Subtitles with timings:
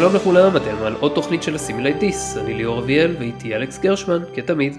[0.00, 4.22] שלום לכולם, אתם על עוד תוכנית של הסימילייט דיס, אני ליאור אביאל ואיתי אלכס גרשמן,
[4.34, 4.72] כתמיד.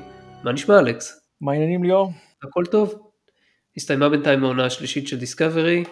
[0.44, 1.30] מה נשמע אלכס?
[1.42, 2.12] מה העניינים ליאור?
[2.44, 3.12] הכל טוב.
[3.78, 5.84] הסתיימה בינתיים העונה השלישית של דיסקאברי,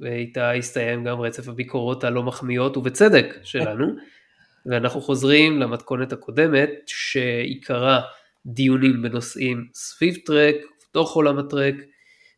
[0.00, 3.86] ואיתה הסתיים גם רצף הביקורות הלא מחמיאות ובצדק שלנו,
[4.66, 8.00] ואנחנו חוזרים למתכונת הקודמת שעיקרה
[8.46, 10.56] דיונים בנושאים סביב טרק,
[10.90, 11.74] בתוך עולם הטרק,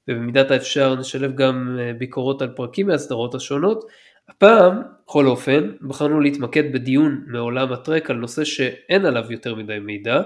[0.09, 3.85] ובמידת האפשר נשלב גם אה, ביקורות על פרקים מהסדרות השונות.
[4.37, 10.23] הפעם, בכל אופן, בחרנו להתמקד בדיון מעולם הטרק על נושא שאין עליו יותר מדי מידע,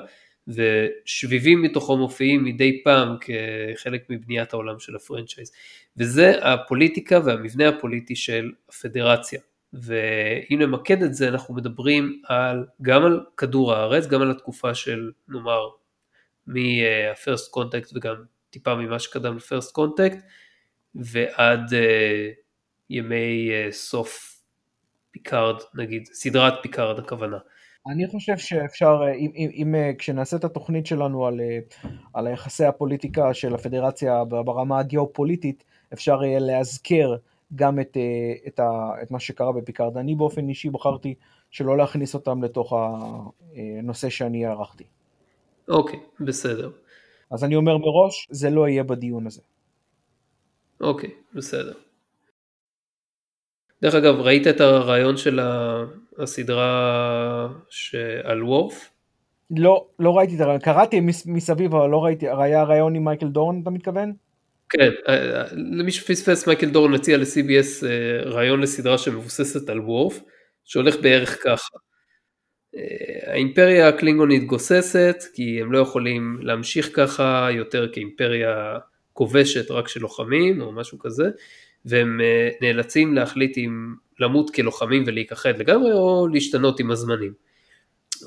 [0.48, 5.52] ושביבים מתוכו מופיעים מדי פעם כחלק מבניית העולם של הפרנצ'ייז,
[5.96, 9.40] וזה הפוליטיקה והמבנה הפוליטי של הפדרציה.
[9.72, 15.10] ואם נמקד את זה אנחנו מדברים על, גם על כדור הארץ, גם על התקופה של
[15.28, 15.68] נאמר
[16.46, 18.14] מה first contact וגם
[18.50, 20.18] טיפה ממה שקדם ל first contact
[20.94, 22.45] ועד אה,
[22.90, 24.40] ימי אה, סוף
[25.10, 27.38] פיקארד נגיד, סדרת פיקארד הכוונה.
[27.86, 31.40] אני חושב שאפשר, אה, אם, אם, אם כשנעשה את התוכנית שלנו על,
[32.14, 37.16] על יחסי הפוליטיקה של הפדרציה ברמה הגיאופוליטית, אפשר יהיה להזכר
[37.54, 37.96] גם את,
[38.46, 39.96] את, ה, את מה שקרה בפיקארד.
[39.96, 41.14] אני באופן אישי בחרתי
[41.50, 42.72] שלא להכניס אותם לתוך
[43.56, 44.84] הנושא שאני ערכתי.
[45.68, 46.70] אוקיי, בסדר.
[47.30, 49.40] אז אני אומר מראש, זה לא יהיה בדיון הזה.
[50.80, 51.72] אוקיי, בסדר.
[53.82, 55.40] דרך אגב, ראית את הרעיון של
[56.18, 57.48] הסדרה
[58.24, 58.90] על וורף?
[59.50, 63.60] לא, לא ראיתי את הרעיון, קראתי מסביב אבל לא ראיתי, היה רעיון עם מייקל דורן
[63.62, 64.12] אתה מתכוון?
[64.68, 70.20] כן, אה, למי שפספס מייקל דורן הציע ל-CBS אה, רעיון לסדרה שמבוססת על וורף,
[70.64, 71.76] שהולך בערך ככה.
[72.76, 78.78] אה, האימפריה הקלינגונית גוססת, כי הם לא יכולים להמשיך ככה יותר כאימפריה
[79.12, 81.24] כובשת רק של לוחמים או משהו כזה,
[81.86, 87.32] והם אה, נאלצים להחליט אם למות כלוחמים ולהיכחד לגמרי או להשתנות עם הזמנים.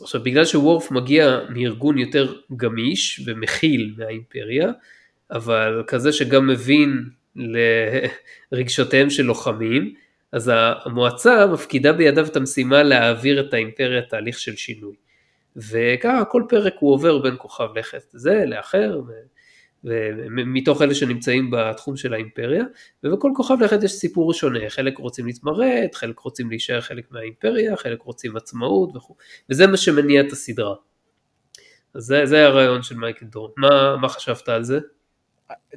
[0.01, 4.71] עכשיו בגלל שוורף מגיע מארגון יותר גמיש ומכיל מהאימפריה,
[5.31, 7.09] אבל כזה שגם מבין
[8.51, 9.93] לרגשותיהם של לוחמים,
[10.31, 14.95] אז המועצה מפקידה בידיו את המשימה להעביר את האימפריה תהליך של שינוי.
[15.55, 19.01] וככה כל פרק הוא עובר בין כוכב לכת זה לאחר,
[19.83, 22.63] ומתוך אלה שנמצאים בתחום של האימפריה,
[23.03, 28.01] ובכל כוכב לכת יש סיפור שונה, חלק רוצים להתמרד, חלק רוצים להישאר חלק מהאימפריה, חלק
[28.01, 29.15] רוצים עצמאות וכו',
[29.49, 30.75] וזה מה שמניע את הסדרה.
[31.93, 34.79] אז זה, זה הרעיון של מייקל דורן, מה, מה חשבת על זה?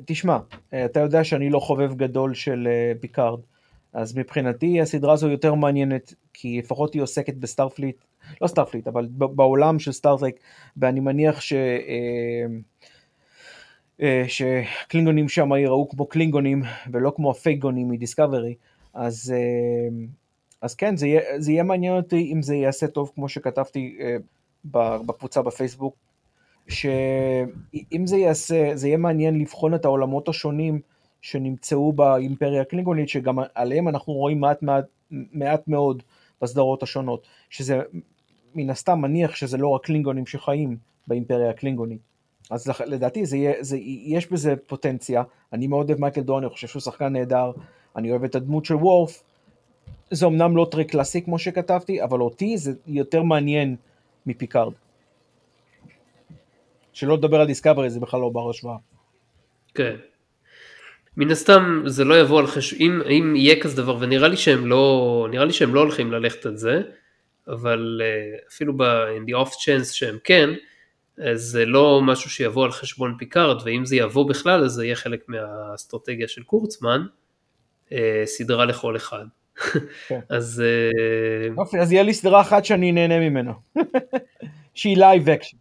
[0.04, 0.38] תשמע,
[0.84, 3.40] אתה יודע שאני לא חובב גדול של אה, פיקארד,
[3.92, 7.96] אז מבחינתי הסדרה הזו יותר מעניינת, כי לפחות היא עוסקת בסטארפליט,
[8.40, 10.34] לא סטארפליט, אבל בעולם של סטארטרק,
[10.76, 11.52] ואני מניח ש...
[11.52, 12.46] אה,
[14.26, 18.54] שקלינגונים שם ייראו כמו קלינגונים ולא כמו הפייקגונים מדיסקאברי,
[18.94, 20.04] אז, אה,
[20.60, 23.98] אז כן, זה יהיה, זה יהיה מעניין אותי אם זה יעשה טוב כמו שכתבתי
[24.64, 25.96] בקבוצה בפייסבוק,
[26.68, 30.80] שאם זה יעשה, זה יהיה מעניין לבחון את העולמות השונים
[31.22, 36.02] שנמצאו באימפריה הקלינגונית, שגם עליהם אנחנו רואים מעט, מעט, מעט מאוד
[36.42, 37.80] בסדרות השונות, שזה
[38.54, 40.76] מן הסתם מניח שזה לא רק קלינגונים שחיים
[41.06, 42.11] באימפריה הקלינגונית.
[42.50, 45.22] אז לדעתי זה יהיה, זה, יש בזה פוטנציה,
[45.52, 47.52] אני מאוד אוהב מייקל דון, אני חושב שהוא שחקן נהדר,
[47.96, 49.22] אני אוהב את הדמות של וורף,
[50.10, 53.76] זה אמנם לא טרק קלאסי כמו שכתבתי, אבל אותי זה יותר מעניין
[54.26, 54.72] מפיקארד.
[56.92, 58.76] שלא לדבר על דיסקאברי, זה בכלל לא בר השוואה.
[59.74, 59.96] כן.
[61.16, 64.66] מן הסתם זה לא יבוא על חשבון, אם, אם יהיה כזה דבר, ונראה לי שהם
[64.66, 66.82] לא, נראה לי שהם לא הולכים ללכת על זה,
[67.48, 70.50] אבל uh, אפילו ב- in the off chance שהם כן,
[71.34, 75.24] זה לא משהו שיבוא על חשבון פיקארד, ואם זה יבוא בכלל אז זה יהיה חלק
[75.28, 77.02] מהאסטרטגיה של קורצמן,
[77.88, 77.92] uh,
[78.24, 79.24] סדרה לכל אחד.
[80.08, 80.20] כן.
[80.36, 80.62] אז...
[80.62, 81.58] Uh...
[81.58, 83.52] אופי, אז יהיה לי סדרה אחת שאני נהנה ממנה,
[84.74, 85.56] שהיא לייב אקשן.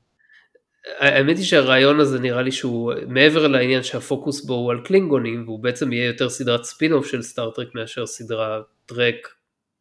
[0.99, 5.59] האמת היא שהרעיון הזה נראה לי שהוא מעבר לעניין שהפוקוס בו הוא על קלינגונים והוא
[5.59, 9.27] בעצם יהיה יותר סדרת ספינוף של סטאר טרק מאשר סדרה טרק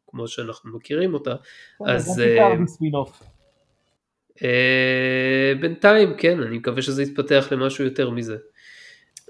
[0.07, 1.35] כמו שאנחנו מכירים אותה.
[1.87, 2.57] אז אה, אה,
[5.61, 8.37] בינתיים כן אני מקווה שזה יתפתח למשהו יותר מזה.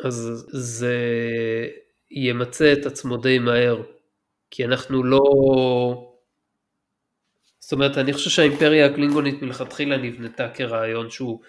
[0.04, 0.96] אז זה
[2.10, 3.82] ימצה את עצמו די מהר
[4.50, 5.20] כי אנחנו לא
[7.70, 11.40] זאת אומרת, אני חושב שהאימפריה הקלינגונית מלכתחילה נבנתה כרעיון שהוא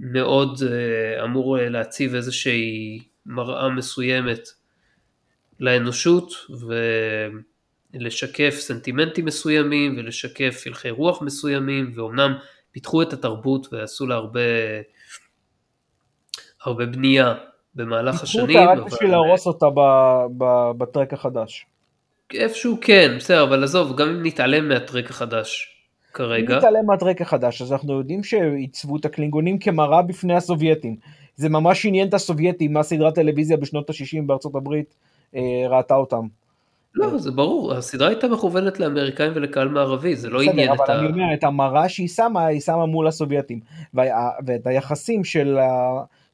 [0.00, 4.48] מאוד uh, אמור אה, להציב איזושהי מראה מסוימת
[5.60, 6.32] לאנושות
[7.94, 12.34] ולשקף סנטימנטים מסוימים ולשקף הלכי רוח מסוימים ואומנם
[12.72, 14.40] פיתחו את התרבות ועשו לה הרבה,
[16.64, 17.34] הרבה בנייה
[17.74, 18.46] במהלך השנים.
[18.46, 19.66] פיתחו אותה רק בשביל להרוס אותה
[20.78, 21.66] בטרק החדש.
[22.34, 25.78] איפשהו כן, בסדר, אבל עזוב, גם אם נתעלם מהטרק החדש
[26.12, 26.52] כרגע.
[26.52, 30.96] אם נתעלם מהטרק החדש, אז אנחנו יודעים שעיצבו את הקלינגונים כמראה בפני הסובייטים.
[31.36, 34.94] זה ממש עניין את הסובייטים, מה סדרת טלוויזיה בשנות ה-60 בארצות הברית
[35.34, 36.26] אה, ראתה אותם.
[36.98, 40.84] לא, זה ברור, הסדרה הייתה מכוונת לאמריקאים ולקהל מערבי, זה לא עניין את ה...
[40.84, 43.60] אבל אני אומר, את המראה שהיא שמה, היא שמה מול הסובייטים.
[43.94, 45.56] וה, ואת היחסים של,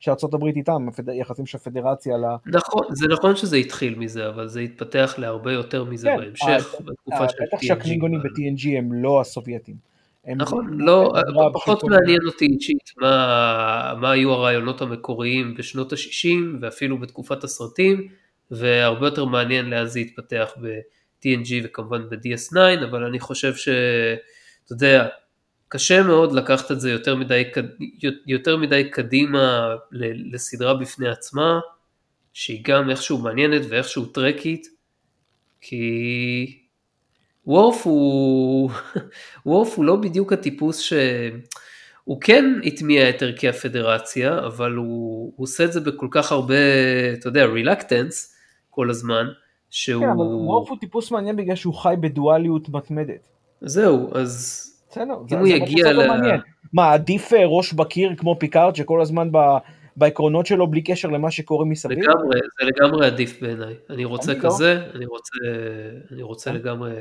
[0.00, 2.24] של ארה"ב איתם, יחסים של הפדרציה ל...
[2.46, 7.28] נכון, זה נכון שזה התחיל מזה, אבל זה התפתח להרבה יותר מזה כן, בהמשך, בתקופה
[7.28, 7.46] של TNG.
[7.46, 9.94] בטח שהקלינגונים ב-TNG הם לא הסובייטים.
[10.36, 11.12] נכון, לא,
[11.52, 12.90] פחות מעניין אותי אישית
[13.96, 18.08] מה היו הרעיונות המקוריים בשנות ה-60 ואפילו בתקופת הסרטים.
[18.50, 25.08] והרבה יותר מעניין לאן זה יתפתח ב-TNG וכמובן ב-DS9, אבל אני חושב שאתה יודע,
[25.68, 27.42] קשה מאוד לקחת את זה יותר מדי,
[28.26, 29.74] יותר מדי קדימה
[30.32, 31.60] לסדרה בפני עצמה,
[32.32, 34.66] שהיא גם איכשהו מעניינת ואיכשהו טרקית,
[35.60, 36.58] כי
[37.46, 38.70] וורף הוא,
[39.46, 40.92] וורף הוא לא בדיוק הטיפוס ש...
[42.04, 46.54] הוא כן הטמיע את ערכי הפדרציה, אבל הוא, הוא עושה את זה בכל כך הרבה,
[47.12, 48.33] אתה יודע, רילקטנס,
[48.74, 49.26] כל הזמן,
[49.70, 50.02] שהוא...
[50.02, 53.28] כן, אבל וורף הוא טיפוס מעניין בגלל שהוא חי בדואליות מתמדת.
[53.60, 54.60] זהו, אז...
[54.90, 56.00] בסדר, זה, זה יגיע ל...
[56.72, 59.38] מה, עדיף אה, ראש בקיר כמו פיקארד שכל הזמן ב...
[59.96, 61.98] בעקרונות שלו בלי קשר למה שקורה מסביב?
[61.98, 63.74] לגמרי, זה לגמרי עדיף בעיניי.
[63.90, 64.44] אני רוצה אני לא.
[64.44, 64.96] כזה, לא.
[64.96, 65.36] אני רוצה,
[66.12, 66.58] אני רוצה אני...
[66.58, 66.92] לגמרי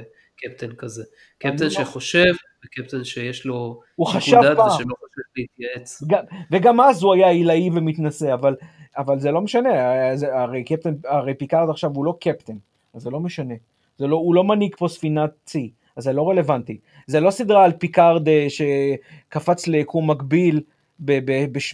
[0.44, 1.04] קפטן כזה.
[1.38, 1.70] קפטן לא.
[1.70, 2.34] שחושב.
[2.66, 6.04] וקפטן שיש לו שיקול דעת ושלא חושב להתייעץ.
[6.52, 8.56] וגם אז הוא היה עילאי ומתנשא, אבל
[8.98, 9.72] אבל זה לא משנה,
[10.16, 12.58] זה, הרי קפטן, הרי פיקארד עכשיו הוא לא קפטן,
[12.94, 13.54] אז זה לא משנה.
[13.98, 16.78] זה לא, הוא לא מנהיג פה ספינת צי, אז זה לא רלוונטי.
[17.08, 20.62] זה לא סדרה על פיקארד אה, שקפץ ליקום מקביל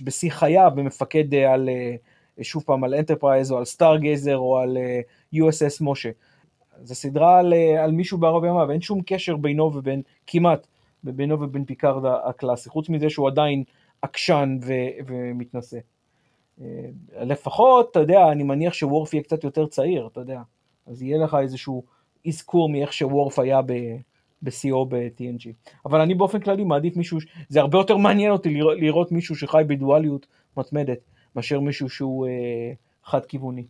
[0.03, 1.95] בשיא חייו ומפקד אה, על, אה,
[2.43, 4.77] שוב פעם, על אנטרפרייז או על סטארגייזר או על
[5.35, 6.09] USS משה.
[6.83, 10.67] זה סדרה על, על מישהו בערב ימיו, ואין שום קשר בינו ובין, כמעט,
[11.03, 13.63] בינו ובין פיקארד הקלאסי, חוץ מזה שהוא עדיין
[14.01, 14.57] עקשן
[15.07, 15.77] ומתנשא.
[16.61, 16.65] אה,
[17.21, 20.41] לפחות, אתה יודע, אני מניח שוורף יהיה קצת יותר צעיר, אתה יודע.
[20.87, 21.83] אז יהיה לך איזשהו
[22.27, 23.61] אזכור מאיך שוורף היה
[24.43, 25.71] בשיאו ב-TNG.
[25.85, 27.17] אבל אני באופן כללי מעדיף מישהו,
[27.49, 30.27] זה הרבה יותר מעניין אותי לראות, מישהו שחי בדואליות
[30.57, 30.99] מתמדת,
[31.35, 32.73] מאשר מישהו שהוא אה,
[33.03, 33.65] חד כיווני.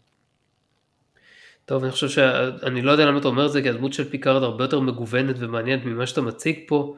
[1.69, 4.43] טוב, אני חושב שאני לא יודע למה אתה אומר את זה, כי הדמות של פיקארד
[4.43, 6.95] הרבה יותר מגוונת ומעניינת ממה שאתה מציג פה.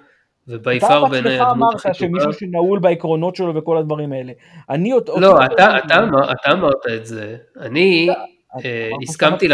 [0.47, 1.91] וביפר בעיניי הדמות הכי טובה.
[1.91, 4.33] אתה בעצמך אמרת שמישהו שנעול בעקרונות שלו וכל הדברים האלה.
[4.69, 5.09] אני עוד...
[5.17, 7.37] לא, אתה, אתה, אמר, אתה אמרת את זה.
[7.59, 8.09] אני
[8.65, 9.47] אה, הסכמתי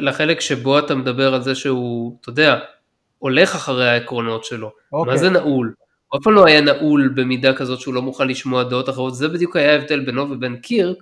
[0.00, 2.58] לחלק, שבו אתה מדבר על זה שהוא, אתה יודע,
[3.18, 4.70] הולך אחרי העקרונות שלו.
[4.92, 5.12] אוקיי.
[5.12, 5.74] מה זה נעול?
[6.08, 9.28] הוא אף פעם לא היה נעול במידה כזאת שהוא לא מוכן לשמוע דעות אחרות, זה
[9.28, 10.96] בדיוק היה ההבדל בינו ובין קירק,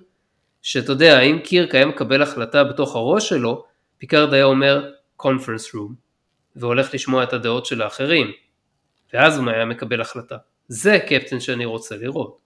[0.61, 3.63] שאתה יודע, אם קירק היה מקבל החלטה בתוך הראש שלו,
[3.97, 4.91] פיקארד היה אומר
[5.21, 5.93] conference room,
[6.55, 8.27] והולך לשמוע את הדעות של האחרים,
[9.13, 10.37] ואז הוא היה מקבל החלטה.
[10.67, 12.37] זה קפטן שאני רוצה לראות.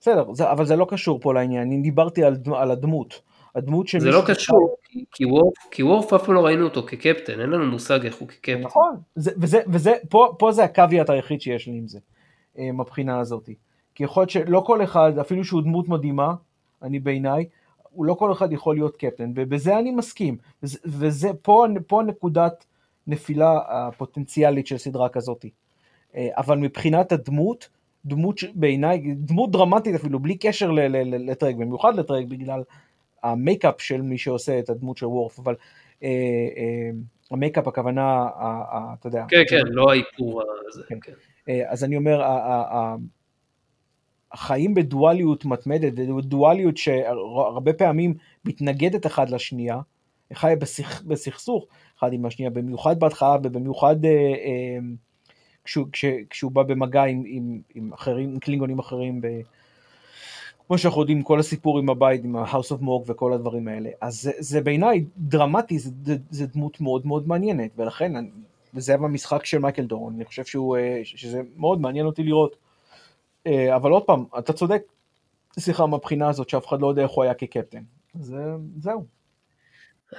[0.00, 3.20] בסדר, זה, אבל זה לא קשור פה לעניין, אני דיברתי על, על הדמות.
[3.54, 4.00] הדמות של...
[4.00, 7.50] זה לא קשור, כי, כי, וורף, כי וורף אף פעם לא ראינו אותו כקפטן, אין
[7.50, 8.60] לנו מושג איך הוא כקפטן.
[8.60, 11.98] נכון, זה, וזה, וזה, פה, פה זה ה caveat היחיד שיש לי עם זה,
[12.58, 13.48] אה, מבחינה הזאת.
[13.94, 16.34] כי יכול להיות שלא כל אחד, אפילו שהוא דמות מדהימה,
[16.82, 17.44] אני בעיניי,
[17.94, 20.36] הוא לא כל אחד יכול להיות קפטן, ובזה אני מסכים.
[20.62, 22.64] וזה, וזה פה, פה נקודת
[23.06, 25.44] נפילה הפוטנציאלית של סדרה כזאת.
[26.16, 27.68] אה, אבל מבחינת הדמות,
[28.04, 30.70] דמות בעיניי, דמות דרמטית אפילו, בלי קשר
[31.04, 32.62] לטרק, במיוחד לטרק בגלל
[33.22, 35.54] המייקאפ של מי שעושה את הדמות של וורף, אבל
[36.02, 36.08] אה,
[36.56, 36.90] אה,
[37.30, 38.26] המייקאפ הכוונה,
[38.98, 39.24] אתה יודע.
[39.28, 40.82] כן, כן, לא האיפור הזה.
[40.88, 40.98] כן.
[41.02, 41.12] כן.
[41.68, 42.22] אז אני אומר,
[44.34, 48.14] החיים בדואליות מתמדת, ודואליות שהרבה פעמים
[48.44, 49.80] מתנגדת אחת לשנייה,
[50.32, 51.02] חי בסכ...
[51.02, 51.66] בסכסוך
[51.98, 54.78] אחד עם השנייה, במיוחד בהתחלה ובמיוחד אה, אה,
[55.64, 59.26] כשהוא, כש, כשהוא בא במגע עם, עם, עם אחרים, עם קלינגונים אחרים, ב,
[60.66, 63.90] כמו שאנחנו יודעים, כל הסיפור עם הבית, עם ה-house of morg וכל הדברים האלה.
[64.00, 68.28] אז זה, זה בעיניי דרמטי, זה, זה, זה דמות מאוד מאוד מעניינת, ולכן, אני,
[68.74, 72.63] וזה במשחק של מייקל דורון, אני חושב שהוא, אה, שזה מאוד מעניין אותי לראות.
[73.46, 74.82] אה, אבל עוד פעם, אתה צודק,
[75.58, 77.82] סליחה, מהבחינה הזאת שאף אחד לא יודע איך הוא היה כקפטן.
[78.20, 78.36] זה,
[78.80, 79.04] זהו.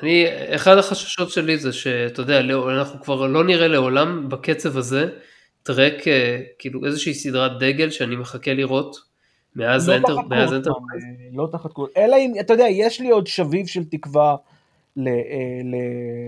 [0.03, 5.10] אני, אחד החששות שלי זה שאתה יודע, לא, אנחנו כבר לא נראה לעולם בקצב הזה
[5.63, 8.98] טרק, אה, כאילו איזושהי סדרת דגל שאני מחכה לראות
[9.55, 10.72] מאז לא Enter, מאז Enter.
[11.34, 14.36] לא תחת כל, אלא אם, אתה יודע, יש לי עוד שביב של תקווה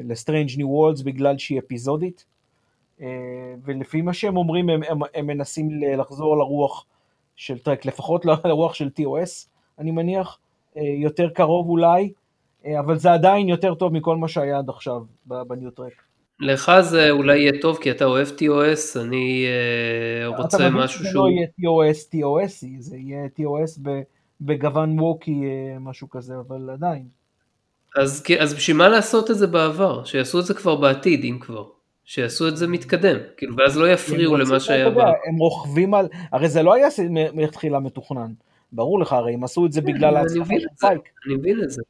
[0.04, 2.37] לסטריינג' ניו וורלדס בגלל שהיא אפיזודית, אה,
[3.66, 6.86] ולפי מה שהם אומרים, הם, הם, הם מנסים לחזור לרוח
[7.36, 9.48] של טרק, לפחות לרוח של TOS,
[9.80, 10.38] אני מניח,
[10.78, 12.12] אה, יותר קרוב אולי.
[12.66, 15.94] אה, אבל זה עדיין יותר טוב מכל מה שהיה עד עכשיו בניוטרק.
[16.40, 20.70] לך זה אולי יהיה טוב כי אתה אוהב TOS, אני אה, רוצה משהו שהוא...
[20.70, 23.80] אתה מבין שזה לא יהיה TOS TOS, זה יהיה TOS
[24.42, 27.08] בגוון ווקי, אה, משהו כזה, אבל עדיין.
[27.98, 30.04] אז, אז בשביל מה לעשות את זה בעבר?
[30.04, 31.66] שיעשו את זה כבר בעתיד, אם כבר.
[32.08, 35.12] שיעשו את זה מתקדם, כאילו, ואז לא יפריעו למה שהיה בעבר.
[35.28, 36.88] הם רוכבים על, הרי זה לא היה
[37.34, 38.32] מלכתחילה מתוכנן.
[38.72, 41.02] ברור לך, הרי הם עשו את זה כן, בגלל ההצלחה של פייק.
[41.26, 41.82] אני מבין את זה.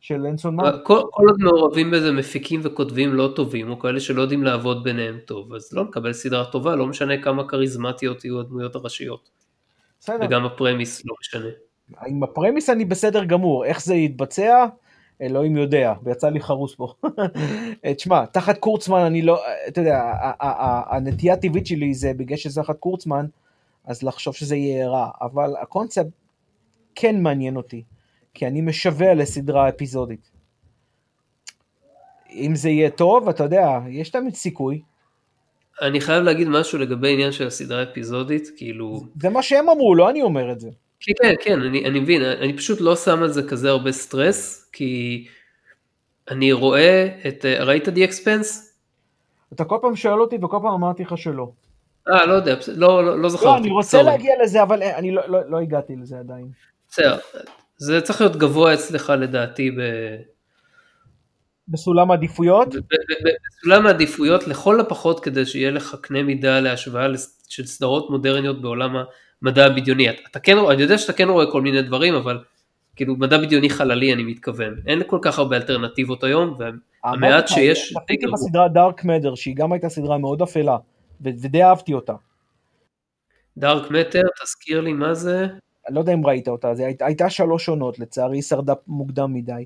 [0.00, 0.74] של אינסון מארק.
[0.84, 5.18] כל, כל עוד מעורבים בזה מפיקים וכותבים לא טובים, או כאלה שלא יודעים לעבוד ביניהם
[5.24, 9.30] טוב, אז לא נקבל סדרה טובה, לא משנה כמה כריזמטיות יהיו הדמויות הראשיות.
[10.00, 10.26] בסדר.
[10.26, 11.50] וגם הפרמיס לא משנה.
[12.06, 14.66] עם הפרמיס אני בסדר גמור, איך זה יתבצע?
[15.22, 16.92] אלוהים יודע, ויצא לי חרוס פה.
[17.96, 20.12] תשמע, תחת קורצמן אני לא, אתה יודע,
[20.90, 23.26] הנטייה הטבעית שלי זה בגלל שזה תחת קורצמן,
[23.84, 26.06] אז לחשוב שזה יהיה רע, אבל הקונספט
[26.94, 27.82] כן מעניין אותי.
[28.34, 30.30] כי אני משווע לסדרה אפיזודית.
[32.30, 34.82] אם זה יהיה טוב, אתה יודע, יש תמיד סיכוי.
[35.82, 39.00] אני חייב להגיד משהו לגבי עניין של הסדרה האפיזודית, כאילו...
[39.20, 40.70] זה מה שהם אמרו, לא אני אומר את זה.
[41.00, 44.70] כן, כן, כן, אני, אני מבין, אני פשוט לא שם על זה כזה הרבה סטרס,
[44.72, 45.26] כי
[46.30, 47.44] אני רואה את...
[47.44, 48.76] ראית די אקספנס?
[49.52, 51.50] אתה כל פעם שואל אותי וכל פעם אמרתי לך שלא.
[52.08, 53.46] אה, לא יודע, לא, לא, לא זכרתי.
[53.46, 54.02] לא, אני רוצה sorry.
[54.02, 56.48] להגיע לזה, אבל אני לא, לא, לא הגעתי לזה עדיין.
[56.90, 57.18] בסדר,
[57.76, 59.80] זה צריך להיות גבוה אצלך לדעתי ב...
[61.68, 62.68] בסולם העדיפויות?
[63.58, 67.06] בסולם העדיפויות לכל הפחות כדי שיהיה לך קנה מידה להשוואה
[67.48, 68.96] של סדרות מודרניות בעולם
[69.42, 70.10] המדע הבדיוני.
[70.10, 72.38] אתה כן, אני יודע שאתה כן רואה כל מיני דברים, אבל
[72.96, 74.74] כאילו מדע בדיוני חללי אני מתכוון.
[74.86, 77.94] אין כל כך הרבה אלטרנטיבות היום, והמעט שיש...
[77.94, 80.76] צפיתי בסדרה דארק מדר, שהיא גם הייתה סדרה מאוד אפלה,
[81.20, 82.14] ודי אהבתי אותה.
[83.58, 85.46] דארק מטר, תזכיר לי מה זה.
[85.86, 89.34] אני לא יודע אם ראית אותה, זה היית, הייתה שלוש עונות, לצערי היא שרדה מוקדם
[89.34, 89.64] מדי.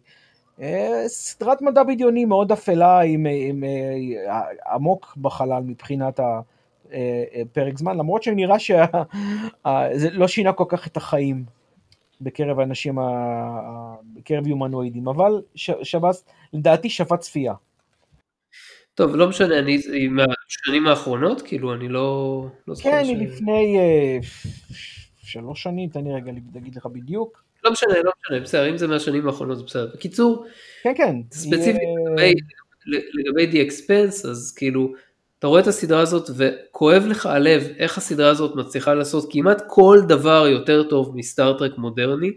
[0.61, 6.52] אה, סדרת מדע בדיוני מאוד אפלה, עם, עם, עם אה, עמוק בחלל מבחינת הפרק
[6.93, 11.45] אה, זמן, למרות שנראה שזה לא שינה כל כך את החיים
[12.21, 12.99] בקרב האנשים,
[14.15, 15.43] בקרב יומנואידים, אבל
[15.83, 17.55] שב"ס, לדעתי שווה צפייה.
[18.95, 22.47] טוב, לא משנה, אני מהשנים האחרונות, כאילו, אני לא...
[22.69, 23.33] לא כן, אני ש...
[23.33, 23.79] לפני...
[25.33, 27.45] שלוש שנים, תן לי רגע להגיד לך בדיוק.
[27.65, 29.91] לא משנה, לא משנה, בסדר, אם זה מהשנים האחרונות זה בסדר.
[29.95, 30.47] בקיצור,
[30.83, 31.17] כן, כן.
[31.31, 31.83] ספציפית
[32.19, 32.33] יהיה...
[32.87, 34.93] לגבי, The Expanse, אז כאילו,
[35.43, 39.99] אתה רואה את הסדרה הזאת וכואב לך הלב איך הסדרה הזאת מצליחה לעשות כמעט כל
[40.09, 42.33] דבר יותר טוב מסטאר טרק מודרני,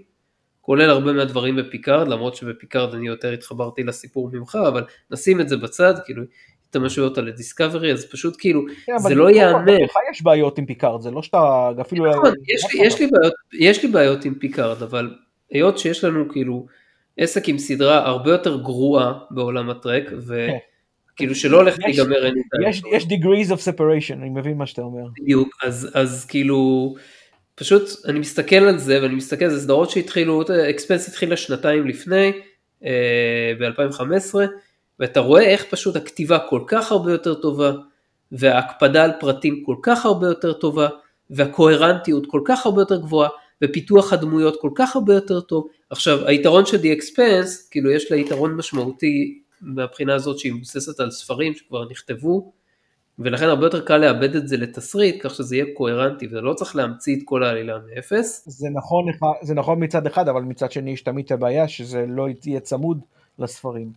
[0.62, 5.58] כולל הרבה מהדברים בפיקארד, למרות שבפיקארד אני יותר התחברתי לסיפור ממך, אבל נשים את זה
[5.58, 6.24] בצד, כאילו,
[6.70, 9.74] אתה משווה אותה לדיסקאברי, אז פשוט כאילו, כן, זה לא ייאמן.
[9.84, 12.06] לך יש בעיות עם פיקארד, זה לא שאתה אפילו...
[12.06, 15.16] נכון, יש, לי, יש, לי בעיות, יש לי בעיות עם פיקארד, אבל
[15.52, 16.66] היות שיש לנו כאילו
[17.18, 20.75] עסק עם סדרה הרבה יותר גרועה בעולם הטרק, וכאילו
[21.18, 21.34] כן.
[21.34, 22.34] שלא הולך להיגמר אין
[22.70, 25.08] יש, יש degrees of separation, אני מבין מה שאתה אומר.
[25.22, 26.96] בדיוק, אז, אז כאילו,
[27.56, 32.32] פשוט אני מסתכל על זה, ואני מסתכל על זה סדרות שהתחילו, אקספנס התחילה שנתיים לפני,
[32.86, 34.36] אה, ב-2015,
[35.00, 37.72] ואתה רואה איך פשוט הכתיבה כל כך הרבה יותר טובה,
[38.32, 40.88] וההקפדה על פרטים כל כך הרבה יותר טובה,
[41.30, 43.30] והקוהרנטיות כל כך הרבה יותר גבוהה,
[43.62, 45.68] ופיתוח הדמויות כל כך הרבה יותר טוב.
[45.90, 51.12] עכשיו, היתרון של The Expense, כאילו יש לה יתרון משמעותי מהבחינה הזאת שהיא מבוססת על
[51.12, 52.52] ספרים שכבר נכתבו,
[53.20, 57.16] ולכן הרבה יותר קל לאבד את זה לתסריט, כך שזה יהיה קוהרנטי, ולא צריך להמציא
[57.18, 58.44] את כל העלילה מאפס.
[58.48, 59.06] זה נכון,
[59.42, 63.00] זה נכון מצד אחד, אבל מצד שני יש תמיד את הבעיה שזה לא יהיה צמוד
[63.40, 63.92] לספרים.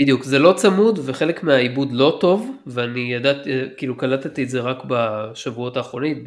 [0.00, 4.84] בדיוק, זה לא צמוד וחלק מהעיבוד לא טוב, ואני ידעתי, כאילו קלטתי את זה רק
[4.88, 6.24] בשבועות האחרונים.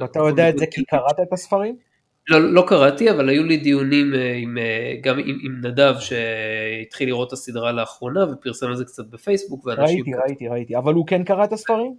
[0.00, 1.87] ואתה יודע את זה כי קראת את הספרים?
[2.28, 7.08] לא, לא קראתי, אבל היו לי דיונים אה, עם, אה, גם עם, עם נדב שהתחיל
[7.08, 9.68] לראות את הסדרה לאחרונה ופרסם את זה קצת בפייסבוק.
[9.68, 10.18] ראיתי, כת...
[10.26, 11.94] ראיתי, ראיתי, אבל הוא כן קרא את הספרים?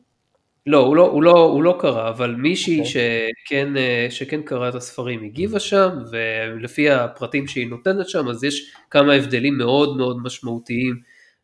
[0.65, 2.87] לא, הוא לא, הוא לא, הוא לא קרא, אבל מישהי okay.
[2.87, 3.27] אוקיי.
[3.45, 8.73] שכן, אה, שכן קרא את הספרים הגיבה שם, ולפי הפרטים שהיא נותנת שם, אז יש
[8.89, 10.95] כמה הבדלים מאוד מאוד משמעותיים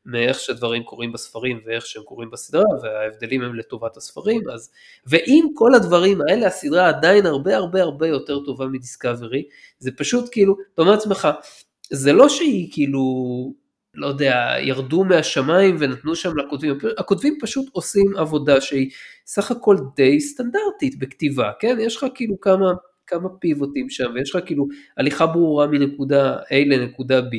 [0.06, 4.72] מאיך שדברים קורים בספרים ואיך שהם קורים בסדרה, וההבדלים הם לטובת הספרים, אז...
[5.06, 9.44] ועם כל הדברים האלה, הסדרה עדיין הרבה הרבה הרבה יותר טובה מדיסקאברי,
[9.80, 11.28] זה פשוט כאילו, אתה אומר לעצמך,
[11.92, 13.04] זה לא שהיא כאילו...
[13.98, 18.92] לא יודע, ירדו מהשמיים ונתנו שם לכותבים, הכותבים פשוט עושים עבודה שהיא
[19.26, 21.78] סך הכל די סטנדרטית בכתיבה, כן?
[21.80, 22.74] יש לך כאילו כמה,
[23.08, 27.36] כמה פיבוטים שם, ויש לך כאילו הליכה ברורה מנקודה A לנקודה B,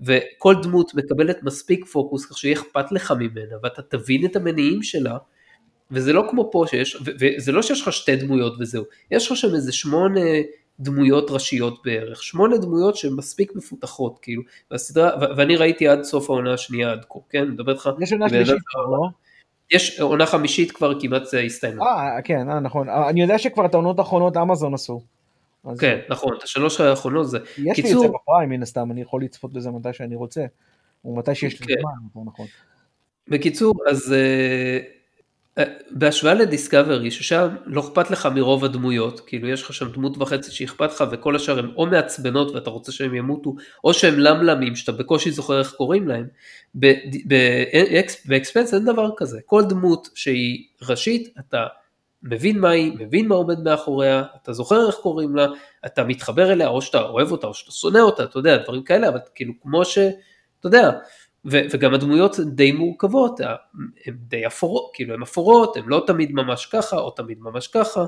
[0.00, 5.18] וכל דמות מקבלת מספיק פוקוס כך שיהיה אכפת לך ממנה, ואתה תבין את המניעים שלה,
[5.90, 9.54] וזה לא כמו פה שיש, וזה לא שיש לך שתי דמויות וזהו, יש לך שם
[9.54, 10.20] איזה שמונה
[10.80, 16.54] דמויות ראשיות בערך, שמונה דמויות שהן מספיק מפותחות, כאילו, והסדרה, ואני ראיתי עד סוף העונה
[16.54, 17.42] השנייה עד כה, כן?
[17.42, 19.08] אני מדבר איתך, יש עונה שלישית לא?
[19.70, 21.84] יש עונה חמישית כבר כמעט הסתיימה.
[21.86, 22.88] אה, כן, אה, נכון.
[22.88, 25.00] אה, אני יודע שכבר את העונות האחרונות אמזון עשו.
[25.64, 27.38] אז כן, נכון, את השלוש האחרונות זה.
[27.38, 30.44] יש לי את קיצור- זה בפריים מן הסתם, אני יכול לצפות בזה מתי שאני רוצה.
[31.04, 31.74] או מתי שיש לי כן.
[31.80, 32.46] זמן, נכון.
[33.28, 34.78] בקיצור, אז אה,
[35.90, 40.90] בהשוואה לדיסקאברי, ששם לא אכפת לך מרוב הדמויות, כאילו יש לך שם דמות וחצי שאכפת
[40.92, 45.30] לך וכל השאר הם או מעצבנות ואתה רוצה שהם ימותו, או שהם למלמים שאתה בקושי
[45.30, 46.26] זוכר איך קוראים להם,
[48.24, 51.66] באקספנס אין דבר כזה, כל דמות שהיא ראשית, אתה
[52.22, 55.46] מבין מה היא, מבין מה עומד מאחוריה, אתה זוכר איך קוראים לה,
[55.86, 59.08] אתה מתחבר אליה, או שאתה אוהב אותה, או שאתה שונא אותה, אתה יודע, דברים כאלה,
[59.08, 59.98] אבל כאילו כמו ש...
[60.60, 60.90] אתה יודע,
[61.44, 63.40] וגם הדמויות די מורכבות,
[64.06, 68.04] הן די אפורות, כאילו הן אפורות, הן לא תמיד ממש ככה, או תמיד ממש ככה,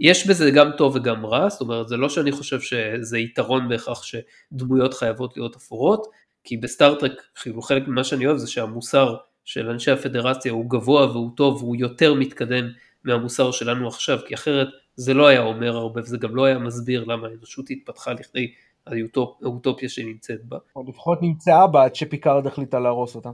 [0.00, 4.02] ויש בזה גם טוב וגם רע, זאת אומרת, זה לא שאני חושב שזה יתרון בהכרח
[4.02, 6.06] שדמויות חייבות להיות אפורות,
[6.44, 11.30] כי בסטארטרק, כאילו חלק ממה שאני אוהב זה שהמוסר של אנשי הפדרציה הוא גבוה והוא
[11.36, 12.64] טוב והוא יותר מתקדם
[13.04, 17.04] מהמוסר שלנו עכשיו, כי אחרת זה לא היה אומר הרבה וזה גם לא היה מסביר
[17.04, 18.52] למה האנושות התפתחה לכדי
[18.86, 20.58] האוטופ, האוטופיה שהיא נמצאת בה.
[20.76, 23.30] או לפחות נמצאה בה עד שפיקארד החליטה להרוס אותה.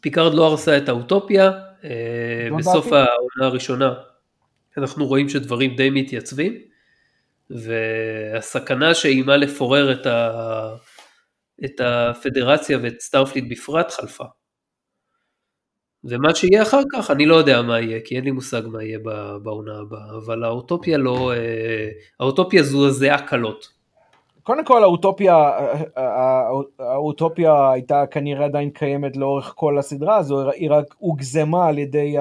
[0.00, 1.50] פיקארד לא הרסה את האוטופיה,
[1.84, 2.86] אה, בסוף.
[2.86, 3.94] העונה הראשונה
[4.76, 6.54] אנחנו רואים שדברים די מתייצבים,
[7.50, 10.30] והסכנה שאיימה לפורר את, ה...
[11.64, 14.24] את הפדרציה ואת סטארפליט בפרט חלפה.
[16.04, 18.98] ומה שיהיה אחר כך, אני לא יודע מה יהיה, כי אין לי מושג מה יהיה
[19.42, 21.88] בעונה הבאה, אבל האוטופיה לא, אה,
[22.20, 23.68] האוטופיה זועזעה קלות.
[24.42, 25.36] קודם כל האוטופיה,
[25.96, 32.16] הא- האוטופיה הייתה כנראה עדיין קיימת לאורך כל הסדרה הזו, היא רק הוגזמה על ידי,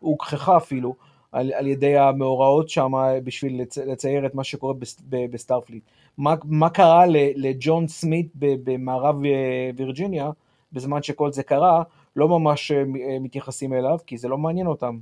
[0.00, 0.94] הוגחכה אפילו,
[1.32, 2.92] על, על ידי המאורעות שם
[3.24, 4.74] בשביל לצ, לצייר את מה שקורה
[5.10, 5.82] בסטארפליט.
[6.18, 7.04] מה, מה קרה
[7.36, 10.30] לג'ון סמית במערב אה, וירג'יניה
[10.72, 11.82] בזמן שכל זה קרה,
[12.16, 14.98] לא ממש אה, אה, מתייחסים אליו, כי זה לא מעניין אותם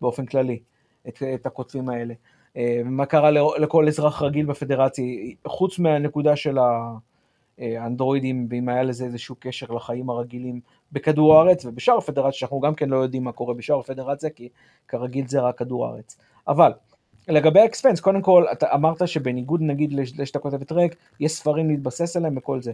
[0.00, 0.58] באופן כללי,
[1.08, 2.14] את, את הכותבים האלה.
[2.56, 5.04] אה, מה קרה לכל אזרח רגיל בפדרציה,
[5.46, 6.58] חוץ מהנקודה של
[7.58, 10.60] האנדרואידים, ואם היה לזה איזשהו קשר לחיים הרגילים
[10.92, 14.48] בכדור הארץ ובשאר הפדרציה, שאנחנו גם כן לא יודעים מה קורה בשאר הפדרציה, כי
[14.88, 16.18] כרגיל זה רק כדור הארץ.
[16.48, 16.72] אבל,
[17.28, 21.32] לגבי ה Expanse, קודם כל, אתה אמרת שבניגוד נגיד לש- שאתה כותב את רק, יש
[21.32, 22.72] ספרים להתבסס עליהם וכל זה.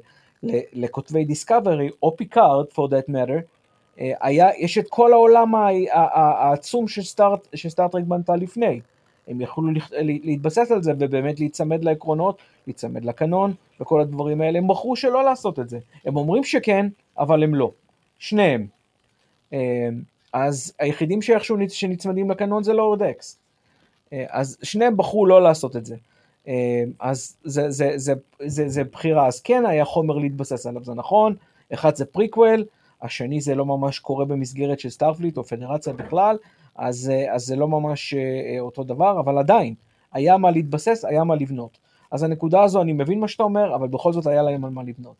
[0.72, 3.57] לכותבי Discovery, או Picard, for that matter,
[3.98, 5.54] היה, יש את כל העולם
[5.94, 8.80] העצום שסטאר- ש Star Trek בנתה לפני.
[9.28, 14.58] הם יכלו לה- להתבסס על זה ובאמת להיצמד לעקרונות, להיצמד לקנון וכל הדברים האלה.
[14.58, 15.78] הם בחרו שלא לעשות את זה.
[16.04, 16.86] הם אומרים שכן,
[17.18, 17.70] אבל הם לא.
[18.18, 18.66] שניהם.
[19.52, 19.88] אה,
[20.32, 23.38] אז היחידים שאיכשהו נצ- שנצמדים לקנון זה Lower Decks.
[24.12, 25.96] אה, אז שניהם בחרו לא לעשות את זה.
[26.48, 28.12] אה, אז זה, זה, זה,
[28.46, 29.26] זה, זה בחירה.
[29.26, 31.34] אז כן היה חומר להתבסס עליו, זה נכון.
[31.74, 32.64] אחד זה פריקוול,
[33.02, 36.36] השני זה לא ממש קורה במסגרת של Starfleet או פדרציה בכלל,
[36.76, 39.74] אז, אה, אז זה לא ממש אה, אה, אותו דבר, אבל עדיין,
[40.12, 41.78] היה מה להתבסס, היה מה לבנות.
[42.12, 44.82] אז הנקודה הזו, אני מבין מה שאתה אומר, אבל בכל זאת היה להם על מה
[44.82, 45.16] לבנות.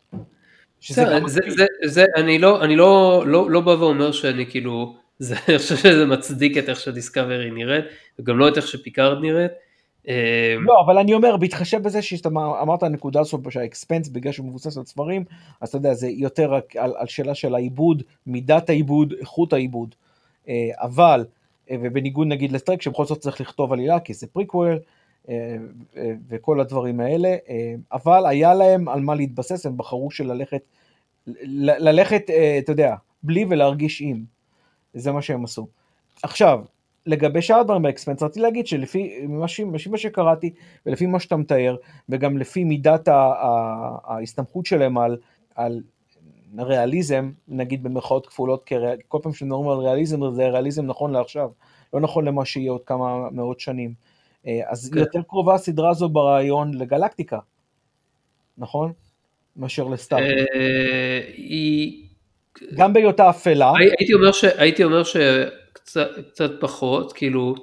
[0.79, 1.57] שזה גם זה, מצחיק.
[1.57, 5.75] זה, זה, אני לא, אני לא, לא, לא בא ואומר שאני כאילו, זה, אני חושב
[5.75, 7.85] שזה מצדיק את איך ש Discovery נראית,
[8.19, 9.51] וגם לא את איך ש Picard נראית.
[10.07, 12.29] אה, לא, אבל אני אומר, בהתחשב בזה שאתה
[12.61, 15.23] אמרת הנקודה הזו שה Expanse בגלל שהוא מבוסס על ספרים,
[15.61, 19.95] אז אתה יודע, זה יותר רק על, על שאלה של העיבוד, מידת העיבוד, איכות העיבוד.
[20.49, 21.25] אה, אבל,
[21.71, 24.79] אה, ובניגוד נגיד ל Star Trek, שבכל זאת צריך לכתוב עלילה, כי זה פריקוול,
[25.29, 25.55] אה,
[26.27, 27.35] וכל הדברים האלה,
[27.91, 30.31] אבל היה להם על מה להתבסס, הם בחרו של
[31.57, 34.23] ללכת, אתה יודע, בלי ולהרגיש עם.
[34.93, 35.67] זה מה שהם עשו.
[36.23, 36.59] עכשיו,
[37.05, 39.25] לגבי שאר הדברים באקספנס, רציתי להגיד שלפי
[39.91, 40.53] מה שקראתי
[40.85, 41.75] ולפי מה שאתה מתאר,
[42.09, 43.07] וגם לפי מידת
[44.03, 45.17] ההסתמכות שלהם על,
[45.55, 45.81] על
[46.57, 48.75] ריאליזם, נגיד במרכאות כפולות, כי
[49.07, 51.49] כל פעם שמדברים על ריאליזם, זה ריאליזם נכון לעכשיו,
[51.93, 53.93] לא נכון למה שיהיה עוד כמה מאות שנים.
[54.47, 54.99] אה, אז כן.
[54.99, 57.39] יותר קרובה הסדרה הזו ברעיון לגלקטיקה,
[58.57, 58.93] נכון?
[59.55, 60.21] מאשר לסטארט.
[60.21, 62.03] אה, היא,
[62.75, 65.03] גם בהיותה אפלה, הייתי אומר, ש, הייתי אומר
[65.89, 67.55] שקצת קצת פחות, כאילו,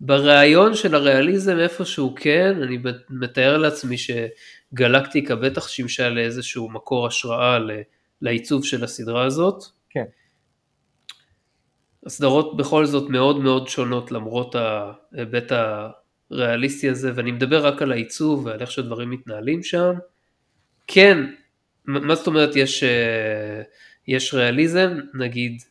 [0.00, 2.78] ברעיון של הריאליזם איפשהו כן, אני
[3.10, 7.80] מתאר לעצמי שגלקטיקה בטח שימשה לאיזשהו מקור השראה ל-
[8.22, 9.64] לעיצוב של הסדרה הזאת.
[9.90, 10.04] כן.
[12.06, 15.52] הסדרות בכל זאת מאוד מאוד שונות למרות ההיבט
[16.30, 19.92] הריאליסטי הזה, ואני מדבר רק על העיצוב ועל איך שהדברים מתנהלים שם.
[20.86, 21.18] כן,
[21.84, 23.62] מה זאת אומרת יש, אה,
[24.08, 25.62] יש ריאליזם, נגיד,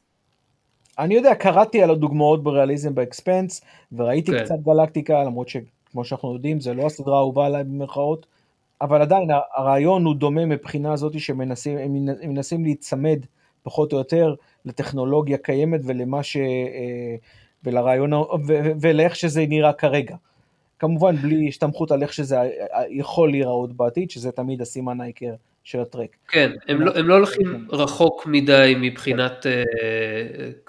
[0.99, 4.43] אני יודע, קראתי על הדוגמאות בריאליזם באקספנס, וראיתי כן.
[4.43, 8.25] קצת גלקטיקה, למרות שכמו שאנחנו יודעים, זה לא הסדרה האהובה עליי במרכאות,
[8.81, 11.77] אבל עדיין הרעיון הוא דומה מבחינה הזאת שמנסים
[12.23, 13.19] מנסים להיצמד
[13.63, 16.38] פחות או יותר לטכנולוגיה קיימת ולמה ש...
[16.38, 17.15] אה,
[17.63, 18.12] ולרעיון,
[18.81, 20.15] ולאיך שזה נראה כרגע.
[20.79, 22.38] כמובן בלי הסתמכות על איך שזה
[22.89, 25.34] יכול להיראות בעתיד, שזה תמיד הסימן העיקר
[25.65, 26.15] של הטרק.
[26.28, 29.63] כן, הם לא, הם לא הולכים רחוק מדי מבחינת אה,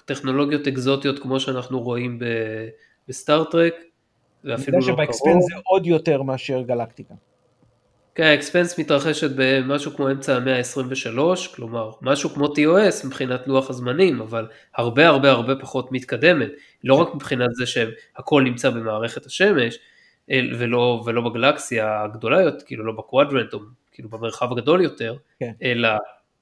[0.05, 2.19] טכנולוגיות אקזוטיות כמו שאנחנו רואים
[3.09, 3.75] בסטארט-טרק,
[4.45, 4.99] ואפילו לא קרוב.
[4.99, 7.15] אני שב Expanse זה עוד יותר מאשר Galactica.
[8.15, 11.19] כן, ה Expanse מתרחשת במשהו כמו אמצע המאה ה-23,
[11.55, 16.51] כלומר, משהו כמו TOS מבחינת לוח הזמנים, אבל הרבה הרבה הרבה פחות מתקדמת,
[16.85, 19.79] לא רק מבחינת זה שהכל נמצא במערכת השמש,
[20.59, 23.59] ולא, ולא בגלקסיה הגדולה יותר, כאילו לא ב quadrant, או
[23.97, 25.53] כאילו במרחב הגדול יותר, כן.
[25.63, 25.89] אלא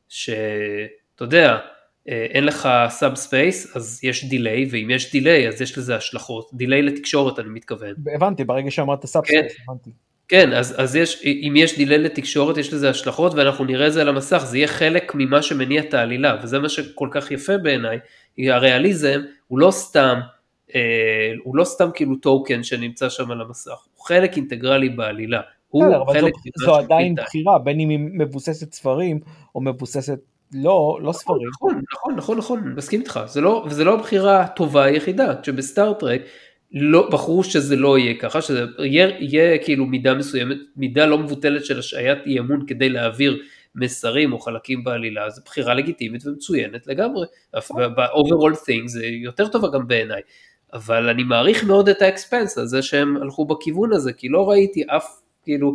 [0.08, 1.58] שאתה יודע,
[2.08, 6.82] אה, אין לך subspace, אז יש delay, ואם יש delay אז יש לזה השלכות, delay
[6.82, 7.94] לתקשורת אני מתכוון.
[8.14, 9.62] הבנתי, ברגע שאמרת subspace, כן.
[9.68, 9.90] הבנתי.
[10.28, 14.00] כן, אז, אז יש, אם יש delay לתקשורת יש לזה השלכות ואנחנו נראה את זה
[14.00, 17.98] על המסך, זה יהיה חלק ממה שמניע את העלילה, וזה מה שכל כך יפה בעיניי,
[18.38, 20.20] הריאליזם הוא לא סתם,
[20.74, 25.40] אה, הוא לא סתם כאילו token שנמצא שם על המסך, הוא חלק אינטגרלי בעלילה.
[25.74, 29.20] הוא חלק זו, זו עדיין בחירה, בין אם היא מבוססת ספרים
[29.54, 30.18] או מבוססת
[30.52, 31.48] לא, לא ספרים.
[31.48, 35.92] נכון, נכון, נכון, נכון, מסכים איתך, זה לא, וזה לא הבחירה הטובה היחידה, שב Star
[35.92, 36.20] Trek
[36.72, 41.64] לא, בחרו שזה לא יהיה ככה, שזה יהיה, יהיה כאילו מידה מסוימת, מידה לא מבוטלת
[41.64, 43.42] של השעיית אי אמון כדי להעביר
[43.74, 49.88] מסרים או חלקים בעלילה, זו בחירה לגיטימית ומצוינת לגמרי, ב-overall thing זה יותר טובה גם
[49.88, 50.20] בעיניי,
[50.72, 55.20] אבל אני מעריך מאוד את האקספנס הזה שהם הלכו בכיוון הזה, כי לא ראיתי אף,
[55.44, 55.74] כאילו,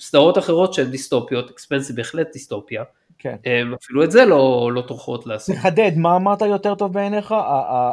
[0.00, 2.84] סדרות אחרות שהן דיסטופיות, אקספנס היא בהחלט דיסטופיה,
[3.18, 3.36] כן.
[3.82, 5.56] אפילו את זה לא, לא טורחות לעשות.
[5.56, 7.34] תחדד, מה אמרת יותר טוב בעיניך,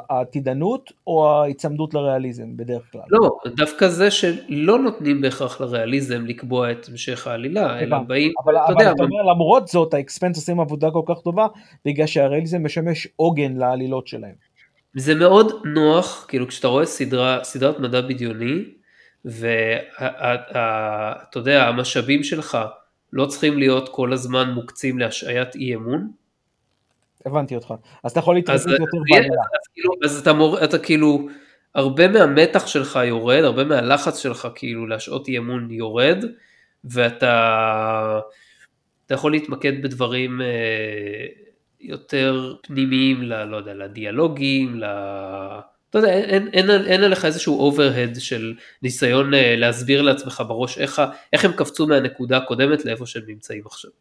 [0.10, 3.02] העתידנות או ההיצמדות לריאליזם בדרך כלל?
[3.10, 8.66] לא, דווקא זה שלא נותנים בהכרח לריאליזם לקבוע את המשך העלילה, אלא באים, אבל, אתה
[8.66, 11.48] אבל יודע, אתה אומר, למרות זאת, האקספנס עושים עבודה כל כך טובה,
[11.86, 14.36] בגלל שהריאליזם משמש עוגן לעלילות שלהם.
[14.96, 18.64] זה מאוד נוח, כאילו כשאתה רואה סדרה, סדרת מדע בדיוני,
[19.26, 22.58] ואתה יודע, המשאבים שלך,
[23.14, 26.12] לא צריכים להיות כל הזמן מוקצים להשעיית אי אמון.
[27.26, 29.34] הבנתי אותך, אז אתה יכול להתרכז יותר בעלילה.
[29.34, 31.28] אז, כאילו, אז אתה, מור, אתה כאילו,
[31.76, 36.26] הרבה מהמתח שלך יורד, הרבה מהלחץ שלך כאילו להשעות אי אמון יורד,
[36.86, 38.20] ואתה
[39.06, 41.26] אתה יכול להתמקד בדברים אה,
[41.82, 44.86] יותר פנימיים, ל, לא יודע, לדיאלוגים, ל...
[45.94, 50.78] אתה יודע, אין, אין, אין, אין עליך איזשהו אוברהד של ניסיון אה, להסביר לעצמך בראש
[50.78, 51.02] איך,
[51.34, 53.92] איך הם קפצו מהנקודה הקודמת לאיפה שהם נמצאים עכשיו.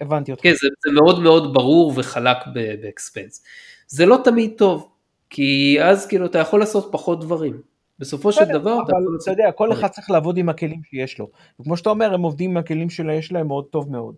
[0.00, 0.42] הבנתי אותך.
[0.42, 3.44] כן, זה, זה מאוד מאוד ברור וחלק באקספנס.
[3.86, 4.88] זה לא תמיד טוב,
[5.30, 7.60] כי אז כאילו אתה יכול לעשות פחות דברים.
[7.98, 9.22] בסופו של דבר אתה יכול לעשות...
[9.22, 11.30] אתה יודע, כל אחד צריך לעבוד עם הכלים שיש לו.
[11.60, 14.14] וכמו שאתה אומר, הם עובדים עם הכלים שיש להם מאוד טוב מאוד.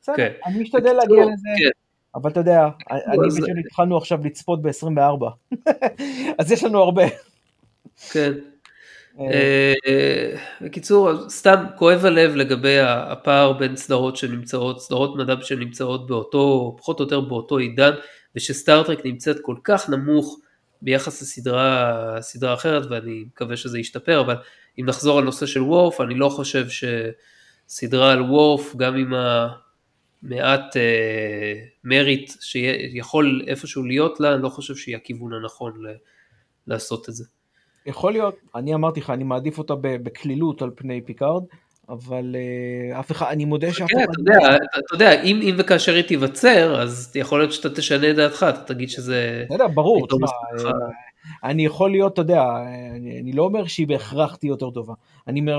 [0.00, 0.32] בסדר, כן.
[0.46, 1.48] אני משתדל להגיע לזה.
[2.14, 5.54] אבל אתה יודע, אני ושלי התחלנו עכשיו לצפות ב-24,
[6.38, 7.04] אז יש לנו הרבה.
[8.10, 8.32] כן.
[9.20, 16.76] אה, אה, בקיצור, סתם כואב הלב לגבי הפער בין סדרות שנמצאות, סדרות מדע שנמצאות באותו,
[16.78, 17.92] פחות או יותר באותו עידן,
[18.36, 20.38] ושסטארטרק נמצאת כל כך נמוך
[20.82, 24.36] ביחס לסדרה סדרה אחרת, ואני מקווה שזה ישתפר, אבל
[24.80, 29.48] אם נחזור על נושא של וורף, אני לא חושב שסדרה על וורף, גם עם ה...
[30.22, 35.94] מעט אה, מריט שיכול איפשהו להיות לה, אני לא חושב שהיא הכיוון הנכון ל,
[36.66, 37.24] לעשות את זה.
[37.86, 41.42] יכול להיות, אני אמרתי לך, אני מעדיף אותה בקלילות על פני Picard,
[41.88, 44.02] אבל אה, אף אחד, אני מודה שאף אחד...
[44.02, 48.16] אתה יודע, אתה יודע, אם, אם וכאשר היא תיווצר, אז יכול להיות שאתה תשנה את
[48.16, 49.42] דעתך, אתה תגיד שזה...
[49.46, 50.26] אתה יודע, ברור, תשמע,
[50.66, 50.72] אה,
[51.44, 52.42] אני יכול להיות, אתה יודע,
[52.96, 54.94] אני, אני לא אומר שהיא בהכרח תהיה יותר טובה,
[55.26, 55.52] אני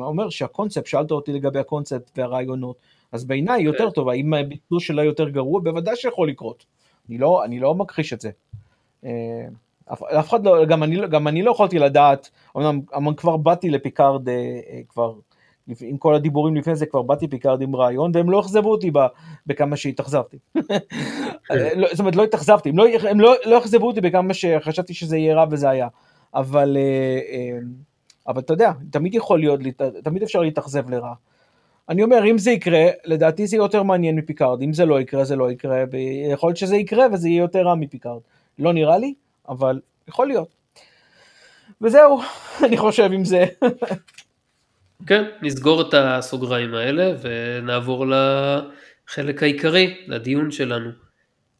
[0.00, 2.76] אומר שהקונספט, שאלת אותי לגבי הקונספט והרעיונות,
[3.12, 3.90] אז בעיניי היא יותר כן.
[3.90, 6.64] טובה, אם הביצוע שלה יותר גרוע, בוודאי שיכול לקרות.
[7.08, 8.30] אני לא, אני לא מכחיש את זה.
[9.04, 9.46] אה,
[9.92, 14.28] אף אחד לא, גם אני, גם אני לא יכולתי לדעת, אמנם כבר באתי ל Picard
[14.28, 15.14] אה, אה, כבר,
[15.80, 18.90] עם כל הדיבורים לפני זה כבר באתי Picard עם רעיון, והם לא אכזבו אותי
[19.46, 20.38] בכמה שהתאכזבתי.
[21.50, 25.16] לא, זאת אומרת, לא התאכזבתי, הם לא, הם לא, לא אכזבו אותי בכמה שחשבתי שזה
[25.16, 25.88] יהיה רע וזה היה.
[26.34, 26.76] אבל,
[28.26, 29.60] אבל אתה יודע, תמיד יכול להיות,
[30.04, 31.14] תמיד אפשר להתאכזב לרע.
[31.90, 35.36] אני אומר, אם זה יקרה, לדעתי זה יותר מעניין מפיקארד, אם זה לא יקרה, זה
[35.36, 38.20] לא יקרה, ויכול להיות שזה יקרה וזה יהיה יותר רע מפיקארד.
[38.58, 39.14] לא נראה לי,
[39.48, 40.48] אבל יכול להיות.
[41.80, 42.20] וזהו,
[42.66, 43.44] אני חושב עם זה.
[45.06, 50.90] כן, נסגור את הסוגריים האלה ונעבור לחלק העיקרי, לדיון שלנו.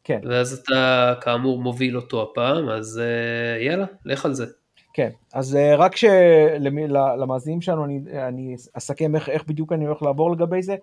[0.03, 0.19] כן.
[0.23, 4.45] ואז אתה כאמור מוביל אותו הפעם, אז uh, יאללה, לך על זה.
[4.93, 10.31] כן, אז uh, רק שלמאזינים שלנו אני, אני אסכם איך, איך בדיוק אני הולך לעבור
[10.31, 10.75] לגבי זה.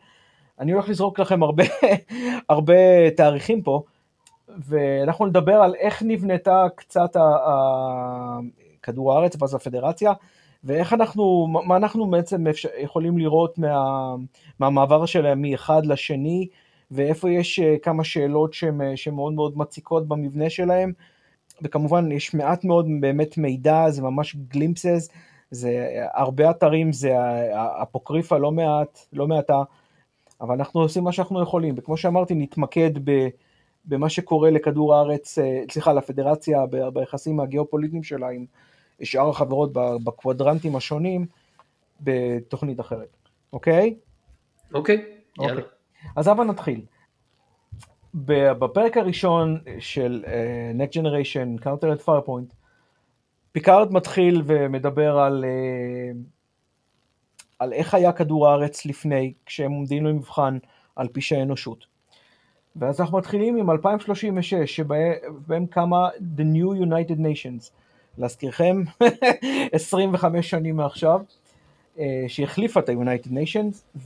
[0.61, 1.64] אני הולך לזרוק לכם הרבה,
[2.49, 3.83] הרבה תאריכים פה,
[4.49, 7.16] ואנחנו נדבר על איך נבנתה קצת
[8.83, 10.12] כדור הארץ ואז הפדרציה,
[10.64, 12.44] ואיך אנחנו, מה אנחנו בעצם
[12.79, 14.14] יכולים לראות מה,
[14.59, 16.49] מהמעבר שלהם מאחד לשני,
[16.90, 18.81] ואיפה יש אה, כמה שאלות שהן
[19.12, 20.92] מאוד מאוד מציקות במבנה שלהם,
[21.62, 25.09] וכמובן יש מעט מאוד באמת מידע, זה ממש גלימפסס,
[25.51, 27.11] זה הרבה אתרים, זה
[27.83, 29.62] אפוקריפה לא מעט, לא מעטה,
[30.40, 33.29] אבל אנחנו עושים מה שאנחנו יכולים, וכמו שאמרתי, נתמקד ב,
[33.85, 38.44] במה שקורה לכדור הארץ, אה, סליחה, לפדרציה, ביחסים הגיאופוליטיים שלה עם
[39.03, 39.73] שאר החברות
[40.05, 41.27] בקוודרנטים השונים,
[42.01, 43.16] בתוכנית אחרת,
[43.53, 43.94] אוקיי?
[44.75, 45.05] אוקיי,
[45.38, 45.53] יאללה.
[45.53, 45.64] אוקיי.
[46.16, 46.81] אז הבה נתחיל.
[48.14, 50.29] בפרק הראשון של uh,
[50.81, 52.55] Next Generation, Encounter at Farpoint,
[53.53, 56.16] פיקארד מתחיל ומדבר על, uh,
[57.59, 60.59] על איך היה כדור הארץ לפני, כשהם עומדים למבחן
[60.97, 61.87] על פשעי האנושות.
[62.77, 67.71] ואז אנחנו מתחילים עם 2036, שבהם קמה The New United Nations.
[68.18, 68.83] להזכירכם,
[69.73, 71.21] 25 שנים מעכשיו,
[71.99, 74.01] אה, שהחליפה את ה-United Nations,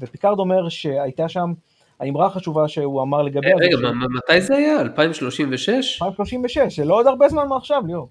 [0.00, 1.52] ופיקארד אומר שהייתה שם
[2.00, 3.46] האמרה החשובה שהוא אמר לגבי...
[3.60, 4.80] רגע, מתי זה היה?
[4.80, 6.02] 2036?
[6.02, 8.08] 2036, זה לא עוד הרבה זמן מעכשיו, ליאור.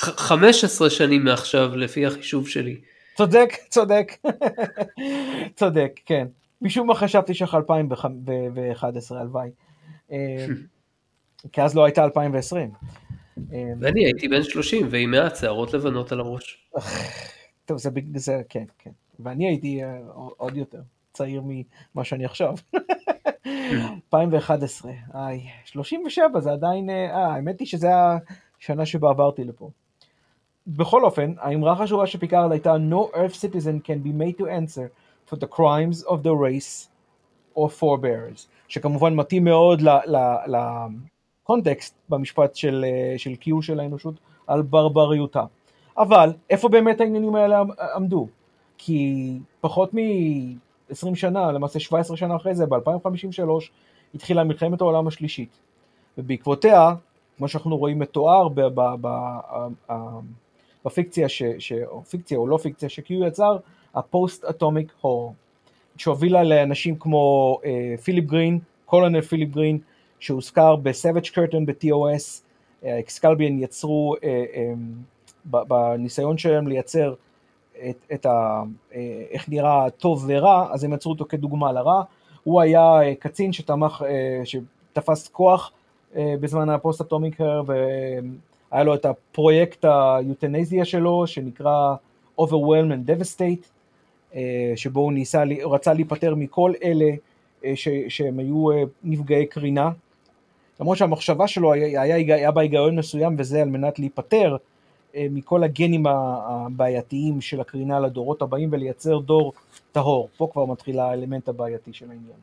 [0.00, 2.80] 15 אה, שנים מעכשיו, לפי החישוב שלי.
[3.16, 4.12] צודק, צודק,
[5.56, 6.26] צודק, כן.
[6.62, 9.50] משום מה חשבתי שאנחנו 2011, הלוואי.
[10.12, 10.46] אה,
[11.52, 12.70] כי אז לא הייתה 2020.
[13.80, 16.68] ואני הייתי בן 30 ועם מעט שערות לבנות על הראש.
[17.64, 18.90] טוב, זה, זה כן, כן.
[19.20, 19.80] ואני הייתי
[20.36, 20.80] עוד יותר.
[21.18, 22.54] צעיר ממה שאני עכשיו.
[23.46, 27.88] 2011, איי, 37 זה עדיין, אה, האמת היא שזה
[28.60, 29.70] השנה שבה עברתי לפה.
[30.66, 34.88] בכל אופן, האמרה החשובה שפיקארד הייתה No Earth citizen can be made to answer
[35.30, 36.88] for the crimes of the race
[37.56, 39.82] or forebears, שכמובן מתאים מאוד
[40.46, 42.84] לקונטקסט במשפט של,
[43.16, 44.14] של קיו של האנושות
[44.46, 45.44] על ברבריותה.
[45.98, 47.62] אבל איפה באמת העניינים האלה
[47.94, 48.26] עמדו?
[48.78, 49.98] כי פחות מ...
[50.90, 53.50] 20 שנה, למעשה 17 שנה אחרי זה, ב-2053,
[54.14, 55.58] התחילה מלחמת העולם השלישית.
[56.18, 56.94] ובעקבותיה,
[57.36, 58.48] כמו שאנחנו רואים מתואר
[60.84, 63.56] בפיקציה, ש, ש, או פיקציה או לא פיקציה שקיו יצר,
[63.94, 65.34] הפוסט אטומיק הור,
[65.96, 69.78] שהובילה לאנשים כמו אה, פיליפ גרין, colonel פיליפ גרין,
[70.20, 72.42] שהוזכר ב Savage Curtain ב-TOS,
[72.86, 74.72] Excalbian יצרו, אה, אה,
[75.64, 77.14] בניסיון שלהם לייצר
[77.90, 78.62] את, את ה,
[78.94, 82.02] אה, איך נראה טוב ורע, אז הם יצרו אותו כדוגמה לרע.
[82.44, 85.72] הוא היה אה, קצין שתמך, אה, שתפס כוח
[86.40, 91.94] בזמן ה post-atomic horror והיה לו את הפרויקט ה euthanasia שלו שנקרא
[92.40, 93.68] Overwhelm and Devastate,
[94.76, 97.10] שבו הוא ניסה, רצה להיפטר מכל אלה
[97.74, 98.66] ש, שהם היו
[99.04, 99.90] נפגעי קרינה.
[100.80, 104.56] למרות שהמחשבה שלו היה, היה, היה בה היגיון מסוים וזה על מנת להיפטר
[105.16, 109.52] מכל הגנים הבעייתיים של הקרינה לדורות הבאים ולייצר דור
[109.92, 110.28] טהור.
[110.36, 112.38] פה כבר מתחיל האלמנט הבעייתי של העניין.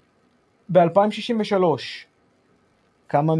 [0.69, 1.63] ב-2063,
[3.09, 3.33] כמה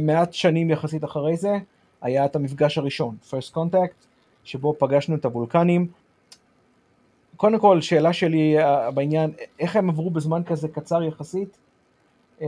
[0.00, 1.58] מעט שנים יחסית אחרי זה,
[2.02, 4.06] היה את המפגש הראשון, First Contact,
[4.44, 5.88] שבו פגשנו את הוולקנים.
[7.36, 11.58] קודם כל, שאלה שלי אה, בעניין, איך הם עברו בזמן כזה קצר יחסית
[12.42, 12.46] אה,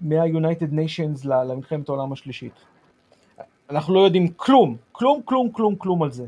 [0.00, 2.52] מה-United Nations למלחמת העולם השלישית?
[3.72, 6.24] אנחנו לא יודעים כלום, כלום, כלום, כלום, כלום על זה.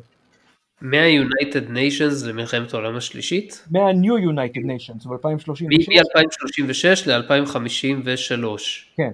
[0.83, 3.65] מה-United Nations למלחמת העולם השלישית?
[3.71, 5.65] מה-New United Nations ב-2036.
[5.69, 8.47] מ-2036 ל-2053.
[8.97, 9.11] כן.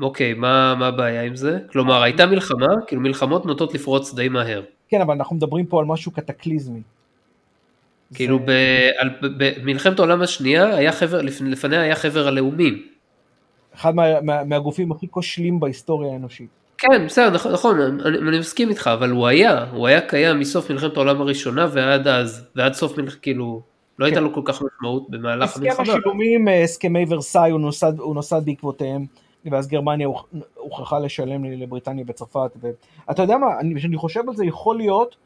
[0.00, 1.58] אוקיי, מה, מה הבעיה עם זה?
[1.72, 4.62] כלומר, הייתה מלחמה, כאילו מלחמות נוטות לפרוץ די מהר.
[4.88, 6.80] כן, אבל אנחנו מדברים פה על משהו קטקליזמי.
[8.14, 8.90] כאילו זה...
[9.20, 12.86] במלחמת העולם השנייה, היה חבר, לפניה היה חבר הלאומים.
[13.74, 16.61] אחד מה, מה, מהגופים הכי כושלים בהיסטוריה האנושית.
[16.82, 20.70] כן, בסדר, נכון, נכון אני, אני מסכים איתך, אבל הוא היה, הוא היה קיים מסוף
[20.70, 23.62] מלחמת העולם הראשונה ועד אז, ועד סוף מלחמת, כאילו,
[23.98, 24.24] לא הייתה כן.
[24.24, 25.82] לו כל כך משמעות במהלך המלחמה.
[25.82, 29.06] הסכם השילומים, אה, הסכמי ורסאי, הוא נוסד, הוא נוסד בעקבותיהם,
[29.50, 30.08] ואז גרמניה
[30.54, 35.16] הוכרחה לשלם לבריטניה וצרפת, ואתה יודע מה, כשאני חושב על זה, יכול להיות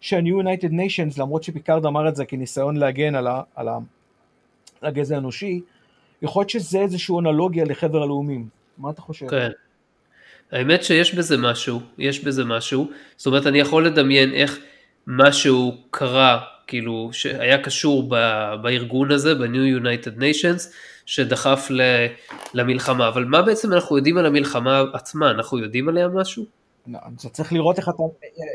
[0.00, 3.78] שה-New United Nations, למרות שפיקארד אמר את זה כניסיון להגן על, ה, על, ה,
[4.80, 5.60] על הגזע האנושי,
[6.22, 8.48] יכול להיות שזה איזושהי אנלוגיה לחבר הלאומים.
[8.78, 9.28] מה אתה חושב?
[9.28, 9.50] כן.
[10.54, 14.58] האמת שיש בזה משהו, יש בזה משהו, זאת אומרת אני יכול לדמיין איך
[15.06, 18.14] משהו קרה, כאילו שהיה קשור ב,
[18.62, 20.62] בארגון הזה, ב-New United Nations,
[21.06, 21.80] שדחף ל,
[22.54, 25.30] למלחמה, אבל מה בעצם אנחנו יודעים על המלחמה עצמה?
[25.30, 26.44] אנחנו יודעים עליה משהו?
[26.86, 28.02] לא, אתה צריך לראות איך אתה,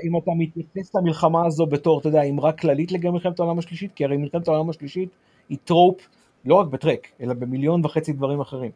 [0.08, 4.06] אם אתה מתייחס למלחמה הזו בתור, אתה יודע, אמרה כללית לגבי מלחמת העולם השלישית, כי
[4.06, 5.10] הרי מלחמת העולם השלישית
[5.50, 6.08] היא טרופ,
[6.46, 8.72] לא רק בטרק, אלא במיליון וחצי דברים אחרים.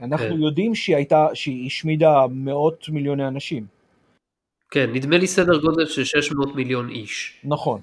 [0.00, 0.40] אנחנו כן.
[0.40, 3.66] יודעים שהיא הייתה, שהיא השמידה מאות מיליוני אנשים.
[4.70, 7.40] כן, נדמה לי סדר גודל של 600 מיליון איש.
[7.44, 7.80] נכון.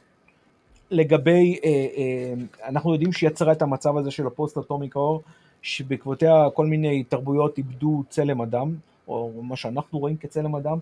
[0.91, 2.33] לגבי, אה, אה,
[2.69, 5.23] אנחנו יודעים שהיא יצרה את המצב הזה של ה post-atomic horror,
[5.61, 8.75] שבעקבותיה כל מיני תרבויות איבדו צלם אדם,
[9.07, 10.77] או מה שאנחנו רואים כצלם אדם,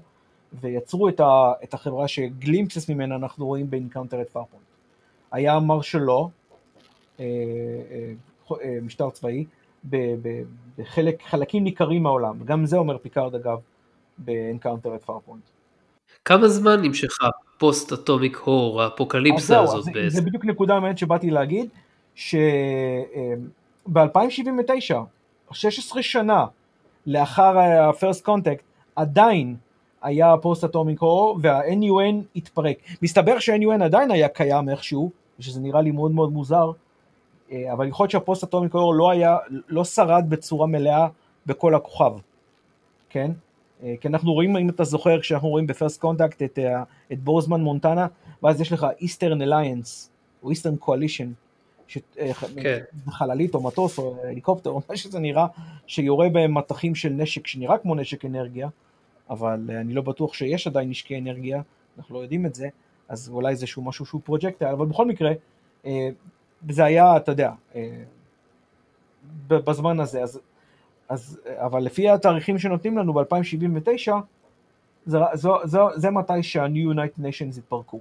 [0.62, 4.64] ויצרו את, ה, את החברה ש glimpses ממנה אנחנו רואים ב Encounter at Farpoint.
[5.32, 6.30] היה martial law,
[7.20, 7.26] אה,
[7.92, 8.14] אה,
[8.64, 9.46] אה, משטר צבאי,
[10.78, 13.58] בחלקים ניכרים מהעולם, גם זה אומר פיקארד אגב,
[14.18, 15.42] ב Encounter at Farpoint.
[16.26, 20.10] כמה זמן נמשכה post-atomic horror, האפוקליפסה הזאת זה, בעצם?
[20.10, 21.70] זה בדיוק נקודה מעניינת שבאתי להגיד,
[22.16, 23.92] שב-2079,
[25.52, 26.46] 16 שנה
[27.06, 28.62] לאחר ה-first contact,
[28.96, 29.56] עדיין
[30.02, 32.78] היה post-atomic horror וה-NUN התפרק.
[33.02, 36.72] מסתבר שה-NUN עדיין היה קיים איכשהו, שזה נראה לי מאוד מאוד מוזר,
[37.74, 41.08] אבל יכול להיות שה post-atomic horror לא היה, לא שרד בצורה מלאה
[41.46, 42.12] בכל הכוכב,
[43.10, 43.32] כן?
[43.84, 47.20] אה, כי אנחנו רואים, אם אתה זוכר, כשאנחנו רואים ב First Contact את, אה, את
[47.20, 48.08] Bozeman Montana,
[48.44, 50.12] ואז יש לך Eastern Alliance,
[50.44, 51.32] או Eastern Coalition,
[51.88, 52.80] כן.
[53.10, 55.48] חללית או מטוס או הליקופטר או מה שזה נראה,
[55.88, 58.70] שיורה בהם מטחים של נשק שנראה כמו נשק אנרגיה,
[59.30, 61.62] אבל אני לא בטוח שיש עדיין נשקי אנרגיה,
[61.98, 62.70] אנחנו לא יודעים את זה,
[63.10, 65.32] אז אולי זה שהוא משהו שהוא projectile, אבל בכל מקרה,
[66.70, 67.52] זה היה, אתה יודע,
[69.48, 70.40] בזמן הזה, אז
[71.10, 74.12] אז, אבל לפי התאריכים שנותנים לנו ב-2079,
[75.06, 78.00] זה, זה, זה, זה מתי שה-New United Nations התפרקו.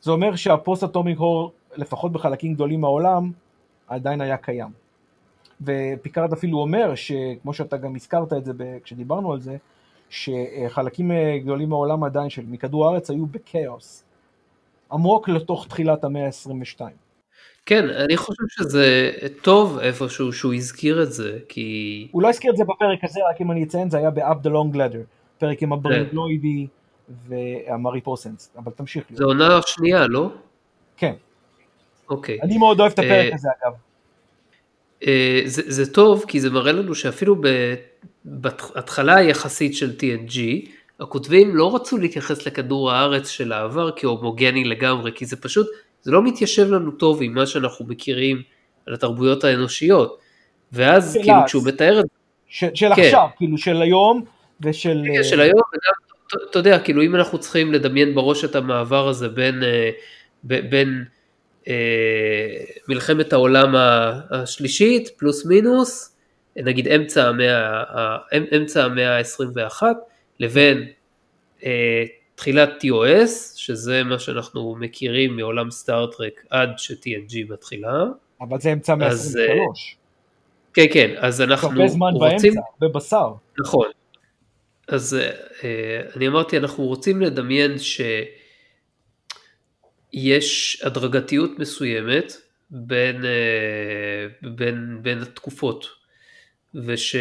[0.00, 3.32] זה אומר שה-post-atomic horror, לפחות בחלקים גדולים מהעולם,
[3.88, 4.70] עדיין היה קיים.
[5.60, 8.52] ופיקארד אפילו אומר, שכמו שאתה גם הזכרת את זה
[8.84, 9.56] כשדיברנו על זה,
[10.10, 11.10] שחלקים
[11.42, 14.04] גדולים מהעולם עדיין, של מכדור הארץ, היו בכאוס.
[14.92, 16.80] עמוק לתוך תחילת המאה ה-22.
[17.66, 19.10] כן, אני חושב שזה
[19.42, 22.08] טוב איפשהו שהוא הזכיר את זה, כי...
[22.12, 24.48] הוא לא הזכיר את זה בפרק הזה, רק אם אני אציין, זה היה ב-up the
[24.48, 25.04] long ladder,
[25.38, 26.66] פרק עם הברנדלוידי
[27.08, 29.04] והמרי פוסנס, אבל תמשיך.
[29.10, 30.30] זה עונה שנייה, לא?
[30.96, 31.14] כן.
[32.10, 32.38] אוקיי.
[32.42, 33.72] אני מאוד אוהב את הפרק אה, הזה, אגב.
[35.06, 37.36] אה, זה, זה טוב, כי זה מראה לנו שאפילו
[38.24, 40.68] בהתחלה היחסית של TNG,
[41.00, 45.66] הכותבים לא רצו להתייחס לכדור הארץ של העבר כהומוגני לגמרי, כי זה פשוט
[46.02, 48.42] זה לא מתיישב לנו טוב עם מה שאנחנו מכירים
[48.86, 50.18] על התרבויות האנושיות.
[50.72, 52.16] ואז כאילו כשהוא מתאר את זה.
[52.48, 53.02] של, של כן.
[53.02, 54.24] עכשיו, כאילו של היום
[54.60, 55.02] ושל...
[55.14, 55.92] כן, של היום, וגם,
[56.50, 59.90] אתה יודע, כאילו אם אנחנו צריכים לדמיין בראש את המעבר הזה בין, אה,
[60.44, 61.04] בין
[61.68, 61.74] אה,
[62.88, 63.74] מלחמת העולם
[64.30, 66.16] השלישית פלוס מינוס,
[66.56, 67.82] נגיד אמצע המאה,
[68.56, 69.82] אמצע המאה ה-21,
[70.40, 70.88] לבין
[71.64, 78.04] אה, תחילת TOS, שזה מה שאנחנו מכירים מעולם סטארט-טרק עד ש-TNG מתחילה.
[78.40, 79.96] אבל זה אמצע מאה 23.
[80.74, 82.54] כן, כן, אז אנחנו הרבה זמן רוצים...
[82.54, 83.32] באמצע, בבשר.
[83.60, 83.88] נכון.
[84.88, 85.18] אז
[85.64, 87.74] אה, אני אמרתי, אנחנו רוצים לדמיין
[90.12, 92.32] שיש הדרגתיות מסוימת
[92.70, 95.95] בין, אה, בין, בין התקופות.
[96.74, 97.16] וש...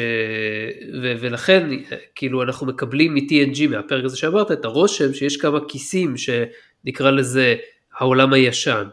[1.01, 1.13] ו...
[1.19, 1.69] ולכן
[2.15, 7.55] כאילו אנחנו מקבלים מ-TNG מהפרק הזה שאמרת את הרושם שיש כמה כיסים שנקרא לזה
[7.97, 8.87] העולם הישן,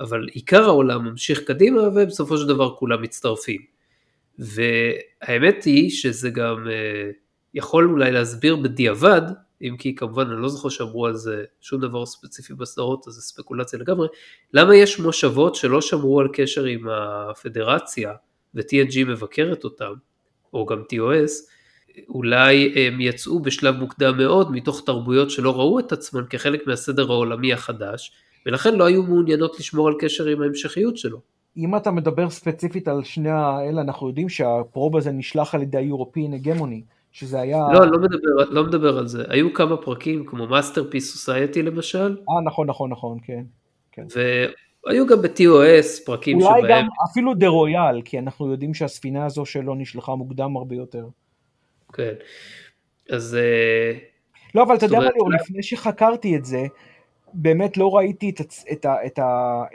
[0.00, 3.60] אבל עיקר העולם ממשיך קדימה ובסופו של דבר כולם מצטרפים.
[4.38, 7.10] והאמת היא שזה גם אה,
[7.54, 9.22] יכול אולי להסביר בדיעבד,
[9.62, 13.20] אם כי כמובן אני לא זוכר שאמרו על זה שום דבר ספציפי בסדרות, אז זה
[13.20, 14.08] ספקולציה לגמרי,
[14.54, 18.12] למה יש מושבות שלא שמרו על קשר עם הפדרציה,
[18.54, 19.92] ו-TNG מבקרת אותם,
[20.54, 21.30] או גם TOS,
[22.08, 27.52] אולי הם יצאו בשלב מוקדם מאוד מתוך תרבויות שלא ראו את עצמן כחלק מהסדר העולמי
[27.52, 28.12] החדש,
[28.46, 31.20] ולכן לא היו מעוניינות לשמור על קשר עם ההמשכיות שלו.
[31.56, 36.44] אם אתה מדבר ספציפית על שני האלה, אנחנו יודעים שהפרוב הזה נשלח על ידי ה-European
[36.44, 36.82] Hegemony,
[37.12, 37.66] שזה היה...
[37.72, 39.24] לא, לא מדבר, לא מדבר על זה.
[39.28, 42.16] היו כמה פרקים, כמו Masterpiece Society למשל.
[42.28, 43.42] אה, נכון, נכון, נכון, כן.
[43.92, 44.06] כן.
[44.86, 46.62] היו גם ב-TOS פרקים אולי שבהם...
[46.62, 51.06] אולי גם אפילו דה רויאל, כי אנחנו יודעים שהספינה הזו שלו נשלחה מוקדם הרבה יותר.
[51.92, 52.14] כן,
[53.10, 53.34] אז...
[53.34, 53.98] אה,
[54.54, 56.66] לא, אבל אתה יודע מה, ליאור, לפני שחקרתי את זה,
[57.32, 59.18] באמת לא ראיתי את, את, את, את,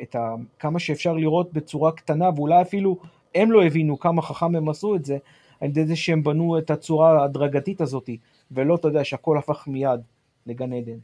[0.01, 0.16] את
[0.60, 2.97] כמה שאפשר לראות בצורה קטנה, ואולי אפילו
[3.36, 5.18] הם לא הבינו כמה חכם הם עשו את זה,
[5.62, 8.10] על ידי זה שהם בנו את הצורה ההדרגתית הזאת,
[8.51, 9.99] ולא, אתה יודע, שהכל הפך מיד
[10.47, 10.97] לגן עדן.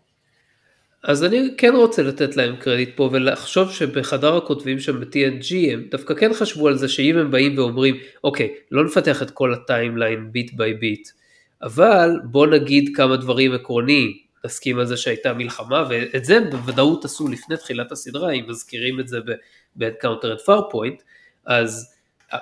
[1.03, 6.13] אז אני כן רוצה לתת להם קרדיט פה ולחשוב שבחדר הכותבים שם ב-TNG הם דווקא
[6.13, 10.53] כן חשבו על זה שאם הם באים ואומרים אוקיי לא נפתח את כל ה-timeline bit
[10.53, 11.09] by bit
[11.63, 14.11] אבל בוא נגיד כמה דברים עקרוניים.
[14.45, 19.07] נסכים על זה שהייתה מלחמה ואת זה בוודאות עשו לפני תחילת הסדרה אם מזכירים את
[19.07, 19.19] זה
[19.75, 21.01] ב-Encounter at Farpoint.
[21.45, 21.95] אז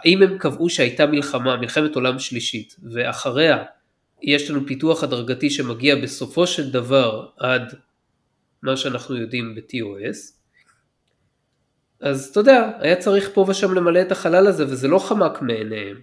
[0.05, 3.63] אם הם קבעו שהייתה מלחמה מלחמת עולם שלישית ואחריה
[4.21, 7.73] יש לנו פיתוח הדרגתי שמגיע בסופו של דבר עד
[8.63, 10.39] מה שאנחנו יודעים ב-TOS,
[12.01, 15.97] אז אתה יודע, היה צריך פה ושם למלא את החלל הזה וזה לא חמק מעיניהם.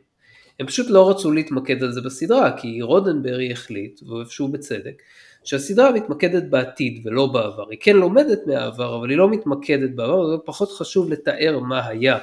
[0.60, 5.02] הם פשוט לא רצו להתמקד על זה בסדרה, כי רודנברי החליט, ואיפשהו בצדק,
[5.44, 7.70] שהסדרה מתמקדת בעתיד ולא בעבר.
[7.70, 12.18] היא כן לומדת מהעבר, אבל היא לא מתמקדת בעבר, זה פחות חשוב לתאר מה היה.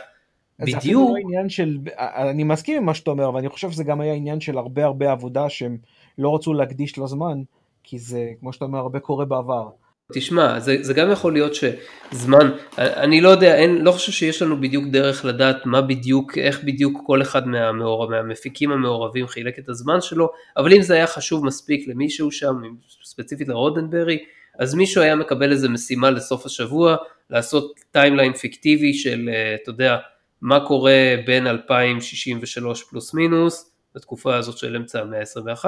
[0.59, 1.09] אז בדיוק.
[1.09, 4.13] לא עניין של, אני מסכים עם מה שאתה אומר, אבל אני חושב שזה גם היה
[4.13, 5.77] עניין של הרבה הרבה עבודה שהם
[6.17, 7.41] לא רצו להקדיש לו זמן,
[7.83, 9.69] כי זה, כמו שאתה אומר, הרבה קורה בעבר.
[10.13, 14.61] תשמע, זה, זה גם יכול להיות שזמן, אני לא יודע, אין, לא חושב שיש לנו
[14.61, 20.01] בדיוק דרך לדעת מה בדיוק, איך בדיוק כל אחד מהמעורב, מהמפיקים המעורבים חילק את הזמן
[20.01, 22.55] שלו, אבל אם זה היה חשוב מספיק למישהו שם,
[23.03, 24.17] ספציפית לרודנברי,
[24.59, 26.95] אז מישהו היה מקבל איזה משימה לסוף השבוע,
[27.29, 29.97] לעשות timeline פיקטיבי של, אה, אתה יודע,
[30.41, 35.65] מה קורה בין 2063 פלוס מינוס, בתקופה הזאת של אמצע המאה ה-21,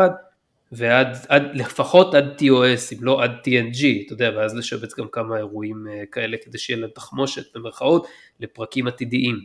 [0.76, 5.38] ועד עד, לפחות עד TOS, אם לא עד TNG, אתה יודע, ואז לשבץ גם כמה
[5.38, 8.07] אירועים uh, כאלה כדי שיהיה להם תחמושת במרכאות
[8.39, 9.36] לפרקים עתידיים.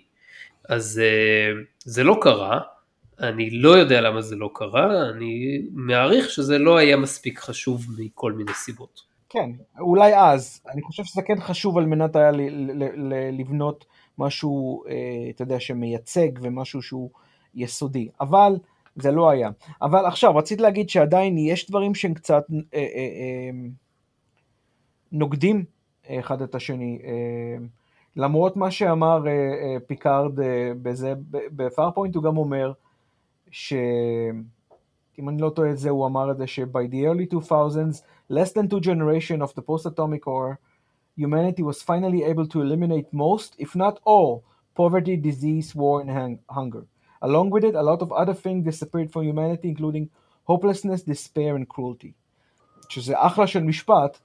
[0.68, 2.61] אז uh, זה לא קרה,
[3.20, 8.33] אני לא יודע למה זה לא קרה, אני מעריך שזה לא היה מספיק חשוב מכל
[8.33, 9.01] מיני סיבות.
[9.28, 9.51] כן,
[9.81, 12.31] אולי אז, אני חושב שזה כן חשוב על מנת היה
[13.33, 13.85] לבנות
[14.18, 14.95] משהו, אה,
[15.31, 17.11] אתה יודע, שמייצג ומשהו שהוא
[17.55, 18.53] יסודי, אבל
[18.97, 19.51] זה לא היה.
[19.82, 23.51] אבל עכשיו, רציתי להגיד שעדיין יש דברים שהם קצת אה, אה, אה,
[25.12, 25.64] נוגדים
[26.07, 26.99] אחד את השני.
[28.16, 29.24] למרות מה שאמר
[29.86, 30.32] פיקארד
[30.82, 32.72] בזה, בפארפוינט הוא גם אומר
[33.51, 33.74] ש...
[35.18, 38.53] אם אני לא טועה את זה, הוא אמר את זה ש-by the early 2000s, less
[38.53, 40.59] than two generation of the post-atomic war,
[41.16, 44.43] humanity was finally able to eliminate most, if not all,
[44.74, 46.84] poverty, disease, war, and hunger.
[47.23, 50.09] Along with it, a lot of other things disappeared from humanity, including
[50.45, 52.12] hopelessness, despair and cruelty.
[52.89, 54.18] שזה אחלה של משפט,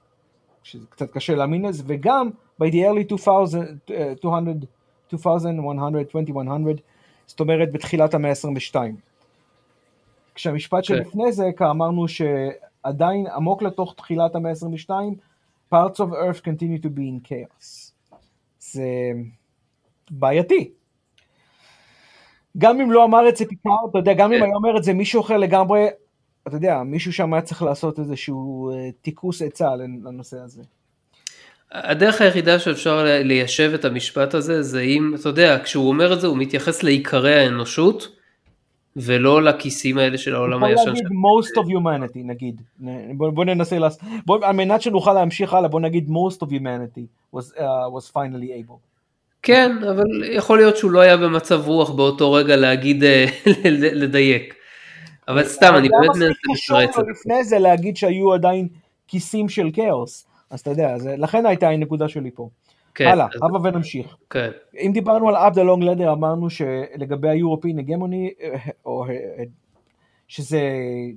[0.62, 2.30] שזה קצת קשה להאמין לזה, וגם
[2.62, 3.92] by the early 2000, uh,
[4.24, 4.66] 200,
[5.12, 6.80] 2100, 2100,
[7.26, 8.76] זאת אומרת בתחילת המאה ה-22.
[10.34, 10.86] כשהמשפט okay.
[10.86, 14.90] שלפני זה, אמרנו שעדיין עמוק לתוך תחילת המאה ה-22,
[15.74, 17.92] parts of earth continue to be in chaos.
[18.60, 19.12] זה
[20.10, 20.70] בעייתי.
[22.58, 24.44] גם אם לא אמר את זה פיקארד, אתה יודע, גם אם כן.
[24.44, 25.86] היה אומר את זה מישהו אחר לגמרי,
[26.46, 30.62] אתה יודע, מישהו שם היה צריך לעשות איזשהו אה, tikkus עצה לנושא הזה.
[31.72, 36.26] הדרך היחידה שאפשר ליישב את המשפט הזה זה אם, אתה יודע, כשהוא אומר את זה
[36.26, 38.16] הוא מתייחס לעיקרי האנושות
[38.96, 40.82] ולא לכיסים האלה של העולם הישן.
[40.82, 42.62] יכול להגיד most of humanity נגיד,
[43.16, 47.36] בוא, בוא ננסה, לעשות, בוא, על מנת שנוכל להמשיך הלאה בוא נגיד most of humanity
[47.36, 47.60] was, uh,
[47.96, 48.95] was finally able.
[49.46, 53.26] כן, אבל יכול להיות שהוא לא היה במצב רוח באותו רגע להגיד, אה,
[54.02, 54.54] לדייק.
[55.28, 57.02] אבל סתם, אני באמת מנסה זה.
[57.10, 58.68] לפני זה להגיד שהיו עדיין
[59.08, 62.48] כיסים של כאוס, אז אתה יודע, לכן הייתה הנקודה שלי פה.
[62.94, 63.40] כן, הלאה, אז...
[63.42, 64.16] הבה ונמשיך.
[64.30, 64.50] כן.
[64.78, 68.44] אם דיברנו על עבדה לונג לדר, אמרנו שלגבי ה-European Hegemony,
[68.84, 69.04] או
[70.28, 70.60] שזה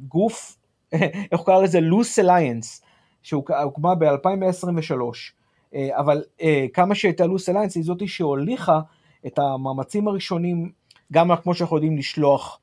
[0.08, 0.58] גוף,
[1.32, 1.80] איך הוא קרא לזה?
[1.80, 2.86] Loose Alliance,
[3.22, 5.39] שהוקמה ב-2023.
[5.76, 8.80] אה, אבל אה, כמה שהייתה לוס אליינס היא זאתי שהוליכה
[9.28, 10.72] את המאמצים הראשונים,
[11.12, 12.60] גם כמו שאנחנו יודעים לשלוח,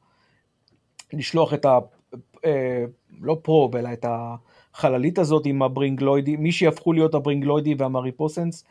[1.13, 1.79] לשלוח את ה...
[2.45, 2.85] אה,
[3.21, 8.65] לא פרוב, אלא את החללית הזאת עם הברינגלוידי, מי שיהפכו להיות הברינגלוידי והמריפוסנס.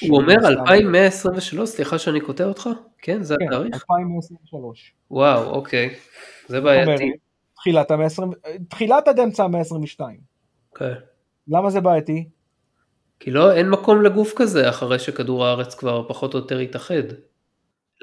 [0.00, 2.68] הוא אומר 2123, סליחה שאני קוטע אותך?
[2.98, 3.74] כן, זה כן, התאריך?
[3.74, 4.94] 2123.
[5.10, 5.94] וואו, אוקיי,
[6.46, 7.12] זה בעייתי.
[7.54, 8.06] תחילת המאה
[8.68, 10.00] תחילת עד אמצע המאה ה-22.
[10.72, 10.94] אוקיי.
[11.48, 12.28] למה זה בעייתי?
[13.20, 17.02] כי לא, אין מקום לגוף כזה אחרי שכדור הארץ כבר פחות או יותר יתאחד.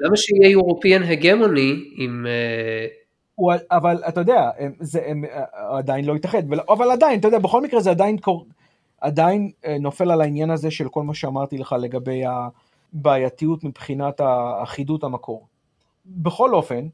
[0.00, 2.26] למה שיהיה יורפיאן הגמוני עם...
[2.26, 2.86] אה,
[3.34, 4.50] הוא, אבל אתה יודע,
[4.80, 8.16] זה הם, אה, עדיין לא יתאחד, אבל עדיין, אתה יודע, בכל מקרה זה עדיין,
[9.00, 12.22] עדיין אה, נופל על העניין הזה של כל מה שאמרתי לך לגבי
[12.94, 14.20] הבעייתיות מבחינת
[14.62, 15.46] אחידות המקור.
[16.06, 16.86] בכל אופן,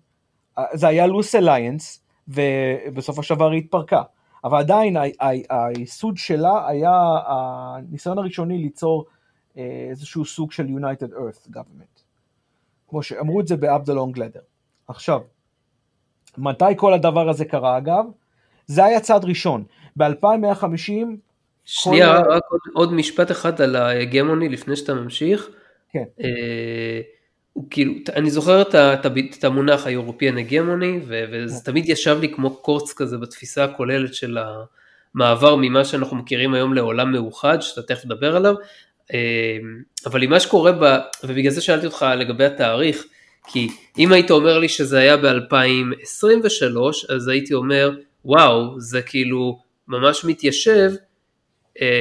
[0.72, 4.02] זה היה לוס אליינס, ובסופו של דבר היא התפרקה.
[4.44, 4.96] אבל עדיין
[5.50, 6.92] היסוד שלה היה
[7.26, 9.06] הניסיון הראשוני ליצור
[9.56, 12.00] אה, איזשהו סוג של United Earth Government.
[12.88, 14.40] כמו שאמרו את זה באבדלון גלדר.
[14.88, 15.20] עכשיו,
[16.38, 18.04] מתי כל הדבר הזה קרה אגב?
[18.66, 19.64] זה היה צעד ראשון.
[19.96, 20.92] ב-2150
[21.64, 25.48] שנייה, כל- רק עוד, עוד משפט אחד על ההגמוני לפני שאתה ממשיך.
[25.90, 26.04] כן.
[26.20, 27.00] אה,
[27.52, 29.06] הוא כאילו, אני זוכר את, את,
[29.38, 31.70] את המונח האירופאן הגמוני, וזה כן.
[31.70, 34.38] תמיד ישב לי כמו קורץ כזה בתפיסה הכוללת של
[35.14, 38.54] המעבר ממה שאנחנו מכירים היום לעולם מאוחד, שאתה תכף תדבר עליו.
[39.14, 39.58] אה,
[40.06, 43.04] אבל עם מה שקורה, ב, ובגלל זה שאלתי אותך לגבי התאריך,
[43.46, 50.24] כי אם היית אומר לי שזה היה ב-2023, אז הייתי אומר, וואו, זה כאילו ממש
[50.24, 50.92] מתיישב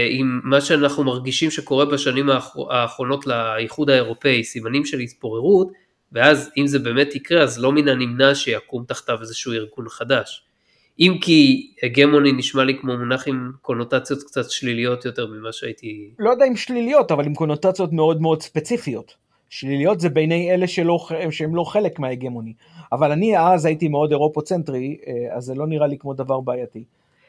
[0.10, 5.72] עם מה שאנחנו מרגישים שקורה בשנים האחר- האחרונות לאיחוד האירופאי, סימנים של התפוררות,
[6.12, 10.44] ואז אם זה באמת יקרה, אז לא מן הנמנע שיקום תחתיו איזשהו ארגון חדש.
[11.00, 16.10] אם כי הגמוני נשמע לי כמו מונח עם קונוטציות קצת שליליות יותר ממה שהייתי...
[16.20, 19.14] לא יודע אם שליליות, אבל עם קונוטציות מאוד מאוד ספציפיות.
[19.50, 22.54] שליליות זה בעיני אלה שלא, שהם לא חלק מההגמוני.
[22.92, 26.84] אבל אני אז הייתי מאוד אירופוצנטרי, אה, אז זה לא נראה לי כמו דבר בעייתי.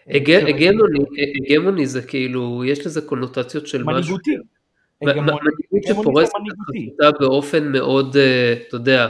[0.08, 3.92] הגמוני, זה כאילו, יש לזה קונוטציות של משהו...
[3.92, 4.36] מנהיגותי.
[5.02, 6.32] מנהיגות שפורסת
[6.70, 9.08] חזותה באופן מאוד, אה, אתה יודע,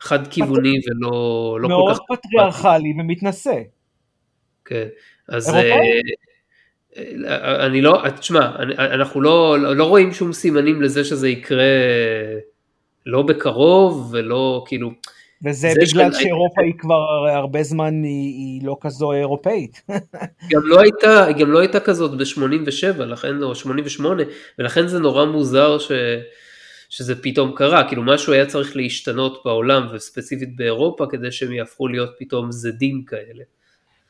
[0.00, 2.00] חד כיווני ולא לא כל מאוד כך...
[2.08, 3.58] פטריארכלי ומתנשא.
[4.64, 4.86] כן,
[5.28, 5.54] אז?
[5.54, 5.70] אה,
[6.96, 11.64] אה, אני לא, תשמע, אנחנו לא, לא רואים שום סימנים לזה שזה יקרה
[13.06, 14.90] לא בקרוב ולא כאילו,
[15.44, 19.82] וזה זה בגלל שאירופה היא כבר הרבה זמן היא, היא לא כזו אירופאית.
[20.52, 24.22] גם לא הייתה, היא גם לא הייתה כזאת ב-87, לכן, או 88,
[24.58, 25.92] ולכן זה נורא מוזר ש,
[26.88, 32.10] שזה פתאום קרה, כאילו משהו היה צריך להשתנות בעולם וספציפית באירופה כדי שהם יהפכו להיות
[32.18, 33.44] פתאום זדים כאלה.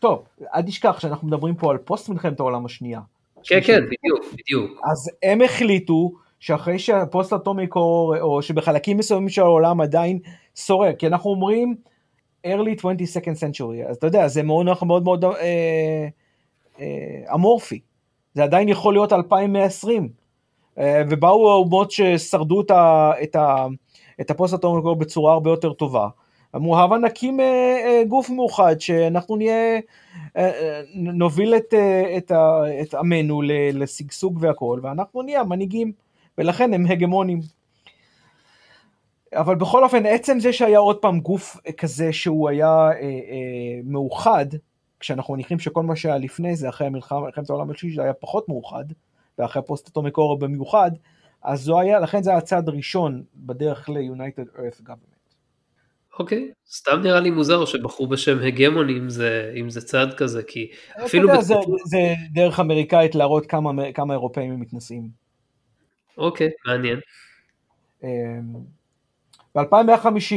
[0.00, 0.24] טוב,
[0.54, 3.00] אל תשכח שאנחנו מדברים פה על פוסט מלחמת העולם השנייה.
[3.44, 4.80] כן, כן, בדיוק, בדיוק.
[4.90, 10.18] אז הם החליטו שאחרי שהפוסט אטומיק או, או שבחלקים מסוימים של העולם עדיין
[10.66, 11.74] שורר, כי אנחנו אומרים
[12.46, 16.08] early 22nd century, אז אתה יודע, זה מאוד מאוד מאוד אה,
[16.80, 17.80] אה, אמורפי,
[18.34, 20.08] זה עדיין יכול להיות 2120,
[20.78, 23.66] אה, ובאו האומות ששרדו את, ה, את, ה,
[24.20, 26.08] את הפוסט אטומיק בצורה הרבה יותר טובה.
[26.56, 27.44] אמרו, הבה נקים אה,
[27.86, 29.80] אה, גוף מאוחד, שאנחנו נהיה, אה,
[30.36, 32.32] אה, נוביל את, אה, את,
[32.82, 33.42] את עמנו
[33.72, 35.92] לשגשוג והכל, ואנחנו נהיה המנהיגים,
[36.38, 37.40] ולכן הם הגמונים.
[39.34, 44.46] אבל בכל אופן, עצם זה שהיה עוד פעם גוף כזה שהוא היה אה, אה, מאוחד,
[45.00, 48.84] כשאנחנו מניחים שכל מה שהיה לפני זה, אחרי המלחמה, מלחמת העולם השלישית, היה פחות מאוחד,
[49.38, 50.90] ואחרי פוסט אטומי קורו במיוחד,
[51.42, 55.20] אז זו היה, לכן זה היה הצעד הראשון בדרך ל-United Earth Government.
[56.18, 60.70] אוקיי, סתם נראה לי מוזר שבחרו בשם הגמוני אם זה, אם זה צעד כזה, כי
[60.96, 65.08] אתה אפילו יודע, זה, בתקופות- זה דרך אמריקאית להראות כמה, כמה אירופאים הם מתנשאים.
[66.18, 67.00] אוקיי, מעניין.
[68.04, 68.08] אמ,
[69.54, 70.34] ב-2150,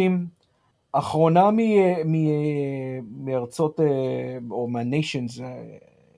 [0.91, 1.57] אחרונה מ-
[2.11, 3.85] מ- מארצות, אה,
[4.51, 5.63] או מהניישנס, אה,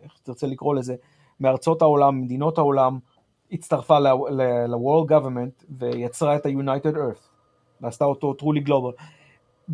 [0.03, 0.95] איך תרצה לקרוא לזה,
[1.39, 2.99] מארצות העולם, מדינות העולם,
[3.51, 7.21] הצטרפה ל-World Government ויצרה את ה-United Earth,
[7.81, 9.03] ועשתה אותו truly global.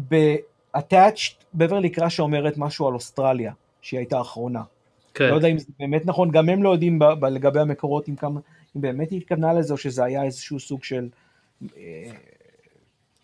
[0.10, 4.62] ב-attached, בברלי קראשה אומרת משהו על אוסטרליה, שהיא הייתה האחרונה.
[5.14, 5.30] כן.
[5.30, 8.16] לא יודע אם זה באמת נכון, גם הם לא יודעים ב- ב- לגבי המקורות אם,
[8.16, 8.40] כמה,
[8.78, 11.10] אם באמת היא התכוונה לזה, או שזה היה איזשהו סוג של
[11.78, 12.12] אה,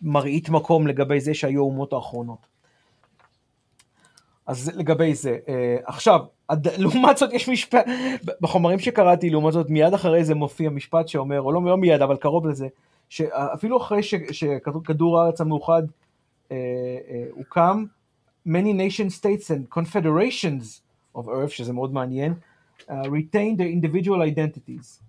[0.02, 2.46] מראית מקום לגבי זה שהיו האומות האחרונות.
[4.46, 5.38] אז לגבי זה.
[5.48, 6.20] אה, עכשיו,
[6.78, 7.86] לעומת זאת יש משפט,
[8.40, 12.16] בחומרים שקראתי, לעומת זאת מיד אחרי זה מופיע משפט שאומר, או לא, לא מיד, אבל
[12.16, 12.68] קרוב לזה,
[13.08, 15.82] שאפילו אחרי ש- שכדור הארץ המאוחד
[16.52, 16.56] אה,
[17.10, 17.84] אה, הוקם,
[18.48, 20.80] many nation states and confederations
[21.16, 22.34] of earth, שזה מאוד מעניין,
[22.80, 25.02] uh, retain their individual identities.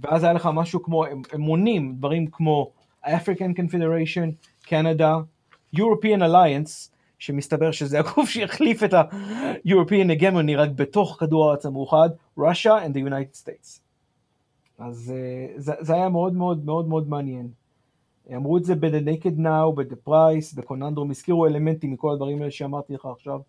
[0.00, 2.70] ואז היה לך משהו כמו, הם, הם מונים דברים כמו
[3.04, 4.28] African Confederation,
[4.68, 5.12] Canada,
[5.76, 12.70] European Alliance, שמסתבר שזה הגוף שהחליף את ה-European Hegemony רק בתוך כדור הארץ המאוחד, Russia
[12.86, 13.80] and the United States.
[14.78, 17.48] אז uh, זה, זה היה מאוד מאוד מאוד מאוד מעניין.
[18.36, 22.92] אמרו את זה ב-The Naked Now, ב-The Price, בקוננדרום, הזכירו אלמנטים מכל הדברים האלה שאמרתי
[22.94, 23.40] לך עכשיו.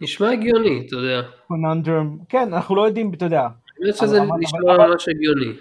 [0.00, 1.22] נשמע הגיוני, אתה יודע.
[1.48, 3.40] קוננדרום, כן, אנחנו לא יודעים, אתה יודע,
[3.82, 5.52] האמת שזה אבל- נשמע ממש הגיוני.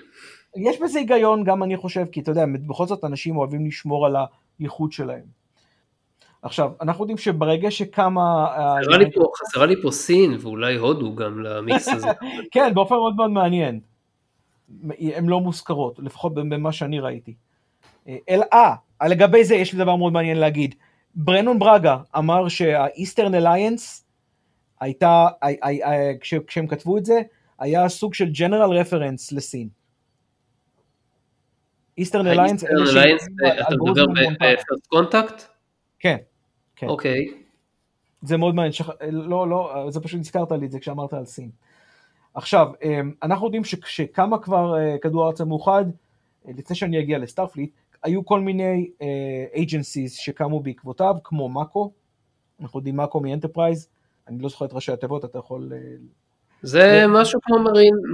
[0.55, 4.15] יש בזה היגיון גם אני חושב, כי אתה יודע, בכל זאת אנשים אוהבים לשמור על
[4.59, 5.43] הייחוד שלהם.
[6.41, 8.21] עכשיו, אנחנו יודעים שברגע שקמה...
[8.47, 12.07] ה- חסרה לי פה- חסרה לי פה סין ואולי הודו גם למיקס הזה.
[12.53, 13.79] כן, באופן מאוד מאוד מעניין.
[14.99, 17.33] הן לא מוזכרות, לפחות במה שאני ראיתי.
[18.29, 18.75] אלא, אה,
[19.07, 20.75] לגבי זה יש לי דבר מאוד מעניין להגיד.
[21.15, 24.05] ברנון ברגה אמר שה-Eastern Alliance
[24.79, 27.21] הייתה, הי- הי- הי- כש- כשהם כתבו את זה,
[27.59, 29.67] היה סוג של general reference לסין.
[31.97, 35.43] Eastern Alliance, אתה מדבר ב-First Contact?
[35.99, 36.17] כן,
[36.75, 36.87] כן.
[36.87, 37.27] אוקיי.
[38.21, 38.89] זה מאוד מעניין, שכ...
[39.11, 41.49] לא, לא, זה פשוט הזכרת לי את זה כשאמרת על סין.
[42.33, 42.67] עכשיו,
[43.23, 45.85] אנחנו יודעים שכשקמה כבר כדור הארץ המאוחד,
[46.47, 47.71] לפני שאני אגיע ל-Starfleet,
[48.03, 48.89] היו כל מיני
[49.55, 51.91] agencies שקמו בעקבותיו, כמו MACO,
[52.61, 53.87] אנחנו יודעים MACO מ-Enterprise,
[54.27, 55.71] אני לא זוכר את ראשי התיבות, אתה יכול...
[56.61, 57.57] זה משהו כמו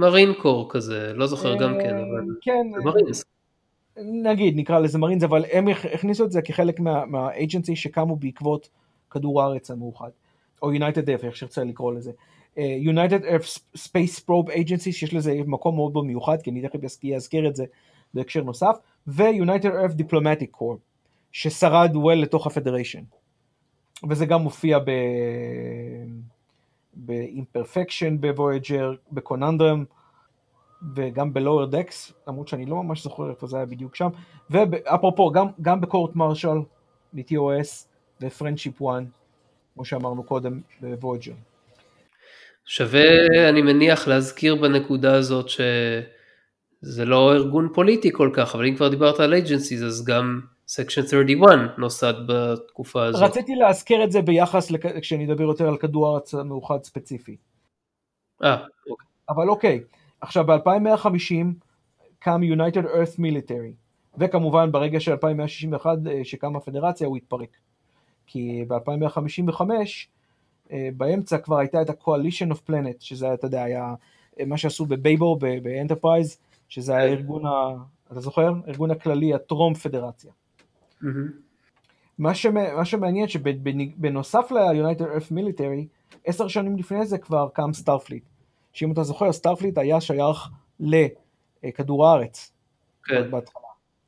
[0.00, 2.66] Marine Corps כזה, לא זוכר גם כן, אבל כן.
[4.04, 8.68] נגיד, נקרא לזה מרינס, אבל הם הכניסו את זה כחלק מה-agencies שקמו בעקבות
[9.10, 10.10] כדור הארץ המאוחד,
[10.62, 12.12] או United Earth, איך שרצה לקרוא לזה.
[12.56, 16.84] United Earth Space Probe Agency, שיש לזה מקום מאוד מאוד מיוחד, כי אני תכף
[17.14, 17.64] אזכיר את זה
[18.14, 18.76] בהקשר נוסף,
[19.06, 20.78] ו-United Earth Diplomatic Corps,
[21.32, 23.02] ששרד well לתוך ה-Federation.
[24.08, 24.90] וזה גם מופיע ב...
[26.94, 29.84] ב-Imperfection ב-Voyager, ב-Conundrum,
[30.96, 34.08] וגם ב-Lower Decks, למרות שאני לא ממש זוכר איפה זה היה בדיוק שם,
[34.50, 36.58] ואפרופו, גם, גם ב-Court Martial,
[37.12, 37.86] מ-TOS
[38.20, 39.02] ו-Friendship One,
[39.74, 41.32] כמו שאמרנו קודם, ב-Voyager.
[42.64, 43.02] שווה,
[43.48, 49.20] אני מניח, להזכיר בנקודה הזאת שזה לא ארגון פוליטי כל כך, אבל אם כבר דיברת
[49.20, 53.22] על agencies, אז גם Section 31 נוסד בתקופה הזאת.
[53.22, 54.86] רציתי להזכיר את זה ביחס, לכ...
[55.00, 57.36] כשאני אדבר יותר על כדור הארץ המאוחד ספציפי.
[58.42, 58.56] אה,
[58.90, 59.06] אוקיי.
[59.28, 59.80] אבל אוקיי,
[60.20, 61.46] עכשיו ב-2150
[62.18, 63.72] קם United Earth Military,
[64.18, 67.56] וכמובן ברגע של 2161 אה, שקמה הפדרציה הוא התפרק.
[68.26, 69.60] כי ב-2155
[70.72, 73.94] אה, באמצע כבר הייתה את ה- Coalition of Planets, שזה אתה יודע, היה
[74.40, 77.50] אה, מה שעשו בבייבור, ב-Enterprise, שזה היה ארגון, ה...
[78.12, 78.52] אתה זוכר?
[78.68, 80.32] ארגון הכללי, הטרום פדרציה.
[82.18, 85.86] מה שמעניין שבנוסף ל-United Earth Military,
[86.24, 88.24] עשר שנים לפני זה כבר קם Starfleet.
[88.72, 90.48] שאם אתה זוכר, Starfleet היה שייך
[90.80, 92.52] לכדור הארץ.
[93.04, 93.30] כן.
[93.30, 93.62] בהתחלה.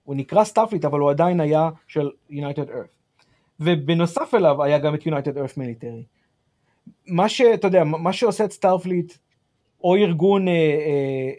[0.04, 3.24] הוא נקרא Starfleet, אבל הוא עדיין היה של United Earth.
[3.60, 6.04] ובנוסף אליו היה גם את United Earth Military.
[7.06, 9.12] מה שאתה יודע, מה שעושה את Starfleet,
[9.84, 10.58] או ארגון, אה, אה,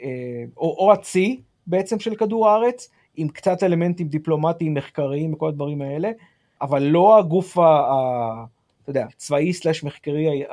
[0.04, 5.82] אה, או, או הצי בעצם של כדור הארץ, עם קצת אלמנטים דיפלומטיים, מחקריים וכל הדברים
[5.82, 6.12] האלה,
[6.62, 8.46] אבל לא הגוף, ה, ה,
[8.82, 10.44] אתה יודע, צבאי slash מחקרי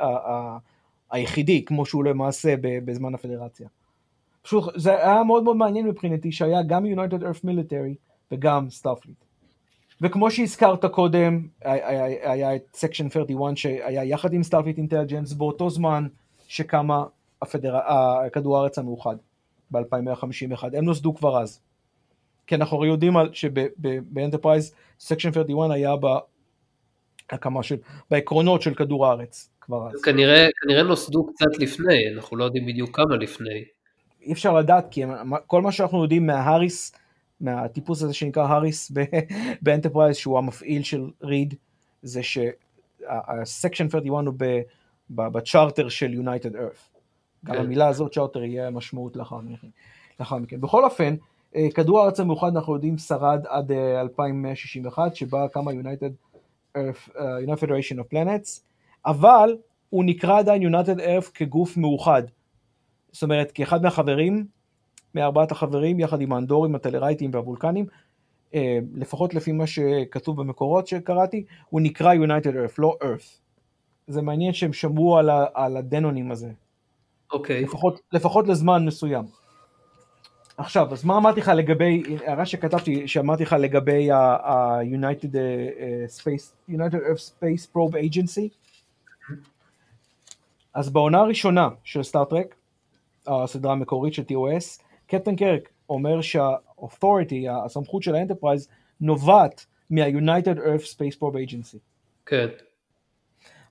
[1.11, 3.67] היחידי, כמו שהוא למעשה בזמן הפדרציה.
[4.41, 7.95] פשוט זה היה מאוד מאוד מעניין מבחינתי שהיה גם United Earth Military
[8.31, 9.17] וגם Starfleet.
[10.01, 16.07] וכמו שהזכרת קודם, היה, את Section 31 שהיה יחד עם Starfleet Intelligence באותו זמן
[16.47, 17.03] שקמה
[17.41, 17.79] הפדר...
[18.33, 19.15] כדור הארץ המאוחד
[19.71, 21.59] ב-2151, הם נוסדו כבר אז.
[22.47, 25.95] כי אנחנו יודעים שב Enterprise Section 31 היה
[27.31, 27.75] בהקמה של,
[28.11, 30.01] בעקרונות של כדור הארץ כבר אז.
[30.01, 33.63] כנראה, כנראה נוסדו קצת לפני, אנחנו לא יודעים בדיוק כמה לפני.
[34.21, 35.03] אי אפשר לדעת, כי
[35.47, 36.91] כל מה שאנחנו יודעים מההאריס,
[37.41, 38.91] מהטיפוס הזה שנקרא האריס
[39.61, 41.53] ב Enterprise, שהוא המפעיל של ריד,
[42.01, 44.33] זה שה Section 31 הוא
[45.09, 46.77] בצ'רטר של United Earth.
[47.45, 47.61] גם כן.
[47.61, 49.67] המילה הזאת צ'רטר יהיה משמעות לאחר מכן.
[50.19, 50.61] לאחר מכן.
[50.61, 51.15] בכל אופן,
[51.55, 56.30] אה, כדור הארץ המאוחד אנחנו יודעים שרד עד 2161 אה, שבה קמה United
[56.77, 58.61] Earth, uh, United Federation of Planets,
[59.05, 59.57] אבל
[59.89, 62.23] הוא נקרא עדיין United Earth כגוף מאוחד.
[63.11, 64.45] זאת אומרת, כאחד מהחברים,
[65.15, 67.85] מארבעת החברים, יחד עם האנדורים, הטלרייטים והוולקנים,
[68.51, 68.55] uh,
[68.95, 73.41] לפחות לפי מה שכתוב במקורות שקראתי, הוא נקרא United Earth, לא Earth.
[74.07, 76.51] זה מעניין שהם שמרו על, ה, על הדנונים הזה.
[77.31, 77.59] אוקיי.
[77.59, 77.63] Okay.
[77.63, 79.40] לפחות, לפחות לזמן מסוים.
[80.57, 87.01] עכשיו, אז מה אמרתי לך לגבי, הערה שכתבתי, שאמרתי לך לגבי ה-United uh, Space, United
[87.09, 88.49] Earth Space Probe Agency,
[90.73, 92.55] אז בעונה הראשונה של Star Trek,
[93.27, 98.67] הסדרה המקורית של TOS, קפטן קירק אומר שה-authority, הסמכות של ה Enterprise,
[99.01, 101.77] נובעת מה-United Earth Space Probe Agency.
[102.25, 102.47] כן.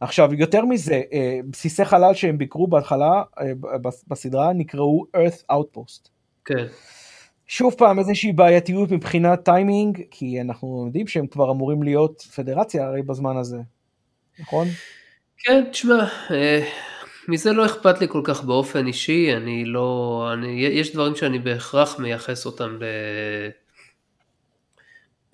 [0.01, 3.53] עכשיו, יותר מזה, אה, בסיסי חלל שהם ביקרו בהתחלה אה,
[4.09, 6.09] בסדרה נקראו Earth Outpost.
[6.45, 6.67] כן.
[7.47, 13.03] שוב פעם איזושהי בעייתיות מבחינת טיימינג, כי אנחנו יודעים שהם כבר אמורים להיות פדרציה הרי
[13.03, 13.59] בזמן הזה,
[14.41, 14.69] נכון?
[15.39, 16.69] כן, תשמע, אה,
[17.29, 21.99] מזה לא אכפת לי כל כך באופן אישי, אני לא, אני, יש דברים שאני בהכרח
[21.99, 22.85] מייחס אותם ל...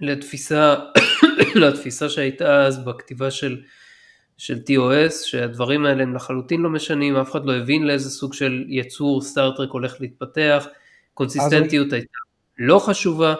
[0.01, 0.75] לתפיסה,
[1.55, 3.63] לתפיסה שהייתה אז בכתיבה של,
[4.39, 8.65] של TOS, שהדברים האלה הם לחלוטין לא משנים, אף אחד לא הבין לאיזה סוג של
[8.69, 10.67] יצור סטארטרק הולך להתפתח,
[11.17, 12.19] קונסיסטנטיות הייתה
[12.59, 13.35] לא חשובה,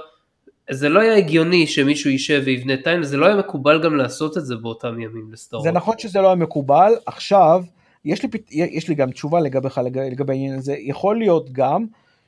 [0.71, 4.47] זה לא היה הגיוני שמישהו יישב ויבנה טיים, זה לא היה מקובל גם לעשות את
[4.47, 5.63] זה באותם ימים לסטארט.
[5.63, 7.65] זה נכון שזה לא היה מקובל, עכשיו,
[8.05, 11.87] יש לי, יש לי גם תשובה לגביך לגבי העניין הזה, יכול להיות גם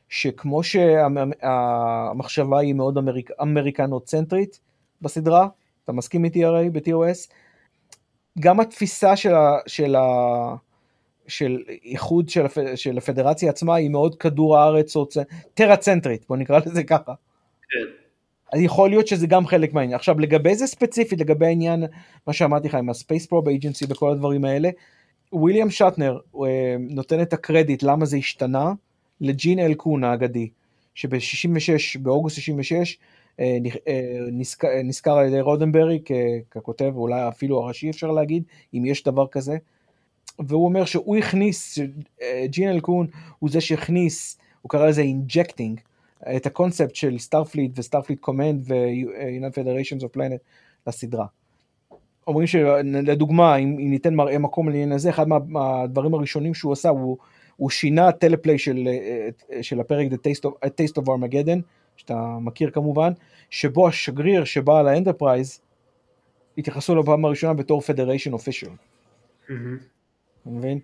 [0.09, 4.61] שכמו שהמחשבה היא מאוד אמריק, אמריקנוצנטרית
[5.03, 5.49] בסדרה,
[5.85, 7.33] אתה מסכים איתי הרי ב-TOS,
[8.41, 10.55] גם התפיסה של, ה, של, ה,
[11.29, 12.59] של איחוד של, הפ...
[12.75, 15.07] של הפדרציה עצמה היא מאוד כדור הארץ או
[15.55, 17.13] טרה צנטרית, בוא נקרא לזה ככה.
[17.71, 17.93] כן.
[18.53, 19.95] אז יכול להיות שזה גם חלק מהעניין.
[19.95, 21.85] עכשיו לגבי זה ספציפית, לגבי העניין,
[22.27, 24.71] מה שאמרתי לך עם הספייס פרוב אייג'נסי וכל הדברים האלה,
[25.33, 28.73] וויליאם שטנר אה, נותן את הקרדיט למה זה השתנה
[29.21, 30.49] לג'ין אל קון האגדי,
[30.95, 32.99] שב-66, באוגוסט 66,
[33.41, 33.59] אה,
[33.89, 36.03] אה, נשכר על ידי רודנברי
[36.51, 38.43] ככותב, אולי אפילו הראשי אפשר להגיד,
[38.75, 39.57] אם יש דבר כזה.
[40.39, 41.79] והוא אומר שהוא הכניס,
[42.45, 43.07] ג'ין אל קון
[43.39, 45.81] הוא זה שהכניס, הוא קרא לזה injecting,
[46.37, 50.39] את הקונספט של Starfleet ו Starfleet Command ו-United Federations of Planet
[50.87, 51.27] לסדרה.
[52.27, 57.17] אומרים שלדוגמה, אם, אם ניתן מראה מקום לעניין הזה, אחד מהדברים הראשונים שהוא עשה, הוא,
[57.57, 58.89] הוא שינה teleplay של,
[59.63, 61.61] של הפרק The Taste of, A Taste of Armageddon,
[61.97, 63.13] שאתה מכיר כמובן,
[63.51, 65.61] שבו השגריר שבא על ה Enterprise,
[66.59, 68.71] התייחסו לו בפעם הראשונה בתור Federation official.
[70.43, 70.81] אתה מבין?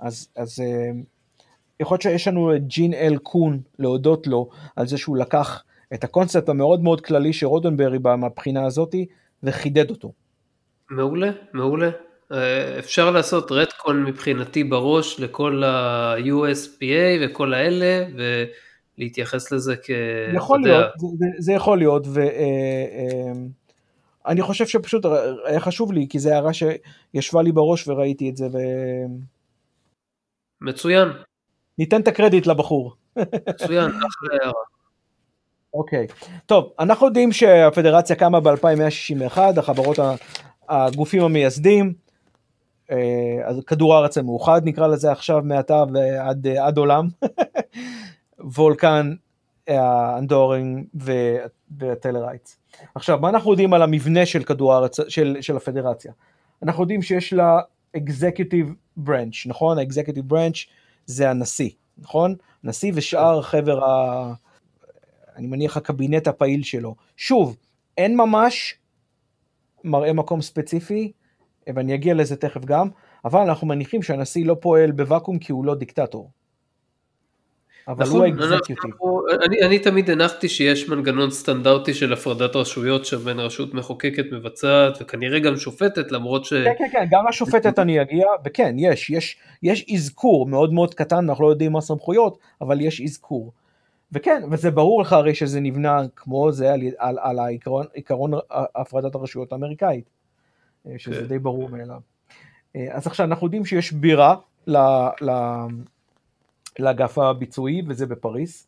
[0.00, 0.90] אז, אז אה,
[1.80, 5.62] יכול להיות שיש לנו את ג'ין אל קון להודות לו על זה שהוא לקח
[5.94, 9.06] את הקונספט המאוד מאוד כללי של רודנברי מהבחינה הזאתי
[9.42, 10.12] וחידד אותו.
[10.90, 11.90] מעולה, מעולה.
[12.32, 18.06] אה, אפשר לעשות רטקון מבחינתי בראש לכל ה-USPA וכל האלה
[18.98, 19.90] ולהתייחס לזה כ...
[20.34, 23.48] יכול להיות, זה, זה יכול להיות ואני
[24.28, 25.04] אה, חושב שפשוט
[25.44, 28.58] היה חשוב לי כי זה הערה שישבה לי בראש וראיתי את זה ו...
[30.60, 31.08] מצוין.
[31.78, 32.94] ניתן את הקרדיט לבחור.
[33.48, 34.62] מצוין, אחלה הערה.
[35.74, 36.06] אוקיי,
[36.46, 39.98] טוב, אנחנו יודעים שהפדרציה קמה ב-2161, החברות,
[40.68, 41.94] הגופים המייסדים,
[42.90, 47.08] אה, כדור הארץ המאוחד נקרא לזה עכשיו מעתה ועד עד עולם,
[48.56, 49.14] וולקן,
[49.68, 50.84] האנדורינג
[51.70, 52.58] והטלרייטס.
[52.94, 56.12] עכשיו, מה אנחנו יודעים על המבנה של כדור הארץ, של, של הפדרציה?
[56.62, 57.60] אנחנו יודעים שיש לה
[57.96, 59.78] אקזקיוטיב ברנץ', נכון?
[59.78, 60.56] האקזקיוטיב ברנץ'
[61.06, 62.34] זה הנשיא, נכון?
[62.64, 64.32] נשיא ושאר חבר ה...
[65.36, 66.94] אני מניח הקבינט הפעיל שלו.
[67.16, 67.56] שוב,
[67.98, 68.78] אין ממש
[69.84, 71.12] מראה מקום ספציפי,
[71.74, 72.88] ואני אגיע לזה תכף גם,
[73.24, 76.30] אבל אנחנו מניחים שהנשיא לא פועל בוואקום כי הוא לא דיקטטור.
[77.88, 78.90] אבל נכון, הוא האקזקיוטיב.
[79.46, 85.38] אני, אני תמיד הנחתי שיש מנגנון סטנדרטי של הפרדת רשויות שבין רשות מחוקקת מבצעת וכנראה
[85.38, 86.52] גם שופטת למרות ש...
[86.52, 91.28] כן כן כן גם השופטת אני אגיע וכן יש יש יש אזכור מאוד מאוד קטן
[91.28, 93.52] אנחנו לא יודעים מה הסמכויות אבל יש אזכור.
[94.12, 99.14] וכן וזה ברור לך הרי שזה נבנה כמו זה על, על, על העיקרון עיקרון הפרדת
[99.14, 100.10] הרשויות האמריקאית.
[100.86, 101.26] אה, שזה כן.
[101.26, 102.00] די ברור מאליו.
[102.76, 104.76] אה, אז עכשיו אנחנו יודעים שיש בירה ל,
[105.20, 105.30] ל,
[106.78, 108.66] לאגף הביצועי וזה בפריס.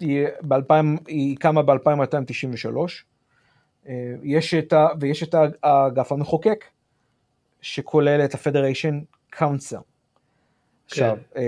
[0.00, 0.72] היא, ב-
[1.06, 2.76] היא קמה ב-2293.
[3.88, 6.64] אה, יש את ה, ויש את האגף המחוקק
[7.60, 8.94] שכולל את ה-Federation
[9.36, 9.80] Council.
[10.86, 11.40] עכשיו, כן.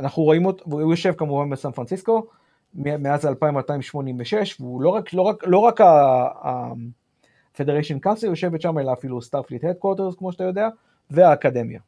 [0.00, 2.26] אנחנו רואים אותו, והוא יושב כמובן בסן פרנסיסקו
[2.74, 9.18] מאז 2286, והוא לא רק, לא רק, לא רק ה-Federation Council יושבת שם, אלא אפילו
[9.18, 10.68] Starfleet Headquarters, כמו שאתה יודע,
[11.10, 11.80] והאקדמיה.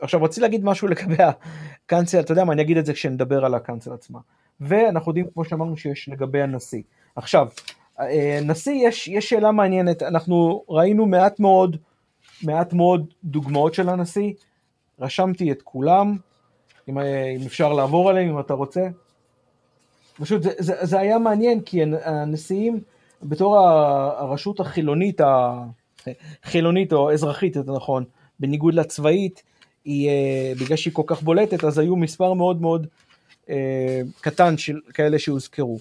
[0.00, 3.54] עכשיו רציתי להגיד משהו לגבי הקאנצל, אתה יודע מה, אני אגיד את זה כשנדבר על
[3.54, 4.18] הקאנצל עצמה.
[4.60, 6.82] ואנחנו יודעים, כמו שאמרנו, שיש לגבי הנשיא.
[7.16, 7.48] עכשיו,
[8.00, 11.76] אה, נשיא, יש, יש שאלה מעניינת, אנחנו ראינו מעט מאוד,
[12.42, 14.32] מעט מאוד דוגמאות של הנשיא,
[15.00, 16.16] רשמתי את כולם,
[16.88, 18.88] אם, אה, אם אפשר לעבור עליהם, אם אתה רוצה.
[20.14, 22.80] פשוט זה, זה, זה היה מעניין, כי הנשיאים,
[23.22, 25.20] בתור הרשות החילונית,
[26.44, 28.04] החילונית או אזרחית, יותר נכון,
[28.40, 29.42] בניגוד לצבאית,
[29.86, 32.86] היא, אה, בגלל שהיא כל כך בולטת, אז היו מספר מאוד מאוד
[33.50, 35.78] אה, קטן של כאלה שהוזכרו.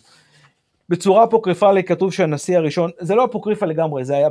[0.90, 4.30] בצורה אפוקריפלית כתוב שהנשיא הראשון, זה לא אפוקריפה לגמרי, זה היה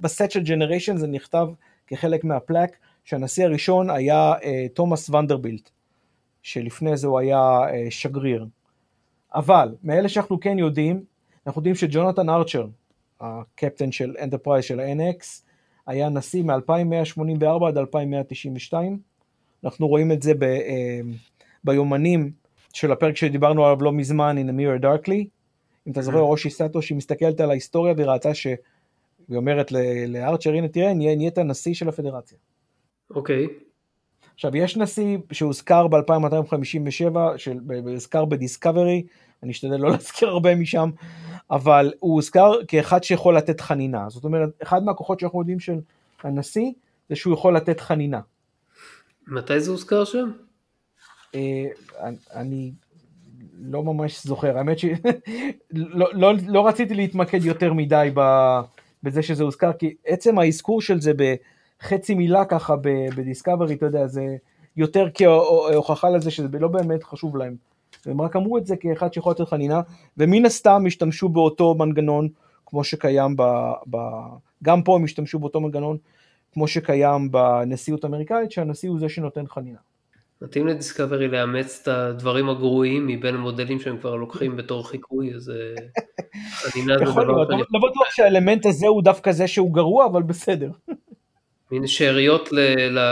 [0.00, 1.48] בסט של ג'נריישן, זה נכתב
[1.86, 5.70] כחלק מהפלאק, שהנשיא הראשון היה אה, תומאס ונדרבילט,
[6.42, 8.46] שלפני זה הוא היה אה, שגריר.
[9.34, 11.04] אבל מאלה שאנחנו כן יודעים,
[11.46, 12.66] אנחנו יודעים שג'ונתן ארצ'ר,
[13.20, 15.49] הקפטן של Enterprise של ה-NX,
[15.90, 18.98] היה נשיא מ-2184 עד 2192.
[19.64, 21.00] אנחנו רואים את זה ב, אה,
[21.64, 22.30] ביומנים
[22.72, 25.24] של הפרק שדיברנו עליו לא מזמן, In a Mirror Darkly.
[25.86, 26.20] אם אתה זוכר, mm-hmm.
[26.20, 28.46] הושי סאטו, שהיא מסתכלת על ההיסטוריה והיא ראתה ש...
[29.28, 29.72] היא אומרת
[30.08, 32.38] לארצ'ר, הנה תראה, נהיית נשיא של הפדרציה.
[33.10, 33.46] אוקיי.
[33.46, 33.48] Okay.
[34.34, 39.02] עכשיו, יש נשיא שהוזכר ב-2257, שהוזכר ב Discovery,
[39.42, 40.90] אני אשתדל לא להזכיר הרבה משם,
[41.50, 44.08] אבל הוא הוזכר כאחד שיכול לתת חנינה.
[44.08, 45.80] זאת אומרת, אחד מהכוחות שאנחנו יודעים של
[46.22, 46.72] הנשיא,
[47.08, 48.20] זה שהוא יכול לתת חנינה.
[49.26, 50.30] מתי זה הוזכר שם?
[51.34, 51.66] אה,
[52.34, 52.72] אני
[53.60, 54.98] לא ממש זוכר, האמת שלא
[56.12, 58.10] לא, לא, רציתי להתמקד יותר מדי
[59.02, 61.12] בזה שזה הוזכר, כי עצם האזכור של זה
[61.82, 62.74] חצי מילה ככה
[63.16, 64.36] בדיסקאברי, אתה יודע, זה
[64.76, 67.56] יותר כהוכחה לזה שזה לא באמת חשוב להם.
[68.06, 69.80] הם רק אמרו את זה כאחד שיכול לתת חנינה,
[70.16, 72.28] ומן הסתם השתמשו באותו מנגנון
[72.66, 73.42] כמו שקיים ב...
[73.90, 73.96] ב
[74.62, 75.96] גם פה הם השתמשו באותו מנגנון
[76.52, 79.78] כמו שקיים בנשיאות האמריקאית, שהנשיא הוא זה שנותן חנינה.
[80.42, 85.54] מתאים לדיסקאברי לאמץ את הדברים הגרועים מבין המודלים שהם כבר לוקחים בתור חיקוי, אז אה,
[86.60, 87.10] חנינה זה דבר...
[87.10, 90.70] יכול להיות, לא בטוח שהאלמנט הזה הוא דווקא זה שהוא גרוע, אבל בסדר.
[91.72, 92.48] מין שאריות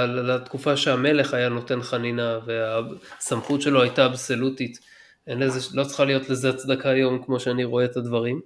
[0.08, 4.78] לתקופה שהמלך היה נותן חנינה, והסמכות שלו הייתה אבסולוטית.
[5.26, 8.40] אין לזה, לא צריכה להיות לזה הצדקה היום, כמו שאני רואה את הדברים.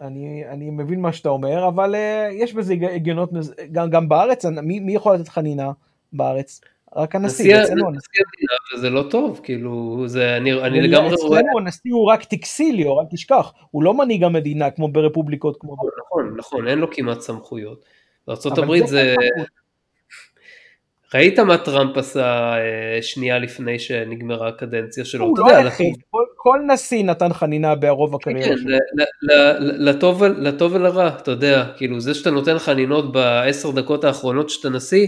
[0.00, 3.30] אני, אני מבין מה שאתה אומר, אבל uh, יש בזה הגיונות,
[3.72, 5.72] גם, גם בארץ, מי, מי יכול לתת חנינה
[6.12, 6.60] בארץ?
[6.96, 7.90] רק הנשיא, אצלנו.
[7.90, 11.40] נשיא המדינה, וזה לא טוב, כאילו, זה, אני, אני לגמרי רואה...
[11.40, 15.72] אצלנו הנשיא הוא רק טקסיליו, אל תשכח, הוא לא מנהיג המדינה כמו ברפובליקות כמו...
[15.72, 17.84] נכון, נכון, נכון, אין לו כמעט סמכויות.
[18.26, 19.14] בארה"ב זה...
[21.14, 25.24] ראית מה טראמפ עשה אה, שנייה לפני שנגמרה הקדנציה שלו?
[25.24, 28.76] הוא לא היחיד, כל, כל נשיא נתן חנינה ברוב הקריירה כן, שלו.
[29.60, 35.06] לטוב, לטוב ולרע, אתה יודע, כאילו זה שאתה נותן חנינות בעשר דקות האחרונות שאתה נשיא,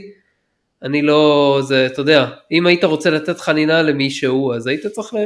[0.82, 5.18] אני לא, זה, אתה יודע, אם היית רוצה לתת חנינה למישהו, אז היית צריך ל...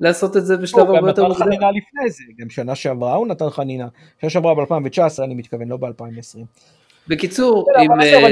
[0.00, 1.24] לעשות את זה בשלב הרבה יותר מוקדם.
[1.24, 3.88] הוא גם נתן חנינה לפני זה, גם שנה שעברה הוא נתן חנינה,
[4.20, 6.44] שנה שעברה ב-2019 אני מתכוון, לא ב-2020.
[7.08, 8.00] בקיצור, אם...
[8.00, 8.28] אה,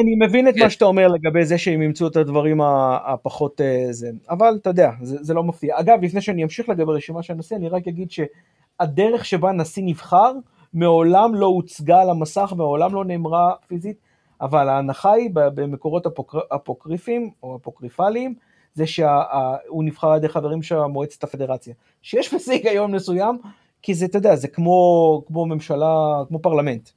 [0.00, 0.70] אני מבין את מה כן.
[0.70, 2.60] שאתה אומר לגבי זה שהם ימצאו את הדברים
[3.06, 5.80] הפחות אה, זה, אבל אתה יודע, זה לא מפתיע.
[5.80, 10.32] אגב, לפני שאני אמשיך לגבי רשימה של הנשיא, אני רק אגיד שהדרך שבה נשיא נבחר,
[10.74, 13.96] מעולם לא הוצגה על המסך, מעולם לא נאמרה פיזית,
[14.40, 16.06] אבל ההנחה היא במקורות
[16.54, 18.34] אפוקריפיים או אפוקריפליים,
[18.74, 21.74] זה שהוא נבחר על ידי חברים של מועצת הפדרציה.
[22.02, 23.38] שיש בזה היגיון מסוים,
[23.82, 26.88] כי זה, אתה יודע, זה כמו, כמו ממשלה, כמו פרלמנט.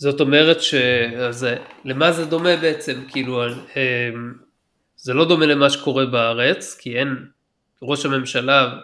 [0.00, 3.04] זאת אומרת שזה, למה זה דומה בעצם?
[3.08, 3.52] כאילו, אמ,
[4.96, 7.08] זה לא דומה למה שקורה בארץ, כי אין,
[7.82, 8.78] ראש הממשלה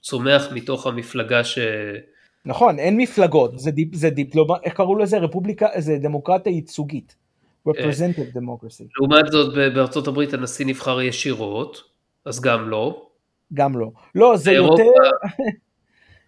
[0.00, 1.58] צומח מתוך המפלגה ש...
[2.44, 5.18] נכון, אין מפלגות, זה, דיפ, זה דיפלומה, איך קראו לזה?
[5.18, 7.16] רפובליקה, זה דמוקרטיה ייצוגית.
[7.68, 8.84] representative democracy.
[8.96, 11.82] לעומת זאת בארצות הברית הנשיא נבחר ישירות,
[12.24, 13.06] אז גם לא.
[13.54, 13.90] גם לא.
[14.14, 14.82] לא, זה יותר...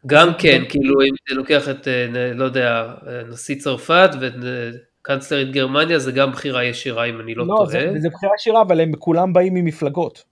[0.06, 2.94] גם כן, כאילו אם אתה לוקח את, אה, לא יודע,
[3.28, 4.32] נשיא צרפת ואת
[5.32, 7.84] אה, גרמניה, זה גם בחירה ישירה אם אני לא, לא טועה.
[7.84, 10.24] לא, זה, זה בחירה ישירה, אבל הם כולם באים ממפלגות,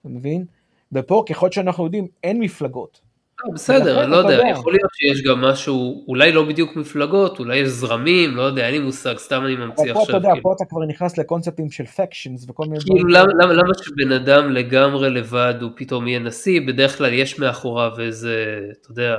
[0.00, 0.44] אתה מבין?
[0.92, 3.00] ופה, ככל שאנחנו יודעים, אין מפלגות.
[3.44, 7.56] לא, בסדר, אני לא יודע, יכול להיות שיש גם משהו, אולי לא בדיוק מפלגות, אולי
[7.56, 9.94] יש זרמים, לא יודע, אין לי מושג, סתם אני ממציא עכשיו.
[9.94, 10.42] פה אתה יודע, כאילו.
[10.42, 13.02] פה אתה כבר נכנס לקונספטים של פקשנס וכל מיני דברים.
[13.02, 13.08] כאילו
[13.52, 18.90] למה שבן אדם לגמרי לבד הוא פתאום יהיה נשיא, בדרך כלל יש מאחוריו איזה, אתה
[18.90, 19.16] יודע,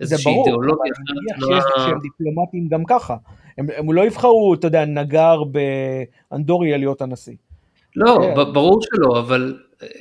[0.00, 0.92] איזושהי אידיאולוגיה.
[0.96, 3.16] זה ברור, אבל אני שהם דיפלומטים גם ככה.
[3.58, 5.42] הם לא יבחרו, אתה יודע, נגר
[6.30, 7.34] באנדוריה להיות הנשיא.
[7.96, 8.34] לא.
[8.52, 9.56] ברור שלא, אבל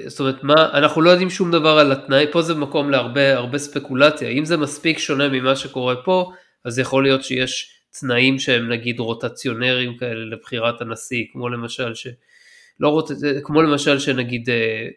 [0.08, 3.58] זאת אומרת, מה, אנחנו לא יודעים שום דבר על התנאי, פה זה מקום להרבה הרבה
[3.58, 6.32] ספקולציה, אם זה מספיק שונה ממה שקורה פה,
[6.66, 12.08] אז יכול להיות שיש תנאים שהם נגיד רוטציונרים כאלה לבחירת הנשיא, כמו למשל ש...
[12.80, 13.12] לא רוט...
[13.44, 14.88] כמו למשל שנגיד אה,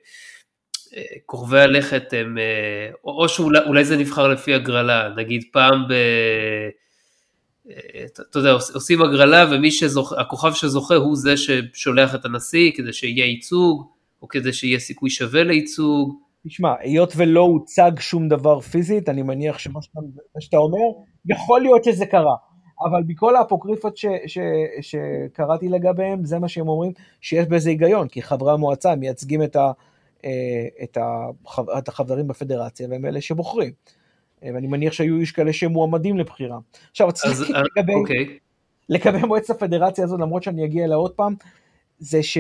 [0.97, 5.93] אה, כוכבי הלכת הם, אה, או שאולי זה נבחר לפי הגרלה, נגיד פעם ב...
[8.31, 13.25] אתה יודע, עושים הגרלה ומי שזוכה, הכוכב שזוכה הוא זה ששולח את הנשיא כדי שיהיה
[13.27, 16.15] ייצוג, או כדי שיהיה סיכוי שווה לייצוג.
[16.47, 20.01] תשמע, היות ולא הוצג שום דבר פיזית, אני מניח שמה שאתה,
[20.41, 22.35] שאתה אומר, יכול להיות שזה קרה.
[22.85, 24.39] אבל מכל האפוקריפות ש, ש,
[24.81, 29.73] שקראתי לגביהם, זה מה שהם אומרים, שיש בזה היגיון, כי חברי המועצה מייצגים את, ה,
[30.25, 30.31] אה,
[30.83, 31.27] את, ה,
[31.79, 33.73] את החברים בפדרציה, והם אלה שבוחרים.
[34.45, 36.59] אה, ואני מניח שהיו איש כאלה שמועמדים לבחירה.
[36.91, 38.39] עכשיו, רציתי לגבי, אוקיי.
[38.89, 41.35] לגבי מועצת הפדרציה הזאת, למרות שאני אגיע אליה עוד פעם,
[41.99, 42.39] זה ש...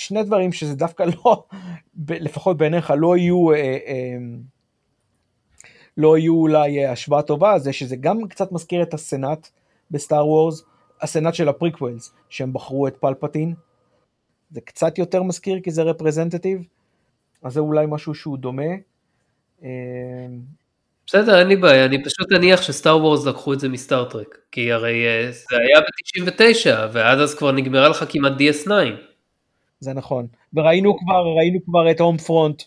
[0.00, 1.44] שני דברים שזה דווקא לא,
[2.10, 4.16] לפחות בעיניך, לא יהיו, אה, אה,
[5.96, 9.48] לא יהיו אולי אה, השוואה טובה, זה שזה גם קצת מזכיר את הסנאט
[9.90, 10.64] ב Star Wars,
[11.00, 13.54] הסנאט של ה prequels, שהם בחרו את פלפטין,
[14.50, 16.62] זה קצת יותר מזכיר כי זה representative,
[17.42, 18.72] אז זה אולי משהו שהוא דומה.
[21.06, 24.03] בסדר, אין לי בעיה, אני פשוט אניח ש Star Wars לקחו את זה מ Star
[24.03, 28.70] Trek, כי הרי זה היה ב-99, ועד אז כבר נגמרה לך כמעט DS9.
[29.80, 30.26] זה נכון.
[30.54, 32.62] וראינו כבר, ראינו כבר את Home Front.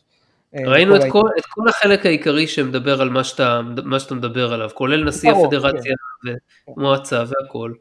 [0.56, 4.54] אה, ראינו את כל, את כל החלק העיקרי שמדבר על מה שאתה, מה שאתה מדבר
[4.54, 5.94] עליו, כולל נשיא הפדרציה
[6.26, 6.34] כן.
[6.78, 7.74] ומועצה והכל.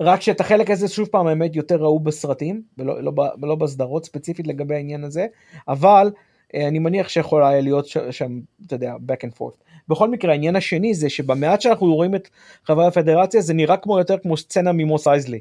[0.00, 4.46] רק שאת החלק הזה שוב פעם האמת יותר ראו בסרטים ולא לא, לא בסדרות ספציפית
[4.46, 5.26] לגבי העניין הזה
[5.68, 6.10] אבל
[6.54, 9.64] אה, אני מניח שיכול היה להיות שם אתה יודע back and forth.
[9.88, 12.28] בכל מקרה העניין השני זה שבמעט שאנחנו רואים את
[12.64, 15.40] חברי הפדרציה זה נראה כמו יותר כמו סצנה ממוס אייזלי.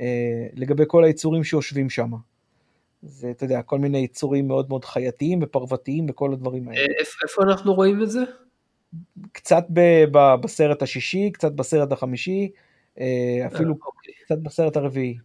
[0.00, 2.10] אה, לגבי כל היצורים שיושבים שם.
[3.02, 6.80] זה, אתה יודע, כל מיני יצורים מאוד מאוד חייתיים ופרוותיים וכל הדברים האלה.
[7.22, 8.20] איפה אנחנו רואים את זה?
[9.32, 12.50] קצת ב- ב- בסרט השישי, קצת בסרט החמישי,
[13.46, 14.14] אפילו אוקיי.
[14.24, 15.18] קצת בסרט הרביעי.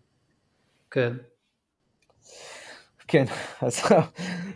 [0.91, 1.13] כן.
[3.07, 3.25] כן,
[3.61, 3.81] אז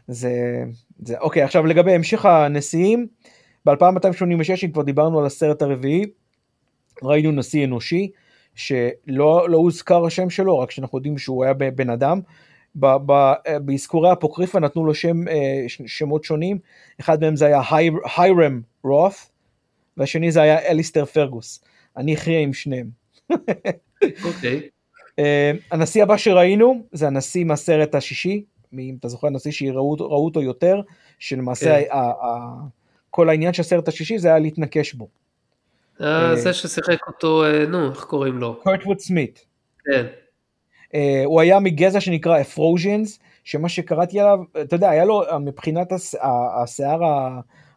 [0.07, 0.64] זה,
[0.99, 3.07] זה, אוקיי, עכשיו לגבי המשך הנשיאים,
[3.66, 6.05] ב-2286, אם כבר דיברנו על הסרט הרביעי,
[7.03, 8.11] ראינו נשיא אנושי,
[8.56, 12.20] שלא לא הוזכר השם שלו, רק שאנחנו יודעים שהוא היה בן אדם.
[13.66, 16.58] באזכורי אפוקריפה נתנו לו שם, אה, שמות שונים,
[16.99, 17.62] אחד מהם זה היה
[18.18, 19.14] היירם רות,
[19.97, 21.64] והשני זה היה אליסטר פרגוס.
[21.97, 22.89] אני אחיה עם שניהם.
[24.24, 24.62] אוקיי.
[25.22, 25.24] Uh,
[25.72, 28.43] הנשיא הבא שראינו זה הנשיא מהסרט השישי,
[28.74, 30.82] אם אתה זוכר הנשיא שראו אותו יותר,
[31.20, 31.91] שלמעשה כן.
[31.91, 32.54] ה, ה,
[33.10, 35.08] כל העניין של הסרט השישי זה היה להתנקש בו.
[36.01, 38.59] אה, זה ששיחק אותו, אה, נו, איך קוראים לו?
[38.63, 39.45] קורטווד סמית.
[39.85, 40.05] כן.
[41.25, 45.87] הוא היה מגזע שנקרא אפרוז'ינס, שמה שקראתי עליו, אתה יודע, היה לו מבחינת
[46.63, 46.99] השיער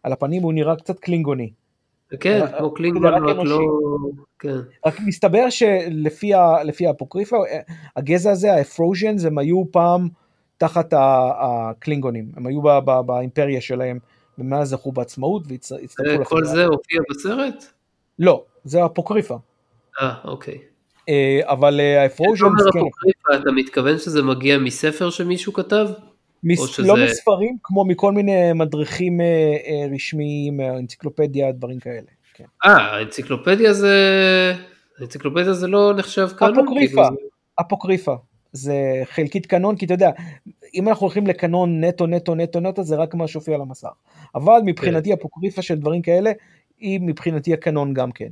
[0.02, 1.50] על הפנים הוא נראה קצת קלינגוני.
[2.20, 3.58] כן, כמו קלינגון, רק לא...
[4.38, 4.56] כן.
[4.86, 7.36] רק מסתבר שלפי האפוקריפה,
[7.96, 10.08] הגזע הזה, האפרוז'נס, הם היו פעם
[10.58, 10.94] תחת
[11.40, 12.60] הקלינגונים, הם היו
[13.06, 13.98] באימפריה שלהם,
[14.38, 16.24] ומאז זכו בעצמאות והצטרפו לחברה.
[16.24, 17.75] כל זה הופיע בסרט?
[18.18, 19.36] לא, זה אפוקריפה.
[20.00, 20.58] אה, אוקיי.
[21.42, 22.78] אבל האפרוז'נס, כן.
[22.78, 25.86] אפוקריפה, אתה מתכוון שזה מגיע מספר שמישהו כתב?
[26.44, 26.66] מס...
[26.66, 26.88] שזה...
[26.88, 29.26] לא מספרים, כמו מכל מיני מדריכים אה,
[29.66, 32.10] אה, רשמיים, אנציקלופדיה, דברים כאלה.
[32.34, 32.44] כן.
[32.64, 33.92] אה, האנציקלופדיה זה...
[34.98, 36.58] האנציקלופדיה זה לא נחשב קנון?
[36.58, 37.28] אפוקריפה, כאילו.
[37.60, 38.14] אפוקריפה.
[38.52, 40.10] זה חלקית קנון, כי אתה יודע,
[40.74, 43.88] אם אנחנו הולכים לקנון נטו נטו נטו נטו, זה רק מה שהופיע על המסך.
[44.34, 45.16] אבל מבחינתי כן.
[45.18, 46.32] אפוקריפה של דברים כאלה,
[46.78, 48.28] היא מבחינתי הקנון גם כן.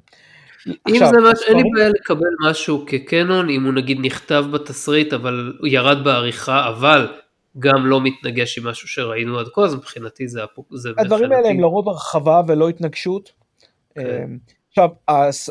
[0.66, 5.12] אם עכשיו, זה משהו, אין לי בעיה לקבל משהו כקנון, אם הוא נגיד נכתב בתסריט,
[5.12, 7.08] אבל הוא ירד בעריכה, אבל
[7.58, 10.40] גם לא מתנגש עם משהו שראינו עד כה, אז מבחינתי זה...
[10.70, 13.32] זה הדברים האלה הם לרוב הרחבה ולא התנגשות.
[13.94, 14.00] כן.
[14.00, 14.38] אמ,
[14.68, 14.88] עכשיו,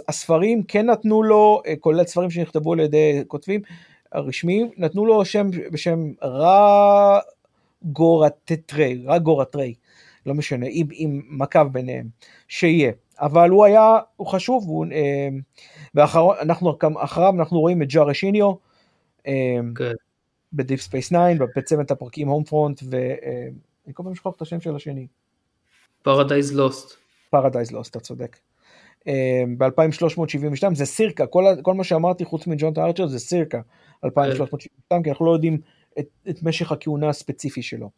[0.08, 3.62] הספרים כן נתנו לו, אה, כולל ספרים שנכתבו על ידי כותבים
[4.12, 7.20] הרשמיים, נתנו לו שם בשם רע
[7.84, 9.74] גורטטרי, רע גורטרי,
[10.26, 12.07] לא משנה, עם, עם מקו ביניהם,
[12.47, 12.91] שיהיה.
[13.19, 15.39] אבל הוא היה, הוא חשוב, הוא, אמ,
[15.95, 18.53] ואחריו אנחנו רואים את ג'ארה שיניו,
[19.28, 19.91] אמ, כן.
[20.53, 21.17] בדיפ ספייס 9,
[21.55, 25.07] בצוות הפרקים הום פרונט, ואני כל פעם שכוח את השם של השני.
[26.01, 26.97] Paradise Lost.
[27.30, 28.38] Paradise Lost, אתה צודק.
[29.57, 33.61] ב-2372 זה circa, כל, כל מה שאמרתי חוץ מג'ון ארצ'ר זה circa
[34.03, 35.57] 2372, כי אנחנו לא יודעים
[36.00, 37.89] את, את משך הכהונה הספציפי שלו.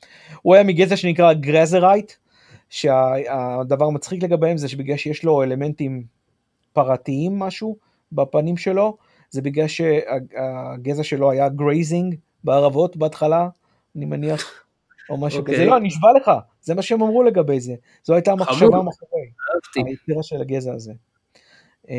[0.42, 2.12] הוא היה מגזע שנקרא גרזרייט,
[2.70, 6.04] שהדבר המצחיק לגביהם זה שבגלל שיש לו אלמנטים
[6.74, 7.78] פרתיים משהו
[8.12, 8.98] בפנים שלו,
[9.30, 13.50] זה בגלל שהגזע שלו היה grazing, בערבות בהתחלה,
[13.96, 14.66] אני מניח,
[15.10, 15.42] או משהו okay.
[15.42, 15.56] אוקיי.
[15.56, 15.66] כזה.
[15.66, 16.32] לא, אני נשבע לך,
[16.62, 17.76] זה מה שהם אמרו לגבי זה.
[18.04, 19.30] זו הייתה המחשבה מאחורי,
[19.76, 20.94] היצירה של הגזע הזה.
[21.90, 21.96] אמ,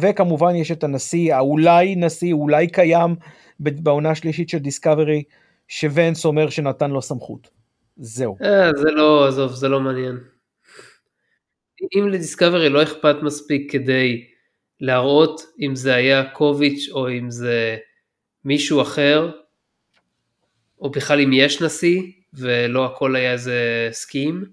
[0.00, 3.16] וכמובן יש את הנשיא, האולי נשיא, אולי קיים
[3.60, 5.22] בעונה השלישית של דיסקאברי,
[5.68, 7.48] שוונס אומר שנתן לו סמכות.
[7.96, 8.36] זהו.
[8.42, 10.18] אה, זה לא, עזוב, זה לא מעניין.
[11.96, 14.24] אם לדיסקאברי לא אכפת מספיק כדי
[14.80, 17.76] להראות אם זה היה קוביץ' או אם זה
[18.44, 19.30] מישהו אחר,
[20.80, 22.02] או בכלל אם יש נשיא,
[22.34, 24.44] ולא הכל היה איזה סקים,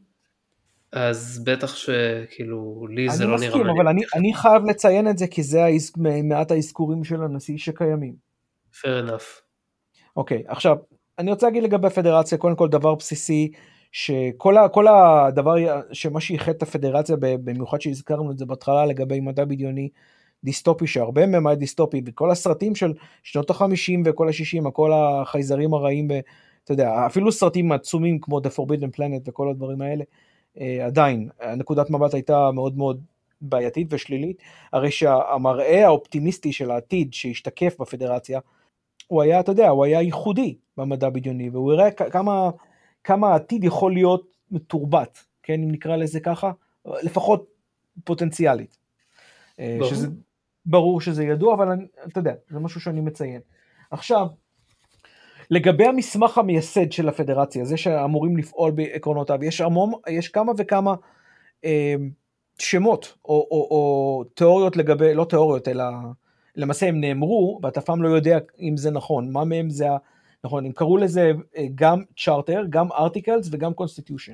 [0.92, 3.72] אז בטח שכאילו לי זה לא מסכים, נראה לי.
[3.72, 5.62] אבל אני, אני חייב לציין את זה כי זה
[6.24, 8.31] מעט האזכורים של הנשיא שקיימים.
[8.74, 9.42] Fair enough.
[10.16, 10.78] אוקיי, okay, עכשיו,
[11.20, 13.52] אני רוצה להגיד לגבי הפדרציה, קודם כל דבר בסיסי,
[13.92, 15.56] שכל ה, כל הדבר,
[15.92, 19.90] שמה שאיחד את הפדרציה, במיוחד שהזכרנו את זה בהתחלה לגבי מדע בדיוני,
[20.44, 22.94] דיסטופי שהרבה מהם היה דיסטופי וכל הסרטים של
[23.24, 26.08] שנות החמישים וכל השישים כל החייזרים הרעים
[26.64, 30.04] אתה יודע אפילו סרטים עצומים כמו The Forbidden Planet וכל הדברים האלה
[30.60, 33.02] אה, עדיין נקודת מבט הייתה מאוד מאוד
[33.42, 34.38] בעייתית ושלילית
[34.74, 38.40] הרי שהמראה האופטימיסטי של העתיד שהשתקף בפדרציה
[39.12, 42.50] הוא היה אתה יודע הוא היה ייחודי במדע בדיוני והוא הראה כמה
[43.04, 46.52] כמה העתיד יכול להיות מתורבת כן אם נקרא לזה ככה
[46.86, 47.46] לפחות
[48.04, 48.78] פוטנציאלית.
[49.60, 50.08] אה, שזה
[50.66, 53.42] ברור שזה ידוע, אבל אני, אתה יודע, זה משהו שאני מציין.
[53.92, 54.28] עכשיו,
[55.50, 60.96] לגבי המסמך המייסד של הפדרציה, זה שאמורים לפעול בעקרונותיו, יש, המום, יש כמה וכמה
[61.66, 61.96] אה,
[62.60, 65.84] שמות או, או, או תיאוריות לגבי, לא תיאוריות, אלא
[66.56, 69.88] למעשה הם נאמרו, ואתה אף פעם לא יודע אם זה נכון, מה מהם זה
[70.44, 74.34] נכון, הם קראו לזה אה, גם צ'ארטר, גם articles וגם constitution.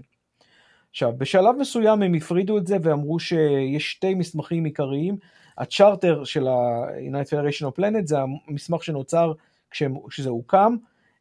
[0.90, 5.18] עכשיו, בשלב מסוים הם הפרידו את זה ואמרו שיש שתי מסמכים עיקריים.
[5.58, 9.34] הצ'רטר של ה-United Federation of Planet זה המסמך שנוצר
[9.72, 10.76] כשזה הוקם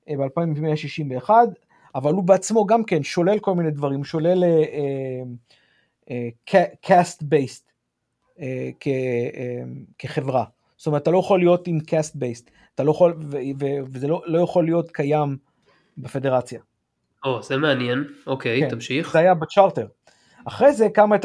[0.09, 1.31] ב-2161,
[1.95, 7.65] אבל הוא בעצמו גם כן שולל כל מיני דברים, שולל uh, uh, based
[8.37, 8.87] uh, uh,
[9.99, 10.45] כחברה.
[10.77, 14.09] זאת אומרת, אתה לא יכול להיות עם cast based, אתה לא יכול, ו, ו, וזה
[14.09, 15.37] לא, לא יכול להיות קיים
[15.99, 16.61] בפדרציה.
[17.25, 19.13] או, זה מעניין, אוקיי, כן, תמשיך.
[19.13, 19.87] זה היה בצ'רטר.
[20.45, 21.17] אחרי זה קמה,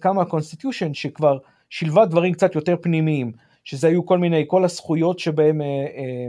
[0.00, 1.38] קמה ה constitution שכבר
[1.70, 3.32] שילבה דברים קצת יותר פנימיים,
[3.64, 6.28] שזה היו כל מיני, כל הזכויות שבהם אה, אה,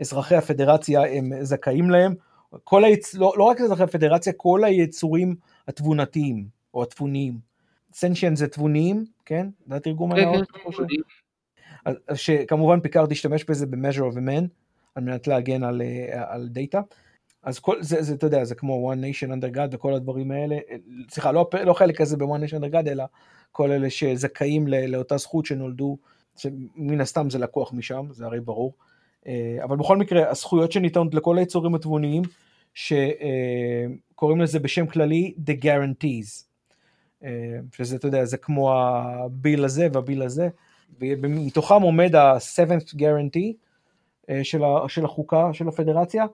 [0.00, 2.14] אזרחי הפדרציה הם זכאים להם,
[2.64, 3.14] כל היצ...
[3.14, 5.34] לא, לא רק אזרחי הפדרציה, כל היצורים
[5.68, 7.38] התבונתיים, או התבוניים.
[7.92, 9.46] sentient זה תבוניים, כן?
[9.66, 10.48] זה התרגום כן, הנאות?
[12.14, 14.44] שכמובן פיקארד השתמש בזה ב-measure of a man,
[14.94, 16.80] על מנת להגן על, אה, על דאטה.
[17.42, 20.58] אז כל זה, זה, אתה יודע, זה כמו one nation under God וכל הדברים האלה,
[21.10, 23.04] סליחה, לא, לא חלק כזה ב-one nation under God, אלא
[23.52, 25.98] כל אלה שזכאים לאותה זכות שנולדו,
[26.36, 28.74] שמן הסתם זה לקוח משם, זה הרי ברור.
[29.26, 32.22] אה, אבל בכל מקרה, הזכויות שניתנות לכל היצורים התבוניים,
[32.74, 36.44] שקוראים לזה בשם כללי The Guarantees,
[37.24, 40.48] אה, שזה, אתה יודע, זה כמו הביל הזה והביל הזה,
[41.00, 43.52] ומתוכם עומד ה-7th Guarantee
[44.30, 44.44] אה,
[44.88, 46.24] של החוקה של הפדרציה,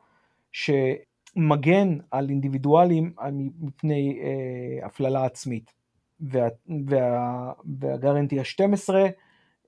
[0.53, 3.13] שמגן על אינדיבידואלים
[3.61, 5.73] מפני אה, הפללה עצמית.
[6.21, 6.49] וה,
[6.87, 8.95] וה, והגרנטי ה-12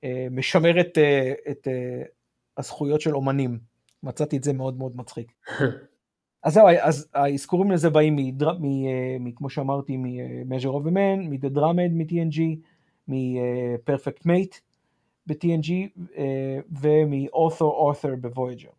[0.04, 2.02] אה, משמר את, אה, את אה,
[2.58, 3.58] הזכויות של אומנים.
[4.02, 5.32] מצאתי את זה מאוד מאוד מצחיק.
[6.44, 10.90] אז זהו, אז האזכורים לזה באים, מדר, מ, אה, מ, כמו שאמרתי, מ-Measure of a
[10.90, 12.40] Man, מ-The Drummond, מ-TNG,
[13.08, 14.60] מ-Perfect Mate
[15.26, 15.70] ב-TNG
[16.16, 18.72] אה, ומ-Author Author ב-Voyager.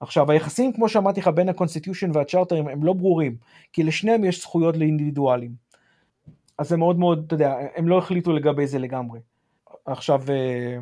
[0.00, 3.36] עכשיו היחסים כמו שאמרתי לך בין ה constitution והצ'ארטרים הם לא ברורים
[3.72, 5.54] כי לשניהם יש זכויות לאינדיבידואלים.
[6.58, 9.20] אז זה מאוד מאוד, אתה יודע, הם לא החליטו לגבי זה לגמרי.
[9.86, 10.78] עכשיו אה,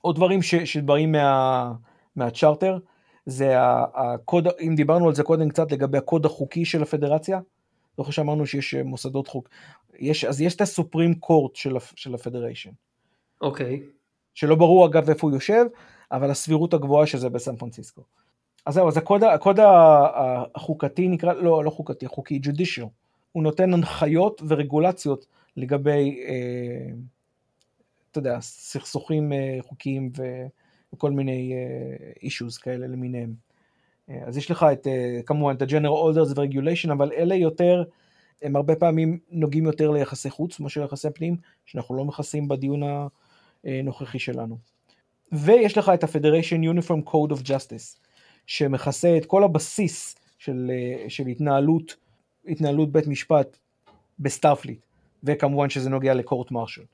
[0.00, 1.72] עוד דברים שבאים מה,
[2.16, 2.78] מהצ'ארטר
[3.26, 3.54] זה
[3.94, 7.40] הקוד, אם דיברנו על זה קודם קצת לגבי הקוד החוקי של הפדרציה,
[7.96, 9.48] זוכר שאמרנו שיש מוסדות חוק,
[9.98, 12.70] יש, אז יש את הסופרים קורט של, של הפדריישן.
[13.40, 13.82] אוקיי.
[14.34, 15.64] שלא ברור אגב איפה הוא יושב,
[16.12, 18.02] אבל הסבירות הגבוהה שזה בסן פרנסיסקו.
[18.66, 19.58] אז זהו, אז הקוד, הקוד
[20.54, 22.86] החוקתי נקרא, לא, לא חוקתי, החוקי, judicial.
[23.32, 25.26] הוא נותן הנחיות ורגולציות
[25.56, 26.92] לגבי, אה,
[28.10, 30.12] אתה יודע, סכסוכים אה, חוקיים
[30.92, 33.34] וכל מיני אה, issues כאלה למיניהם.
[34.10, 37.84] אה, אז יש לך את, אה, כמובן, את ה-General Orders ו-Regulation, אבל אלה יותר,
[38.42, 41.36] הם הרבה פעמים נוגעים יותר ליחסי חוץ מאשר ליחסי פנים,
[41.66, 42.82] שאנחנו לא מכסים בדיון
[43.64, 44.58] הנוכחי שלנו.
[45.32, 47.98] ויש לך את ה-Federation Uniform Code of Justice,
[48.46, 51.96] שמכסה את כל הבסיס של, אה, של התנהלות,
[52.48, 53.56] התנהלות בית משפט
[54.18, 54.80] ב Starfleet,
[55.24, 56.84] וכמובן שזה נוגע ל court martial.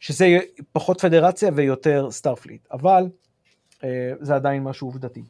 [0.00, 0.38] שזה
[0.72, 3.08] פחות פדרציה ויותר Starfleet, אבל
[3.84, 5.22] אה, זה עדיין משהו עובדתי.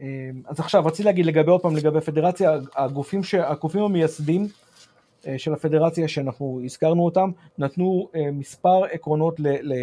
[0.00, 4.48] אה, אז עכשיו רציתי להגיד לגבי עוד פעם לגבי פדרציה, הגופים, ש, הגופים המייסדים אה,
[5.36, 9.74] של הפדרציה שאנחנו הזכרנו אותם, נתנו אה, מספר עקרונות ל, ל,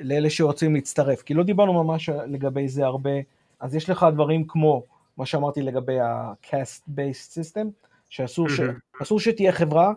[0.00, 3.10] לאלה שרוצים להצטרף, כי לא דיברנו ממש לגבי זה הרבה,
[3.60, 4.82] אז יש לך דברים כמו
[5.16, 7.66] מה שאמרתי לגבי ה-cast based system,
[8.08, 8.60] שאסור ש...
[9.18, 9.92] שתהיה חברה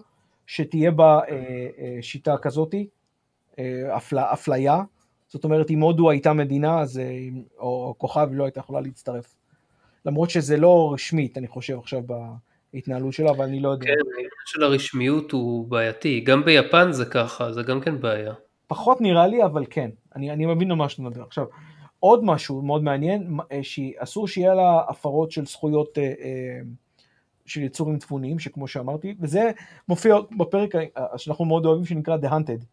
[0.47, 2.87] שתהיה בה אה, אה, שיטה כזאתי,
[3.59, 4.19] אה, אפל...
[4.19, 4.81] אפליה,
[5.27, 7.27] זאת אומרת אם הודו הייתה מדינה אז, אה,
[7.59, 9.35] או כוכב לא הייתה יכולה להצטרף.
[10.05, 12.01] למרות שזה לא רשמית אני חושב עכשיו
[12.73, 13.85] בהתנהלות שלה, אבל אני לא יודע.
[13.85, 18.33] כן, העניין של הרשמיות הוא בעייתי, גם ביפן זה ככה, זה גם כן בעיה.
[18.67, 21.23] פחות נראה לי, אבל כן, אני, אני מבין על מה שאתה מדבר.
[21.23, 21.45] עכשיו,
[21.99, 26.59] עוד משהו מאוד מעניין, אה, שאסור שיהיה לה הפרות של זכויות אה, אה,
[27.45, 29.51] של יצורים תבוניים, שכמו שאמרתי, וזה
[29.87, 30.69] מופיע בפרק
[31.17, 32.65] שאנחנו מאוד אוהבים, שנקרא The Hunted.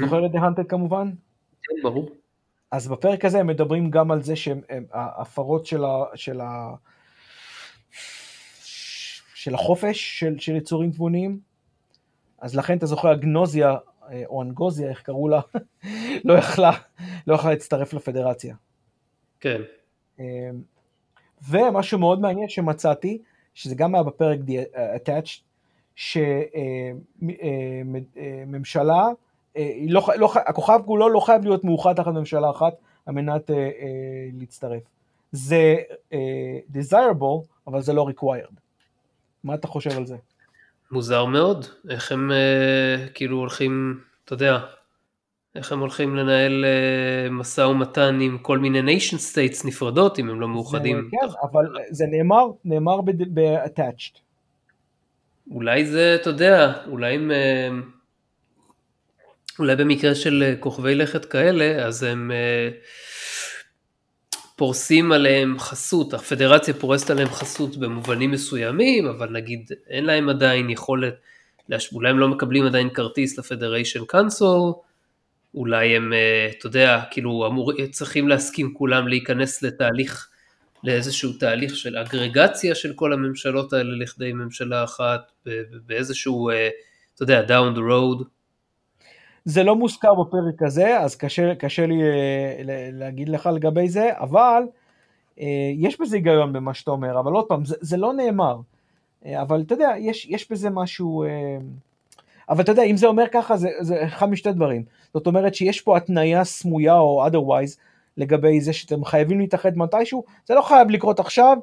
[0.00, 1.10] זוכר את The Hunted כמובן?
[1.62, 2.10] כן, ברור.
[2.70, 6.74] אז בפרק הזה הם מדברים גם על זה שההפרות של, ה, של, ה,
[9.40, 11.40] של החופש של, של יצורים תבוניים,
[12.38, 13.76] אז לכן אתה זוכר אגנוזיה
[14.26, 15.40] או אנגוזיה, איך קראו לה,
[16.24, 16.70] לא יכלה,
[17.26, 18.54] לא יכלה להצטרף לפדרציה.
[19.40, 19.60] כן.
[20.18, 20.24] אמ,
[21.48, 23.18] ומשהו מאוד מעניין שמצאתי,
[23.54, 24.38] שזה גם היה בפרק
[24.96, 25.40] attached,
[25.94, 26.28] שממשלה,
[29.88, 32.74] לא, לא, הכוכב כולו לא חייב להיות מאוחד תחת ממשלה אחת
[33.06, 33.50] על מנת
[34.32, 34.82] להצטרף.
[35.32, 35.76] זה
[36.72, 38.69] desirable, אבל זה לא required.
[39.44, 40.16] מה אתה חושב על זה?
[40.90, 44.58] מוזר מאוד, איך הם אה, כאילו הולכים, אתה יודע,
[45.54, 50.40] איך הם הולכים לנהל uh, משא ומתן עם כל מיני nation states נפרדות אם הם
[50.40, 51.04] לא מאוחדים.
[51.04, 54.18] זה, כן, אבל זה נאמר, נאמר ב-attached.
[55.50, 57.30] אולי זה, אתה יודע, אולי הם...
[57.30, 58.00] Uh,
[59.58, 62.74] אולי במקרה של כוכבי לכת כאלה, אז הם uh,
[64.60, 71.14] פורסים עליהם חסות, הפדרציה פורסת עליהם חסות במובנים מסוימים, אבל נגיד אין להם עדיין יכולת,
[71.92, 74.72] אולי הם לא מקבלים עדיין כרטיס לפדריישן קאנסול,
[75.54, 80.28] אולי הם, אה, אתה יודע, כאילו אמור, צריכים להסכים כולם להיכנס לתהליך,
[80.84, 85.32] לאיזשהו תהליך של אגרגציה של כל הממשלות האלה לכדי ממשלה אחת,
[85.86, 86.68] באיזשהו, אה,
[87.14, 88.24] אתה יודע, down the road.
[89.44, 92.62] זה לא מוזכר בפרק הזה, אז קשה, קשה לי אה,
[92.92, 94.62] להגיד לך לגבי זה, אבל
[95.76, 98.56] יש בזה היגיון במה שאתה אומר, אבל עוד פעם, זה, זה לא נאמר.
[99.26, 101.24] אבל אתה יודע, יש, יש בזה משהו...
[102.50, 104.84] אבל אתה יודע, אם זה אומר ככה, זה, זה אחד משתי דברים.
[105.14, 107.76] זאת אומרת שיש פה התניה סמויה או otherwise
[108.16, 111.58] לגבי זה שאתם חייבים להתאחד מתישהו, זה לא חייב לקרות עכשיו,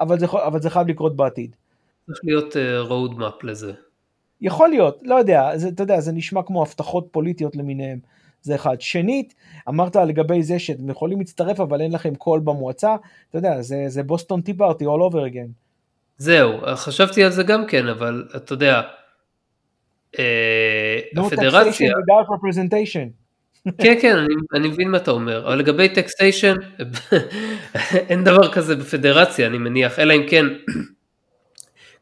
[0.00, 1.56] אבל זה, אבל זה חייב לקרות בעתיד.
[2.06, 2.56] צריך להיות
[2.88, 3.72] road map לזה.
[4.42, 7.98] יכול להיות, לא יודע, זה, אתה יודע, זה נשמע כמו הבטחות פוליטיות למיניהם,
[8.42, 8.80] זה אחד.
[8.80, 9.34] שנית,
[9.68, 12.96] אמרת לגבי זה שאתם יכולים להצטרף אבל אין לכם קול במועצה,
[13.30, 15.48] אתה יודע, זה, זה בוסטון טי פארטי all over again.
[16.18, 18.80] זהו, חשבתי על זה גם כן, אבל אתה יודע,
[20.18, 21.92] אה, הפדרציה...
[23.78, 26.56] כן, כן, אני, אני מבין מה אתה אומר, אבל לגבי טקסטיישן,
[28.08, 30.44] אין דבר כזה בפדרציה, אני מניח, אלא אם כן,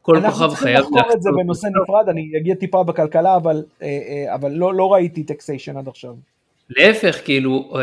[0.01, 0.35] כל כוכב חייב...
[0.35, 4.51] אנחנו צריכים לחקור את זה בנושא נפרד, אני אגיע טיפה בכלכלה, אבל, אה, אה, אבל
[4.51, 6.13] לא, לא ראיתי טקסטיישן עד עכשיו.
[6.69, 7.73] להפך, כאילו,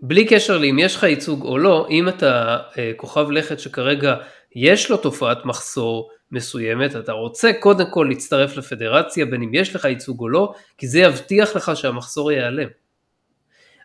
[0.00, 2.56] בלי קשר לאם יש לך ייצוג או לא, אם אתה
[2.96, 4.14] כוכב לכת שכרגע
[4.56, 9.84] יש לו תופעת מחסור, מסוימת, אתה רוצה קודם כל להצטרף לפדרציה, בין אם יש לך
[9.84, 12.68] ייצוג או לא, כי זה יבטיח לך שהמחסור ייעלם.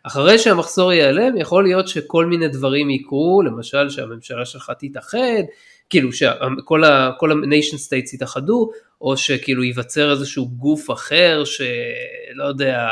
[0.02, 5.42] אחרי שהמחסור ייעלם, יכול להיות שכל מיני דברים יקרו, למשל שהממשלה שלך תתאחד,
[5.90, 12.88] כאילו שכל ה-nation states יתאחדו, או שכאילו ייווצר איזשהו גוף אחר שלא יודע,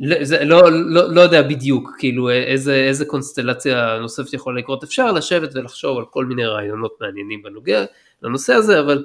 [0.00, 5.12] לא, זה, לא, לא, לא יודע בדיוק כאילו איזה, איזה קונסטלציה נוספת יכולה לקרות, אפשר
[5.12, 7.84] לשבת ולחשוב על כל מיני רעיונות מעניינים בנוגע
[8.22, 9.04] לנושא הזה, אבל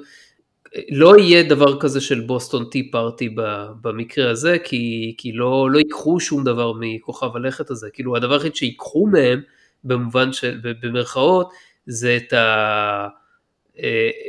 [0.90, 3.34] לא יהיה דבר כזה של בוסטון טי פארטי
[3.82, 8.56] במקרה הזה, כי, כי לא, לא ייקחו שום דבר מכוכב הלכת הזה, כאילו הדבר היחיד
[8.56, 9.40] שיקחו מהם,
[9.84, 11.50] במובן של, במרכאות,
[11.88, 12.34] זה את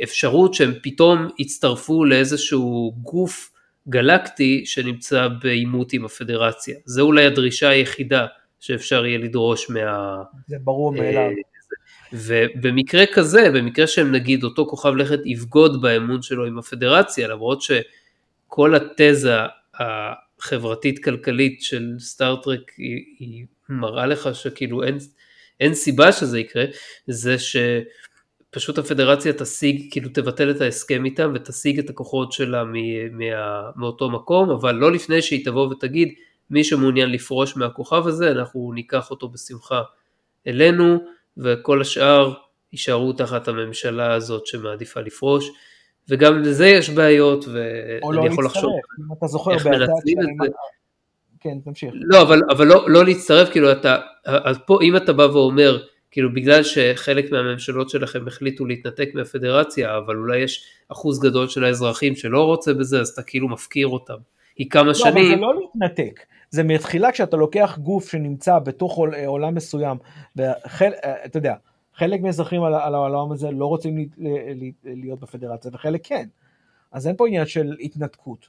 [0.00, 3.50] האפשרות שהם פתאום יצטרפו לאיזשהו גוף
[3.88, 6.76] גלקטי שנמצא בעימות עם הפדרציה.
[6.84, 8.26] זה אולי הדרישה היחידה
[8.60, 10.16] שאפשר יהיה לדרוש מה...
[10.46, 11.30] זה ברור מאליו.
[12.12, 18.74] ובמקרה כזה, במקרה שהם נגיד אותו כוכב לכת יבגוד באמון שלו עם הפדרציה, למרות שכל
[18.74, 19.36] התזה
[19.74, 24.98] החברתית כלכלית של סטארטרק היא, היא מראה לך שכאילו אין,
[25.60, 26.64] אין סיבה שזה יקרה,
[27.06, 32.72] זה שפשוט הפדרציה תשיג, כאילו תבטל את ההסכם איתם ותשיג את הכוחות שלה מ,
[33.18, 36.08] מה, מאותו מקום, אבל לא לפני שהיא תבוא ותגיד
[36.50, 39.82] מי שמעוניין לפרוש מהכוכב הזה, אנחנו ניקח אותו בשמחה
[40.46, 40.98] אלינו,
[41.36, 42.32] וכל השאר
[42.72, 45.50] יישארו תחת הממשלה הזאת שמעדיפה לפרוש,
[46.08, 48.72] וגם לזה יש בעיות, ואני לא יכול לחשוב
[49.52, 50.48] איך מנצלים את זה.
[51.40, 51.94] כן, תמשיך.
[51.94, 56.34] לא, אבל, אבל לא, לא להצטרף, כאילו אתה, אז פה אם אתה בא ואומר, כאילו
[56.34, 62.44] בגלל שחלק מהממשלות שלכם החליטו להתנתק מהפדרציה, אבל אולי יש אחוז גדול של האזרחים שלא
[62.44, 64.16] רוצה בזה, אז אתה כאילו מפקיר אותם.
[64.56, 65.14] היא כמה לא, שנים...
[65.14, 66.20] לא, אבל זה לא להתנתק.
[66.50, 69.96] זה מתחילה כשאתה לוקח גוף שנמצא בתוך עולם מסוים,
[70.36, 71.54] ואתה יודע,
[71.94, 74.08] חלק מהאזרחים על, על העולם הזה לא רוצים
[74.84, 76.26] להיות בפדרציה וחלק כן.
[76.92, 78.48] אז אין פה עניין של התנתקות,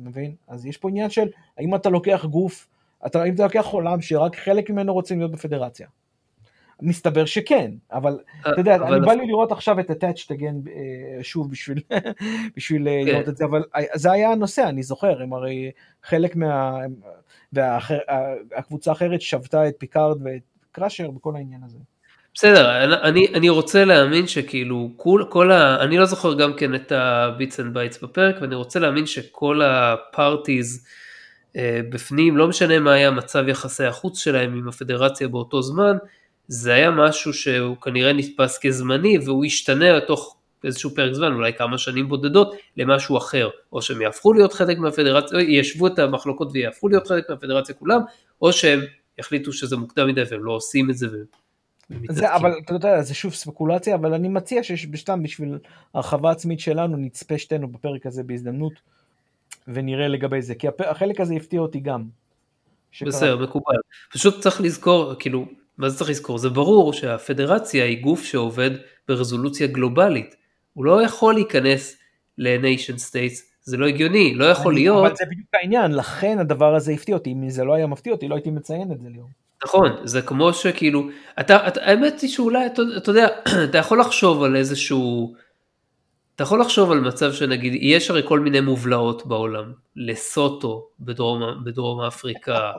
[0.00, 0.34] אתה מבין?
[0.48, 1.28] אז יש פה עניין של
[1.58, 2.68] האם אתה לוקח גוף,
[3.06, 5.88] אתה, האם אתה לוקח עולם שרק חלק ממנו רוצים להיות בפדרציה.
[6.82, 8.94] מסתבר שכן, אבל אתה יודע, אבל...
[8.94, 11.80] אני בא לי לראות עכשיו את attached again אה, שוב בשביל,
[12.56, 13.06] בשביל כן.
[13.06, 13.64] לראות את זה, אבל
[13.94, 15.70] זה היה הנושא, אני זוכר, הם הרי
[16.02, 16.80] חלק מה...
[17.52, 21.78] והקבוצה האחרת שבתה את פיקארד ואת קראשר בכל העניין הזה.
[22.34, 25.82] בסדר, אני, אני רוצה להאמין שכאילו כל, כל ה...
[25.84, 29.62] אני לא זוכר גם כן את ה bits and bytes בפרק, ואני רוצה להאמין שכל
[29.62, 30.86] ה parties
[31.56, 35.96] אה, בפנים, לא משנה מה היה מצב יחסי החוץ שלהם עם הפדרציה באותו זמן,
[36.48, 41.78] זה היה משהו שהוא כנראה נתפס כזמני והוא ישתנה תוך איזשהו פרק זמן, אולי כמה
[41.78, 43.48] שנים בודדות, למשהו אחר.
[43.72, 48.00] או שהם יהפכו להיות חלק מהפדרציה, או ישבו את המחלוקות ויהפכו להיות חלק מהפדרציה כולם,
[48.42, 48.80] או שהם
[49.18, 51.06] יחליטו שזה מוקדם מדי והם לא עושים את זה.
[52.10, 55.58] זה, אבל אתה יודע, זה שוב ספקולציה, אבל אני מציע שבסתם בשביל
[55.94, 58.72] הרחבה עצמית שלנו נצפה שתינו בפרק הזה בהזדמנות.
[59.68, 62.04] ונראה לגבי זה, כי החלק הזה הפתיע אותי גם.
[63.06, 63.76] בסדר, מקובל.
[64.12, 65.46] פשוט צריך לזכור, כאילו,
[65.78, 66.38] מה זה צריך לזכור?
[66.38, 68.70] זה ברור שהפדרציה היא גוף שעובד
[69.08, 70.36] ברזולוציה גלובלית.
[70.74, 71.96] הוא לא יכול להיכנס
[72.38, 75.06] ל-nation states, זה לא הגיוני, לא יכול אני, להיות...
[75.06, 78.28] אבל זה בדיוק העניין, לכן הדבר הזה הפתיע אותי, אם זה לא היה מפתיע אותי,
[78.28, 79.28] לא הייתי מציין את זה ליאור.
[79.64, 81.02] נכון, זה כמו שכאילו,
[81.40, 83.28] אתה, אתה, האמת היא שאולי, אתה, אתה יודע,
[83.70, 85.34] אתה יכול לחשוב על איזשהו,
[86.34, 92.00] אתה יכול לחשוב על מצב שנגיד, יש הרי כל מיני מובלעות בעולם, לסוטו בדרום, בדרום
[92.00, 92.72] אפריקה,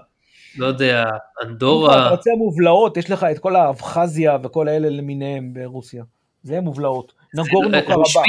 [0.57, 1.05] לא יודע,
[1.43, 2.07] אנדורה.
[2.07, 6.03] אתה רוצה מובלעות, יש לך את כל האבחזיה וכל האלה למיניהם ברוסיה.
[6.43, 7.20] זה מובלעות.
[7.33, 8.23] נגורנו קרבאח.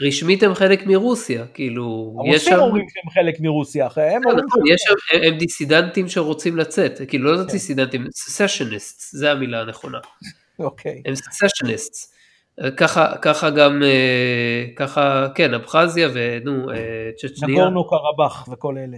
[0.00, 2.16] רשמית הם חלק מרוסיה, כאילו.
[2.18, 4.62] הרוסים אומרים שהם חלק מרוסיה, הם אומרים נכון.
[5.22, 7.52] הם דיסידנטים שרוצים לצאת, כאילו לא כן.
[7.52, 9.98] דיסידנטים, ססשניסט, זה המילה הנכונה.
[10.58, 11.02] אוקיי.
[11.06, 12.20] הם ססשניסט.
[12.76, 17.56] ככה, ככה גם, אה, ככה, כן, אבחזיה ונו, אה, צ'צ'ניה.
[17.56, 18.96] נגורנו קרבאח וכל אלה.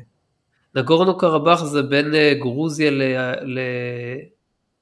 [0.75, 2.91] נגורנו קרבאח זה בין אה, גרוזיה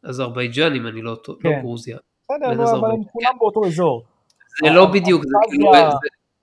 [0.05, 1.49] לאזרבייג'אן, אם אני לא, לא כן.
[1.49, 1.99] לא גרוזיה.
[2.31, 4.05] בסדר, אבל הם כולם באותו אזור.
[4.65, 5.73] זה לא בדיוק, זה כאילו...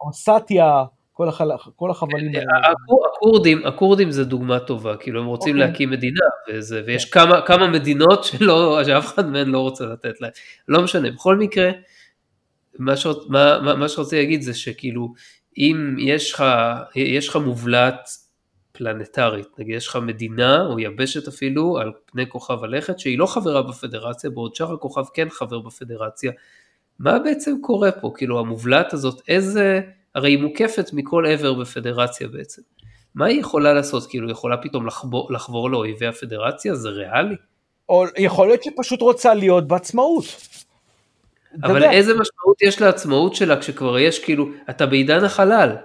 [0.01, 0.83] אוסטיה,
[1.13, 1.51] כל, החל...
[1.75, 2.73] כל החבלים האלה.
[3.13, 5.59] הכורדים, הכורדים זה דוגמה טובה, כאילו הם רוצים okay.
[5.59, 5.71] אוקיי.
[5.71, 7.05] להקים מדינה, וזה, ויש.
[7.05, 10.31] כמה, כמה מדינות שלא, שאף אחד מהן לא רוצה לתת להם.
[10.67, 11.69] לא משנה, בכל מקרה,
[12.79, 15.13] מה, שרוצ, מה, מה, מה שרציתי להגיד זה שכאילו,
[15.57, 16.43] אם יש לך,
[16.95, 18.09] יש לך מובלעת
[18.71, 23.61] פלנטרית, נגיד יש לך מדינה או יבשת אפילו על פני כוכב הלכת שהיא לא חברה
[23.61, 26.31] בפדרציה, בעוד שאר הכוכב כן חבר בפדרציה,
[26.99, 28.11] מה בעצם קורה פה?
[28.15, 29.81] כאילו המובלעת הזאת, איזה,
[30.15, 32.61] הרי היא מוקפת מכל עבר בפדרציה בעצם.
[33.15, 34.07] מה היא יכולה לעשות?
[34.09, 36.75] כאילו, היא יכולה פתאום לחבור, לחבור לאויבי הפדרציה?
[36.75, 37.35] זה ריאלי?
[37.89, 40.25] או יכול להיות שהיא פשוט רוצה להיות בעצמאות.
[41.63, 45.75] אבל איזה משמעות יש לעצמאות שלה כשכבר יש כאילו, אתה בעידן החלל.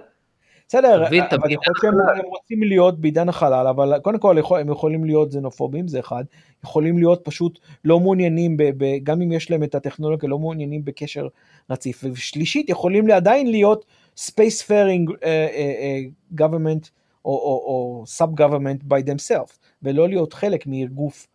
[0.67, 5.31] בסדר, אבל יכול להיות שהם רוצים להיות בעידן החלל, אבל קודם כל הם יכולים להיות
[5.31, 6.23] זנופובים, זה אחד,
[6.63, 10.85] יכולים להיות פשוט לא מעוניינים, ב, ב, גם אם יש להם את הטכנולוגיה, לא מעוניינים
[10.85, 11.27] בקשר
[11.69, 13.85] רציף, ושלישית, יכולים עדיין להיות
[14.19, 16.89] space faring uh, uh, uh, government
[17.25, 21.27] או, או, או sub government by themselves, ולא להיות חלק מגוף,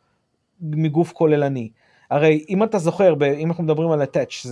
[0.60, 1.70] מגוף כוללני.
[2.10, 4.48] הרי אם אתה זוכר, אם אנחנו מדברים על attach,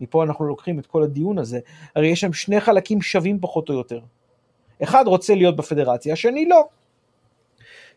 [0.00, 1.58] מפה אנחנו לוקחים את כל הדיון הזה,
[1.96, 4.00] הרי יש שם שני חלקים שווים פחות או יותר.
[4.82, 6.68] אחד רוצה להיות בפדרציה, השני לא.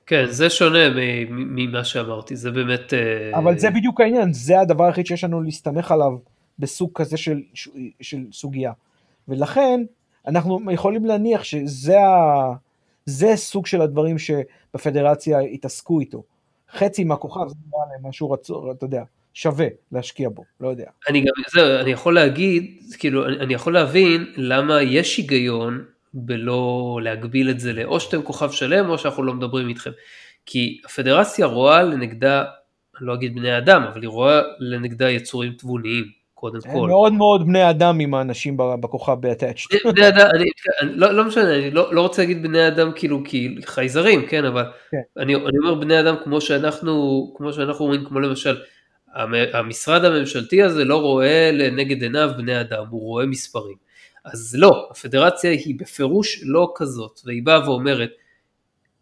[0.05, 0.79] כן, זה שונה
[1.29, 2.93] ממה שאמרתי, זה באמת...
[2.93, 6.11] אה, אבל זה בדיוק העניין, זה הדבר היחיד שיש לנו להסתמך עליו
[6.59, 7.41] בסוג כזה של,
[8.01, 8.71] של סוגיה.
[9.27, 9.81] ולכן,
[10.27, 12.53] אנחנו יכולים להניח שזה ה...
[13.05, 16.23] זה סוג של הדברים שבפדרציה התעסקו איתו.
[16.73, 20.85] חצי מהכוכב זה נראה להם משהו רצו, אתה יודע, שווה להשקיע בו, לא יודע.
[21.09, 26.99] אני גם, זהו, אני יכול להגיד, כאילו, אני, אני יכול להבין למה יש היגיון בלא
[27.03, 29.91] להגביל את זה לאו שאתם כוכב שלם או שאנחנו לא מדברים איתכם.
[30.45, 32.43] כי הפדרציה רואה לנגדה,
[32.99, 36.05] אני לא אגיד בני אדם, אבל היא רואה לנגדה יצורים תבוניים,
[36.51, 36.69] קודם כל.
[36.69, 39.91] הם מאוד מאוד בני אדם עם האנשים בכוכב ב-attached.
[39.93, 40.45] בני אדם, אני,
[40.81, 44.63] לא, לא משנה, אני לא, לא רוצה להגיד בני אדם כאילו כי חייזרים, כן, אבל
[44.91, 44.97] כן.
[45.17, 48.57] אני, אני אומר בני אדם כמו שאנחנו, כמו שאנחנו רואים, כמו למשל,
[49.53, 53.75] המשרד הממשלתי הזה לא רואה לנגד עיניו בני אדם, הוא רואה מספרים.
[54.25, 58.09] אז לא, הפדרציה היא בפירוש לא כזאת, והיא באה ואומרת,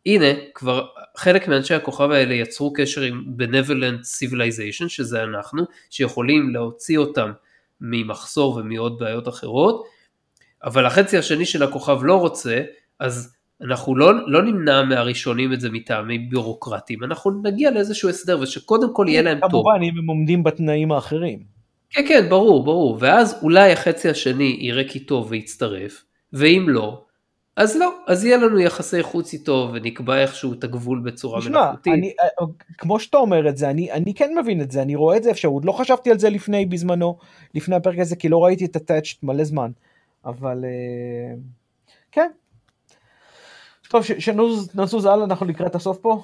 [0.06, 0.86] הנה, כבר
[1.18, 7.32] חלק מאנשי הכוכב האלה יצרו קשר עם benevolent civilization, שזה אנחנו, שיכולים להוציא אותם
[7.82, 9.86] ממחסור ומעוד בעיות אחרות,
[10.64, 12.62] אבל החצי השני של הכוכב לא רוצה,
[13.00, 18.94] אז אנחנו לא, לא נמנע מהראשונים את זה מטעמי ביורוקרטיים, אנחנו נגיע לאיזשהו הסדר ושקודם
[18.94, 19.50] כל יהיה להם טוב.
[19.50, 21.40] כמובן אם הם עומדים בתנאים האחרים.
[21.90, 22.98] כן, כן, ברור, ברור.
[23.00, 26.04] ואז אולי החצי השני יראה כי טוב ויצטרף,
[26.34, 27.06] ואם לא,
[27.56, 31.94] אז לא, אז יהיה לנו יחסי חוץ איתו ונקבע איכשהו את הגבול בצורה מלאכותית.
[31.94, 32.46] אני, אה,
[32.78, 35.32] כמו שאתה אומר את זה, אני, אני כן מבין את זה, אני רואה את זה
[35.32, 37.18] אפשרות, לא חשבתי על זה לפני בזמנו,
[37.56, 39.72] לפני הפרק הזה, כי לא ראיתי את הטאצ'ט מלא זמן,
[40.26, 41.36] אבל אה,
[42.12, 42.32] כן.
[43.90, 46.24] טוב, שנזוז הלאה, אנחנו לקראת הסוף פה?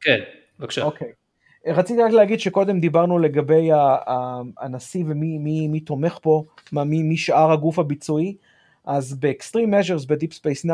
[0.00, 0.18] כן,
[0.58, 0.82] בבקשה.
[0.82, 1.08] אוקיי.
[1.66, 3.68] רציתי רק להגיד שקודם דיברנו לגבי
[4.58, 8.36] הנשיא ומי מי, מי תומך פה, מה, מי, מי שאר הגוף הביצועי,
[8.84, 10.72] אז ב Extreme Measures ב Deep Space 9,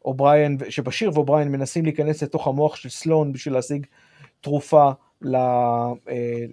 [0.00, 3.86] כשאובריין, שבשיר ואובריין מנסים להיכנס לתוך המוח של סלואן בשביל להשיג
[4.40, 4.90] תרופה
[5.24, 5.92] אה,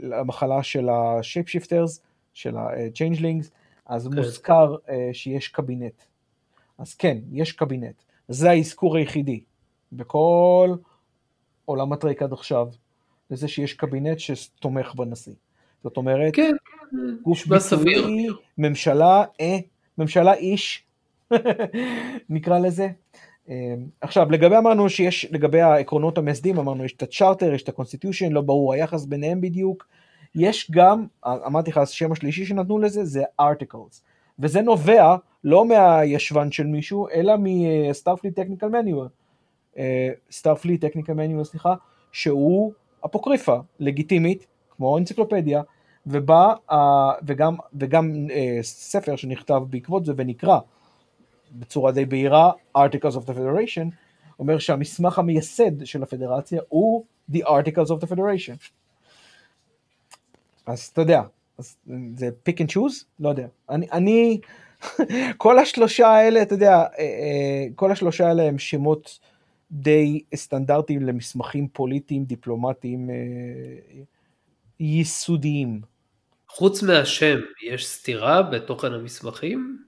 [0.02, 2.02] למחלה של ה shape shifters,
[2.34, 3.52] של ה Changelings,
[3.86, 4.16] אז כן.
[4.16, 6.04] מוזכר אה, שיש קבינט.
[6.78, 7.96] אז כן, יש קבינט.
[8.28, 9.44] זה האזכור היחידי.
[9.92, 10.76] בכל
[11.66, 12.68] עולם הטרייק עד עכשיו,
[13.32, 15.34] לזה שיש קבינט שתומך בנשיא.
[15.84, 16.52] זאת אומרת, כן,
[17.22, 18.28] גוף ביצועי,
[18.58, 19.58] ממשלה, אה,
[19.98, 20.84] ממשלה ish,
[22.30, 22.88] נקרא לזה.
[23.50, 23.54] אמ,
[24.02, 28.32] עכשיו, לגבי אמרנו שיש, לגבי העקרונות המייסדים, אמרנו יש את הצ'ארטר, יש את ה constitution,
[28.32, 29.88] לא ברור היחס ביניהם בדיוק.
[30.36, 34.02] יש גם, אמרתי לך, השם השלישי שנתנו לזה זה articles,
[34.40, 39.08] וזה נובע לא מהישבן של מישהו, אלא מ Starfleet Technical Manual,
[40.32, 41.74] Starfleet Technical Manual, סליחה,
[42.12, 42.74] שהוא
[43.06, 44.48] אפוקריפה, לגיטימית,
[44.78, 45.62] כמו אנציקלופדיה,
[46.08, 46.76] ובא, uh,
[47.26, 48.32] וגם, וגם uh,
[48.62, 50.60] ספר שנכתב בעקבות זה ונקרא
[51.52, 53.96] בצורה די בהירה, Articles of the Federation,
[54.40, 58.58] אומר שהמסמך המייסד של הפדרציה הוא The Articles of the Federation.
[60.66, 61.22] אז אתה יודע,
[61.58, 61.76] אז
[62.16, 63.06] זה pick and choose?
[63.20, 63.48] לא יודע.
[63.70, 64.40] אני, אני
[65.38, 69.20] כל השלושה האלה, אתה יודע, אה, אה, כל השלושה האלה הם שמות
[69.72, 73.10] די סטנדרטיים למסמכים פוליטיים, דיפלומטיים,
[74.84, 75.82] אה, ייסודיים.
[76.50, 79.84] חוץ מהשם, יש סתירה בתוכן המסמכים?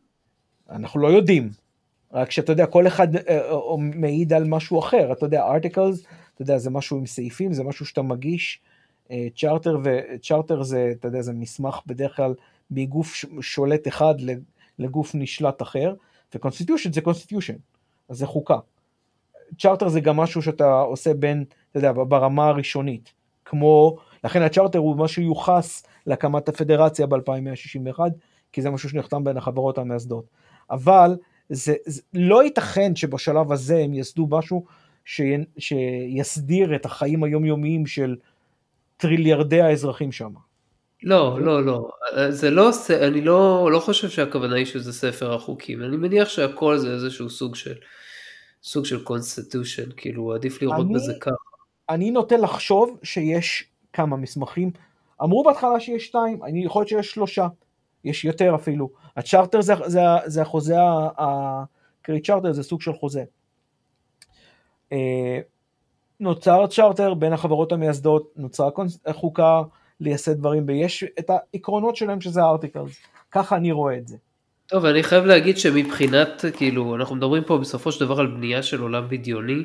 [0.69, 1.49] אנחנו לא יודעים.
[2.13, 3.07] רק שאתה יודע, כל אחד
[3.77, 5.11] מעיד על משהו אחר.
[5.11, 8.61] אתה יודע, articles, אתה יודע, זה משהו עם סעיפים, זה משהו שאתה מגיש.
[9.35, 12.33] charter ו charter זה, אתה יודע, זה מסמך בדרך כלל
[12.71, 14.15] מגוף שולט אחד
[14.79, 15.93] לגוף נשלט אחר,
[16.35, 17.55] ו constitution זה constitution,
[18.09, 18.57] אז זה חוקה.
[19.59, 23.13] צ'ארטר זה גם משהו שאתה עושה בין, אתה יודע, ברמה הראשונית,
[23.45, 27.99] כמו, לכן הצ'ארטר הוא משהו יוחס להקמת הפדרציה ב-2161,
[28.53, 30.25] כי זה משהו שנחתם בין החברות המייסדות.
[30.71, 31.15] אבל
[31.49, 34.65] זה, זה לא ייתכן שבשלב הזה הם יסדו משהו
[35.05, 35.21] ש,
[35.57, 38.15] שיסדיר את החיים היומיומיים של
[38.97, 40.31] טריליארדי האזרחים שם.
[41.03, 41.89] לא, לא, לא,
[42.29, 42.71] זה לא,
[43.01, 47.55] אני לא, לא חושב שהכוונה היא שזה ספר החוקים, אני מניח שהכל זה איזשהו סוג
[47.55, 47.73] של,
[48.63, 51.35] סוג של constitution, כאילו עדיף לראות אני, בזה ככה.
[51.89, 54.71] אני נוטה לחשוב שיש כמה מסמכים,
[55.23, 57.47] אמרו בהתחלה שיש שתיים, אני יכול להיות שיש שלושה,
[58.03, 60.75] יש יותר אפילו, הצ'רטר זה, זה, זה החוזה,
[61.17, 63.23] הקריט צ'רטר זה סוג של חוזה.
[64.91, 65.39] אה,
[66.19, 68.69] נוצר צ'רטר בין החברות המייסדות, נוצרה
[69.11, 69.61] חוקה
[69.99, 72.97] לייסד דברים, ויש את העקרונות שלהם שזה הארטיקלס,
[73.31, 74.17] ככה אני רואה את זה.
[74.67, 78.81] טוב, אני חייב להגיד שמבחינת, כאילו, אנחנו מדברים פה בסופו של דבר על בנייה של
[78.81, 79.63] עולם בדיוני.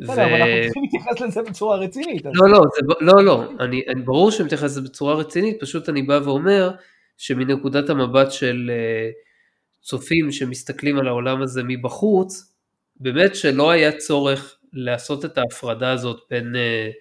[0.00, 0.12] ו...
[0.12, 2.24] אבל אנחנו צריכים להתייחס לזה בצורה רצינית.
[2.24, 6.02] לא, לא, זה, לא, לא, אני, אני ברור שאני מתייחס לזה בצורה רצינית, פשוט אני
[6.02, 6.70] בא ואומר
[7.16, 12.52] שמנקודת המבט של uh, צופים שמסתכלים על העולם הזה מבחוץ,
[12.96, 16.92] באמת שלא היה צורך לעשות את ההפרדה הזאת בין, uh,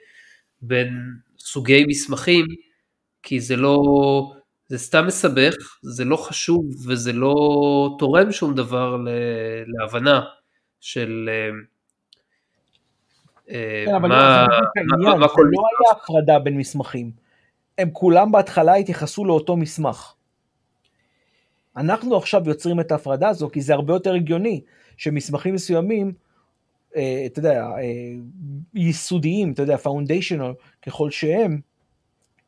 [0.61, 0.89] בין
[1.39, 2.45] סוגי מסמכים,
[3.23, 3.77] כי זה לא,
[4.67, 7.35] זה סתם מסבך, זה לא חשוב וזה לא
[7.99, 8.97] תורם שום דבר
[9.67, 10.21] להבנה
[10.81, 11.49] של אה,
[13.49, 14.45] כן, אבל מה,
[14.75, 17.11] לא, מה, מה כל לא היה הפרדה בין מסמכים,
[17.77, 20.13] הם כולם בהתחלה התייחסו לאותו מסמך.
[21.77, 24.61] אנחנו עכשיו יוצרים את ההפרדה הזו כי זה הרבה יותר הגיוני
[24.97, 26.13] שמסמכים מסוימים
[26.95, 28.13] אה, אתה יודע, אה,
[28.73, 31.59] ייסודיים, אתה יודע, foundational, ככל שהם,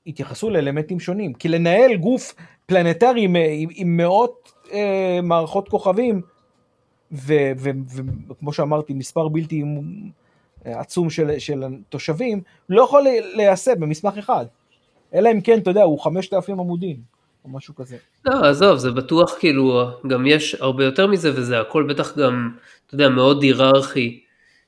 [0.05, 1.33] יתייחסו לאלמנטים שונים.
[1.33, 6.21] כי לנהל גוף פלנטרי עם, עם, עם מאות אה, מערכות כוכבים,
[7.11, 9.67] וכמו שאמרתי, מספר בלתי אה,
[10.73, 14.45] עצום של, של תושבים, לא יכול להיעשה במסמך אחד.
[15.13, 16.97] אלא אם כן, אתה יודע, הוא 5,000 עמודים,
[17.45, 17.97] או משהו כזה.
[18.25, 22.51] לא, עזוב, זה בטוח כאילו, גם יש הרבה יותר מזה, וזה הכל בטח גם,
[22.85, 24.23] אתה יודע, מאוד היררכי.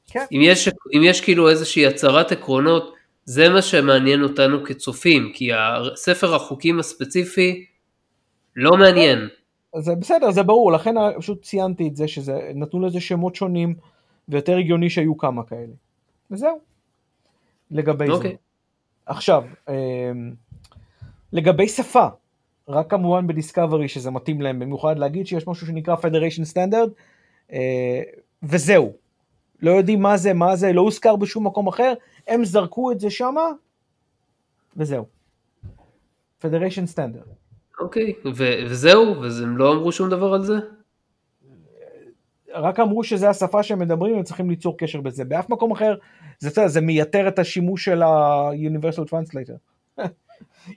[0.07, 0.26] כן.
[0.31, 2.93] אם, יש, אם יש כאילו איזושהי הצהרת עקרונות,
[3.26, 7.65] זה מה שמעניין אותנו כצופים, כי הספר החוקים הספציפי
[8.55, 9.27] לא מעניין.
[9.77, 13.76] זה בסדר, זה ברור, לכן פשוט ציינתי את זה, שזה נתנו לזה שמות שונים,
[14.30, 15.73] ויותר הגיוני שהיו כמה כאלה.
[16.31, 16.60] וזהו.
[17.72, 18.07] לגבי okay.
[18.07, 18.14] זה.
[18.14, 18.35] אוקיי.
[19.06, 19.73] עכשיו, אמ,
[21.34, 22.07] לגבי שפה,
[22.68, 26.89] רק כמובן בדיסקאברי שזה מתאים להם במיוחד להגיד שיש משהו שנקרא Federation Standard,
[27.51, 28.01] אה,
[28.43, 28.93] וזהו.
[29.61, 31.93] לא יודעים מה זה, מה זה, לא הוזכר בשום מקום אחר,
[32.27, 33.47] הם זרקו את זה שמה,
[34.77, 35.06] וזהו.
[36.39, 37.23] פדריישן סטנדרט.
[37.80, 38.14] אוקיי,
[38.65, 39.22] וזהו?
[39.22, 40.53] והם לא אמרו שום דבר על זה?
[42.53, 45.26] רק אמרו שזה השפה שהם מדברים, הם צריכים ליצור קשר בזה.
[45.26, 45.95] באף מקום אחר,
[46.39, 49.57] זה, זה מייתר את השימוש של ה-Universal Translator.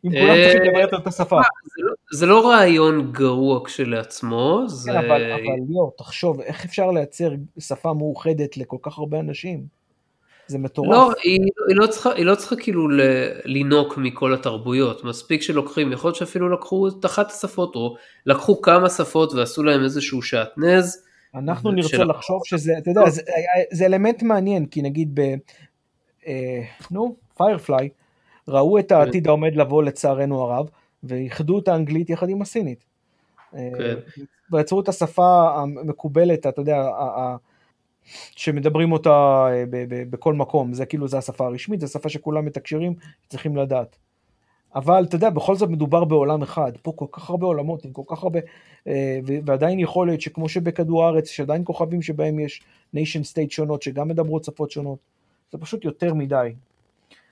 [0.05, 1.37] אם כולם צריכים לדבר את השפה.
[1.79, 4.93] לא- זה לא רעיון גרוע כשלעצמו, זה...
[4.93, 5.23] כן, אבל
[5.69, 9.67] ליאור, תחשוב, איך אפשר לייצר שפה מאוחדת לכל כך הרבה אנשים?
[10.47, 10.91] זה מטורף.
[10.91, 11.87] לא, היא, לא
[12.17, 12.89] היא לא צריכה כאילו
[13.45, 17.97] לינוק מכל התרבויות, מספיק שלוקחים, יכול להיות שאפילו לקחו את אחת השפות, או
[18.27, 21.05] לקחו כמה שפות ועשו להם איזשהו שעטנז.
[21.35, 22.05] אנחנו נרצה של...
[22.05, 23.23] לחשוב שזה, אתה יודע, זה,
[23.71, 25.35] זה אלמנט מעניין, כי נגיד ב...
[26.27, 27.89] אה, נו, פיירפליי,
[28.49, 30.69] ראו את העתיד העומד לבוא לצערנו הרב,
[31.03, 32.85] ואיחדו את האנגלית יחד עם הסינית.
[33.53, 33.95] כן.
[34.53, 36.91] ויצרו את השפה המקובלת, אתה יודע,
[38.37, 39.47] שמדברים אותה
[40.11, 42.95] בכל מקום, זה כאילו, זה השפה הרשמית, זו שפה שכולם מתקשרים,
[43.29, 43.97] צריכים לדעת.
[44.75, 48.03] אבל אתה יודע, בכל זאת מדובר בעולם אחד, פה כל כך הרבה עולמות, עם כל
[48.07, 48.39] כך הרבה,
[48.87, 52.63] אה, ועדיין יכול להיות שכמו שבכדור הארץ, יש עדיין כוכבים שבהם יש
[52.97, 54.99] nation state שונות, שגם מדברות שפות שונות,
[55.53, 56.55] זה פשוט יותר מדי.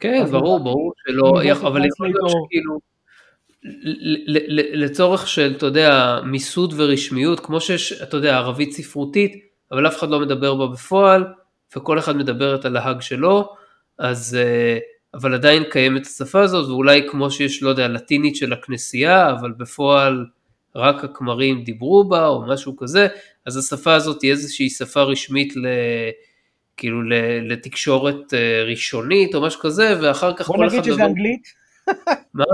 [0.00, 1.32] כן, ברור, ברור שלא,
[1.68, 2.78] אבל יכול להיות שכאילו,
[4.74, 10.08] לצורך של, אתה יודע, מיסוד ורשמיות, כמו שיש, אתה יודע, ערבית ספרותית, אבל אף אחד
[10.08, 11.24] לא מדבר בה בפועל,
[11.76, 13.48] וכל אחד מדבר את הלהג שלו,
[13.98, 14.38] אז...
[14.40, 19.52] Uh, אבל עדיין קיימת השפה הזאת, ואולי כמו שיש, לא יודע, לטינית של הכנסייה, אבל
[19.52, 20.26] בפועל
[20.76, 23.06] רק הכמרים דיברו בה, או משהו כזה,
[23.46, 25.66] אז השפה הזאת היא איזושהי שפה רשמית ל...
[26.76, 27.02] כאילו
[27.42, 30.56] לתקשורת אה, ראשונית או משהו כזה, ואחר כך כל אחד...
[30.56, 31.04] בוא נגיד שזה דבר...
[31.06, 31.42] אנגלית.
[32.34, 32.44] מה?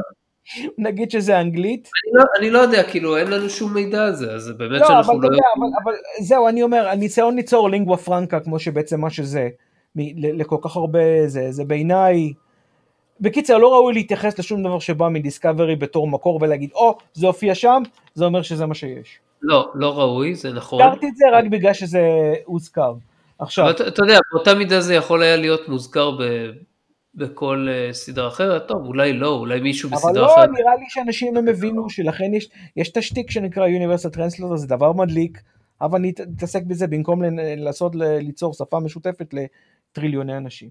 [0.89, 1.89] נגיד שזה אנגלית.
[2.05, 4.89] אני לא, אני לא יודע, כאילו אין לנו שום מידע על זה, אז באמת לא,
[4.89, 5.27] שאנחנו אבל לא...
[5.27, 9.49] יודע, אבל, אבל זהו, אני אומר, הניסיון ליצור לינגווה פרנקה, כמו שבעצם מה שזה,
[10.17, 12.33] לכל כך הרבה, זה, זה בעיניי...
[13.21, 17.55] בקיצר, לא ראוי להתייחס לשום דבר שבא מדיסקאברי בתור מקור ולהגיד, או, oh, זה הופיע
[17.55, 17.83] שם,
[18.15, 19.19] זה אומר שזה מה שיש.
[19.43, 20.83] לא, לא ראוי, זה נכון.
[20.83, 22.01] הזכרתי את זה רק בגלל שזה
[22.45, 22.95] הוזכר.
[23.39, 23.71] עכשיו...
[23.71, 26.23] אתה, אתה יודע, באותה מידה זה יכול היה להיות מוזכר ב,
[27.15, 30.39] בכל uh, סדרה אחרת, טוב, אולי לא, אולי מישהו בסדרה אחרת.
[30.39, 34.67] אבל לא, נראה לי שאנשים הם הבינו שלכן יש, יש תשתיק שנקרא Universal Translator, זה
[34.67, 35.43] דבר מדליק,
[35.81, 37.23] אבל אני אתעסק בזה במקום
[37.57, 40.69] לעשות, ליצור שפה משותפת לטריליוני אנשים.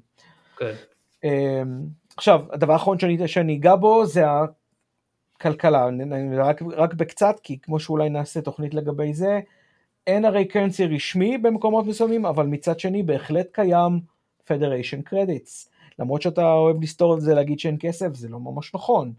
[0.57, 0.65] כן.
[0.65, 1.27] Okay.
[2.17, 4.23] עכשיו, הדבר האחרון שאני, שאני אגע בו זה
[5.35, 5.89] הכלכלה,
[6.37, 9.39] רק, רק בקצת, כי כמו שאולי נעשה תוכנית לגבי זה,
[10.07, 13.99] אין הרי קרנסי רשמי במקומות מסוימים, אבל מצד שני בהחלט קיים
[14.47, 15.69] Federation Credits.
[15.99, 19.13] למרות שאתה אוהב לסתור את זה, להגיד שאין כסף, זה לא ממש נכון.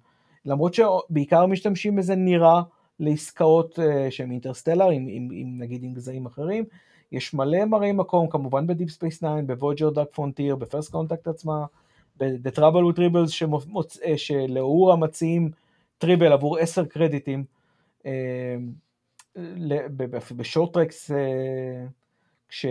[0.44, 2.62] למרות שבעיקר משתמשים בזה נראה
[3.00, 6.64] לעסקאות uh, שהן interstellar, עם, עם, עם, נגיד עם גזעים אחרים.
[7.12, 10.92] יש מלא מראי מקום, כמובן ב Deep Space 9, ב Voyager Dark Frontier, ב First
[10.92, 11.64] Contact עצמה,
[12.18, 15.50] ב-The Trouble with Tribbles אה, שלאוהורה מציעים
[15.98, 17.44] טריבל עבור 10 קרדיטים
[18.06, 18.56] אה,
[20.36, 21.86] ב Short Treks אה,
[22.48, 22.66] כש...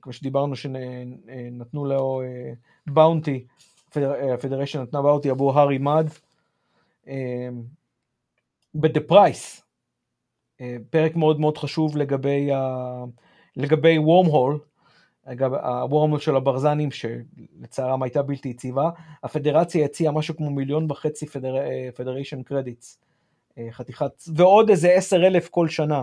[0.00, 2.22] כמו שדיברנו שנתנו לו
[2.86, 3.46] באונטי,
[4.34, 6.10] הפדרשן נתנה באונטי עבור הארי מאד
[8.74, 9.62] ב-The Price,
[10.90, 12.50] פרק מאוד מאוד חשוב לגבי,
[13.56, 14.58] לגבי וורם הול,
[15.32, 18.90] אגב, הוורמול של הברזנים, שלצערם הייתה בלתי יציבה,
[19.22, 21.26] הפדרציה הציעה משהו כמו מיליון וחצי
[21.94, 23.00] פדריישן קרדיטס,
[23.58, 26.02] אה, חתיכת, ועוד איזה עשר אלף כל שנה,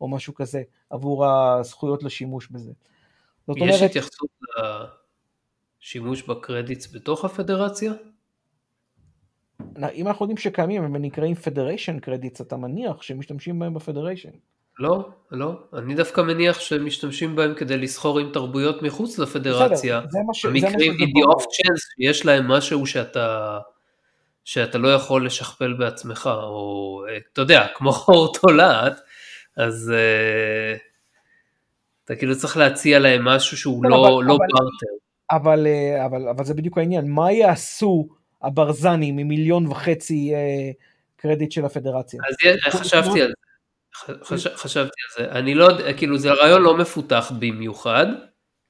[0.00, 2.72] או משהו כזה, עבור הזכויות לשימוש בזה.
[3.46, 3.74] זאת אומרת...
[3.74, 4.28] יש התייחסות
[5.80, 7.92] לשימוש ב credits בתוך הפדרציה?
[9.92, 14.30] אם אנחנו יודעים שקיימים, הם נקראים Federation credits, אתה מניח שמשתמשים בהם ב Federation.
[14.78, 15.60] לא, לא.
[15.74, 20.00] אני דווקא מניח שמשתמשים בהם כדי לסחור עם תרבויות מחוץ לפדרציה.
[20.00, 20.46] בסדר, זה מה ש...
[20.46, 23.58] in the off chance, יש להם משהו שאתה,
[24.44, 29.00] שאתה לא יכול לשכפל בעצמך, או אתה יודע, כמו חור תולעת,
[29.56, 30.78] אז uh,
[32.04, 34.66] אתה כאילו צריך להציע להם משהו שהוא לא, לא, אבל, לא אבל.
[35.30, 38.08] אבל, אה, אבל, אבל זה בדיוק העניין, מה יעשו
[38.42, 40.74] הברזנים עם מיליון וחצי uh,
[41.16, 42.20] קרדיט של הפדרציה?
[42.66, 43.45] אז חשבתי על זה.
[44.22, 48.06] חש, חשבתי על זה, אני לא יודע, כאילו זה רעיון לא מפותח במיוחד.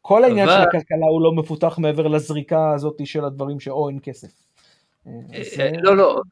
[0.03, 0.57] כל העניין אבל...
[0.57, 4.29] של הכלכלה הוא לא מפותח מעבר לזריקה הזאת של הדברים שאו אין כסף.
[5.07, 5.13] אה,
[5.59, 6.23] אה, לא, לא,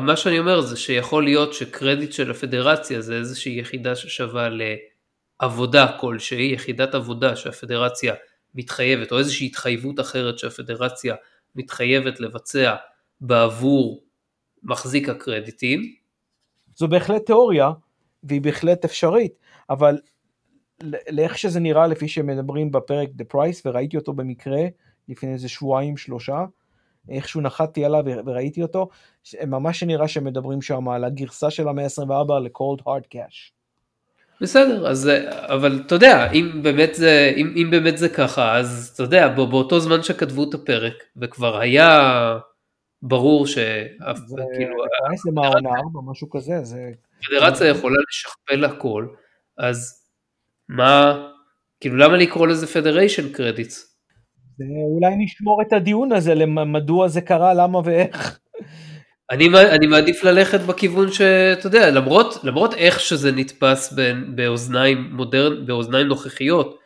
[0.00, 4.48] מה שאני אומר זה שיכול להיות שקרדיט של הפדרציה זה איזושהי יחידה ששווה
[5.40, 8.14] לעבודה כלשהי, יחידת עבודה שהפדרציה
[8.54, 11.14] מתחייבת, או איזושהי התחייבות אחרת שהפדרציה
[11.56, 12.74] מתחייבת לבצע
[13.20, 14.04] בעבור
[14.62, 15.94] מחזיק הקרדיטים,
[16.76, 17.70] זו בהחלט תיאוריה,
[18.22, 19.32] והיא בהחלט אפשרית,
[19.70, 19.98] אבל
[21.10, 24.62] לאיך שזה נראה לפי שמדברים בפרק The Price, וראיתי אותו במקרה
[25.08, 26.44] לפני איזה שבועיים שלושה,
[27.08, 28.88] איכשהו נחתתי עליו וראיתי אותו,
[29.46, 33.52] ממש נראה שמדברים שם על הגרסה של המאה ה-24 ל-Cold Hard Cash.
[34.40, 39.02] בסדר, אז, אבל אתה יודע, אם באמת זה, אם, אם באמת זה ככה, אז אתה
[39.02, 42.38] יודע, באותו זמן שכתבו את הפרק, וכבר היה
[43.08, 43.58] ברור ש...
[44.26, 44.76] זה כאילו...
[45.24, 46.90] זה מהעונה 4, משהו כזה, זה...
[47.26, 49.06] פדרציה יכולה לשכפל הכל,
[49.58, 50.02] אז
[50.68, 51.22] מה...
[51.80, 53.96] כאילו למה לקרוא לזה פדריישן קרדיטס?
[54.94, 58.38] אולי נשמור את הדיון הזה למדוע זה קרה, למה ואיך.
[59.30, 65.66] אני, אני מעדיף ללכת בכיוון שאתה יודע, למרות, למרות איך שזה נתפס בין, באוזניים מודרן,
[65.66, 66.78] באוזניים נוכחיות,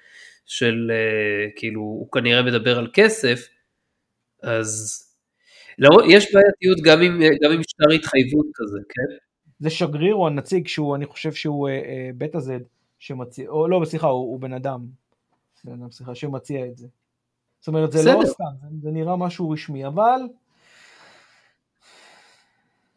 [0.47, 3.49] של uh, כאילו הוא כנראה מדבר על כסף,
[4.43, 5.03] אז
[6.09, 9.17] יש בעייתיות גם עם, גם עם שטר התחייבות כזה, כן?
[9.59, 12.61] זה שגריר או הנציג שהוא, אני חושב שהוא אה, אה, בטא זד
[12.99, 14.87] שמציע, או לא, סליחה, הוא, הוא בן אדם,
[15.65, 16.87] בן אדם, סליחה, שמציע את זה.
[17.61, 18.33] זאת אומרת, זה לא בסדר.
[18.33, 20.21] סתם, זה, זה נראה משהו רשמי, אבל...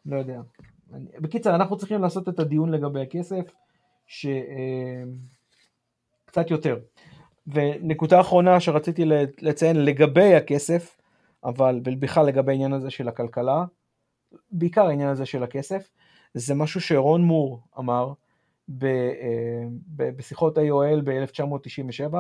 [0.06, 0.42] לא יודע.
[0.94, 3.52] אני, בקיצר, אנחנו צריכים לעשות את הדיון לגבי הכסף,
[4.08, 4.26] ש...
[4.26, 5.04] אה,
[6.26, 6.80] קצת יותר.
[7.48, 9.06] ונקודה אחרונה שרציתי
[9.42, 10.98] לציין לגבי הכסף,
[11.44, 13.66] אבל בכלל לגבי העניין הזה של הכלכלה,
[14.52, 15.90] בעיקר העניין הזה של הכסף,
[16.34, 18.14] זה משהו שרון מור אמר
[18.68, 19.64] ב, אה,
[19.96, 22.14] ב, בשיחות AOL ב-1997,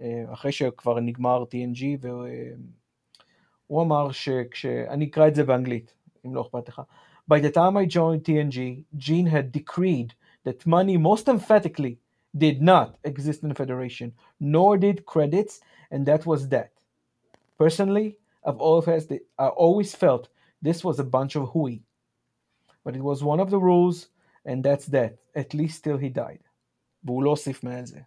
[0.00, 4.66] אה, אחרי שכבר נגמר TNG, והוא אמר שכש...
[4.66, 5.94] אני אקרא את זה באנגלית,
[6.26, 6.82] אם לא אכפת לך.
[7.30, 10.12] By the time I joined TNG, Gene had decreed
[10.46, 11.94] that money most emphatically
[12.36, 15.60] did not exist in the Federation, nor did credits,
[15.92, 16.70] and that was that.
[17.56, 20.28] Personally, I've always, I always felt
[20.62, 21.82] this was a bunch of hooey.
[22.84, 24.08] But it was one of the rules,
[24.44, 26.42] and that's that, at least till he died.
[27.04, 28.00] והוא לא הוסיף מעל זה.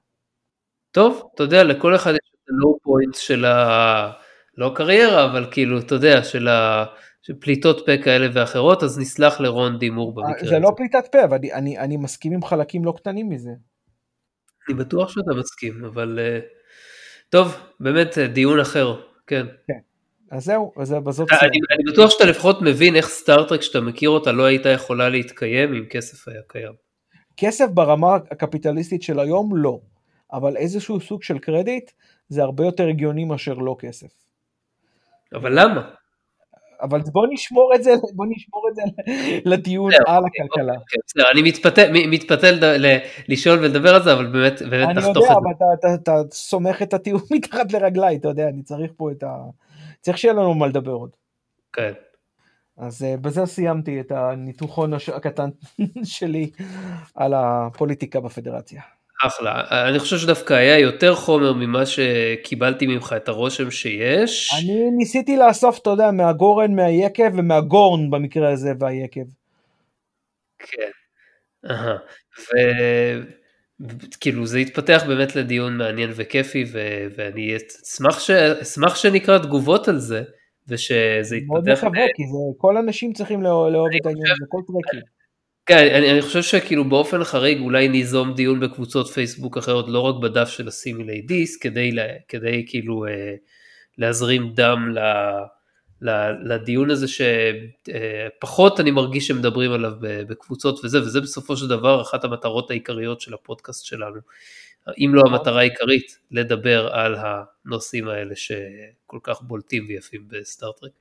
[0.91, 4.11] טוב, אתה יודע, לכל אחד יש את הלואו פוינט של ה...
[4.57, 6.85] לא קריירה, אבל כאילו, אתה יודע, של ה...
[7.21, 10.49] של פליטות פה כאלה ואחרות, אז נסלח לרון דימור במקרה הזה.
[10.49, 13.51] זה לא פליטת פה, אבל אני, אני, אני מסכים עם חלקים לא קטנים מזה.
[14.69, 16.39] אני בטוח שאתה מסכים, אבל אה,
[17.29, 19.45] טוב, באמת אה, דיון אחר, כן.
[19.67, 19.79] כן.
[20.31, 24.31] אז זהו, אז בזאת אני, אני בטוח שאתה לפחות מבין איך סטארטרק שאתה מכיר אותה
[24.31, 26.73] לא הייתה יכולה להתקיים אם כסף היה קיים.
[27.37, 29.79] כסף ברמה הקפיטליסטית של היום לא,
[30.33, 31.91] אבל איזשהו סוג של קרדיט
[32.29, 34.07] זה הרבה יותר הגיוני מאשר לא כסף.
[35.33, 35.89] אבל למה?
[36.81, 38.81] אבל בוא נשמור את זה, בוא נשמור את זה
[39.45, 40.73] לדיון על אוקיי, הכלכלה.
[40.73, 42.75] אוקיי, בסדר, אני מתפתל,
[43.27, 45.33] לשאול ולדבר על זה, אבל באמת, באמת אני נחתוך יודע, את זה.
[45.33, 49.23] אבל אתה, אתה, אתה סומך את הטיעון מתחת לרגליי, אתה יודע, אני צריך פה את
[49.23, 49.43] ה...
[50.07, 51.09] צריך שיהיה לנו מה לדבר עוד.
[51.73, 51.93] כן.
[52.77, 54.93] אז uh, בזה סיימתי את הניתוחון.
[54.93, 55.49] הקטן
[56.03, 56.51] שלי
[57.15, 58.81] על הפוליטיקה בפדרציה.
[59.25, 59.63] אחלה.
[59.89, 64.49] אני חושב שדווקא היה יותר חומר ממה שקיבלתי ממך את הרושם שיש.
[64.53, 69.25] אני ניסיתי לאסוף, אתה יודע, מהגורן, מהיקב ומהגורן במקרה הזה והיקב.
[70.59, 70.91] כן.
[71.69, 71.97] אהה.
[73.79, 76.79] וכאילו זה התפתח באמת לדיון מעניין וכיפי ו...
[77.15, 78.29] ואני אשמח, ש...
[78.31, 80.23] אשמח שנקרא תגובות על זה
[80.67, 81.83] ושזה מאוד יתפתח.
[81.83, 85.05] מקווה, כי זה, כל האנשים צריכים לאהוב לאהוב את העניין הזה, כל טרקי.
[85.65, 90.15] כן, אני, אני חושב שכאילו באופן חריג אולי ניזום דיון בקבוצות פייסבוק אחרות, לא רק
[90.23, 93.35] בדף של הסימילי דיס, כדי, לה, כדי כאילו אה,
[93.97, 95.03] להזרים דם ל, ל,
[96.43, 102.71] לדיון הזה שפחות אני מרגיש שמדברים עליו בקבוצות וזה, וזה בסופו של דבר אחת המטרות
[102.71, 104.19] העיקריות של הפודקאסט שלנו.
[104.97, 110.91] אם לא המטרה העיקרית, לדבר על הנושאים האלה שכל כך בולטים ויפים ב Star Trek.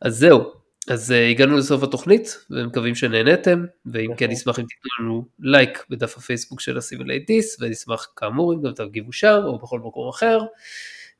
[0.00, 0.52] אז זהו,
[0.88, 6.16] אז uh, הגענו לסוף התוכנית ומקווים שנהנתם ואם כן נשמח אם תיתנו לנו לייק בדף
[6.16, 10.40] הפייסבוק של הסימילייטיס ונשמח כאמור אם גם תגיבו שם או בכל מקום אחר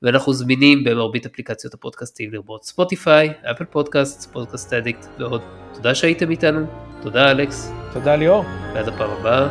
[0.02, 5.42] ואנחנו זמינים במרבית אפליקציות הפודקאסטים לרבות ספוטיפיי, Apple Podcast, Podcast Addict ועוד.
[5.74, 6.66] תודה שהייתם איתנו,
[7.02, 8.44] תודה אלכס, תודה ליאור,
[8.74, 9.48] ועד הפעם הבאה,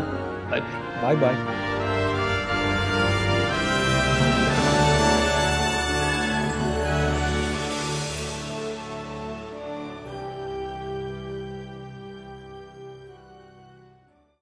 [0.49, 0.71] ביי ביי.
[1.01, 1.68] ביי ביי.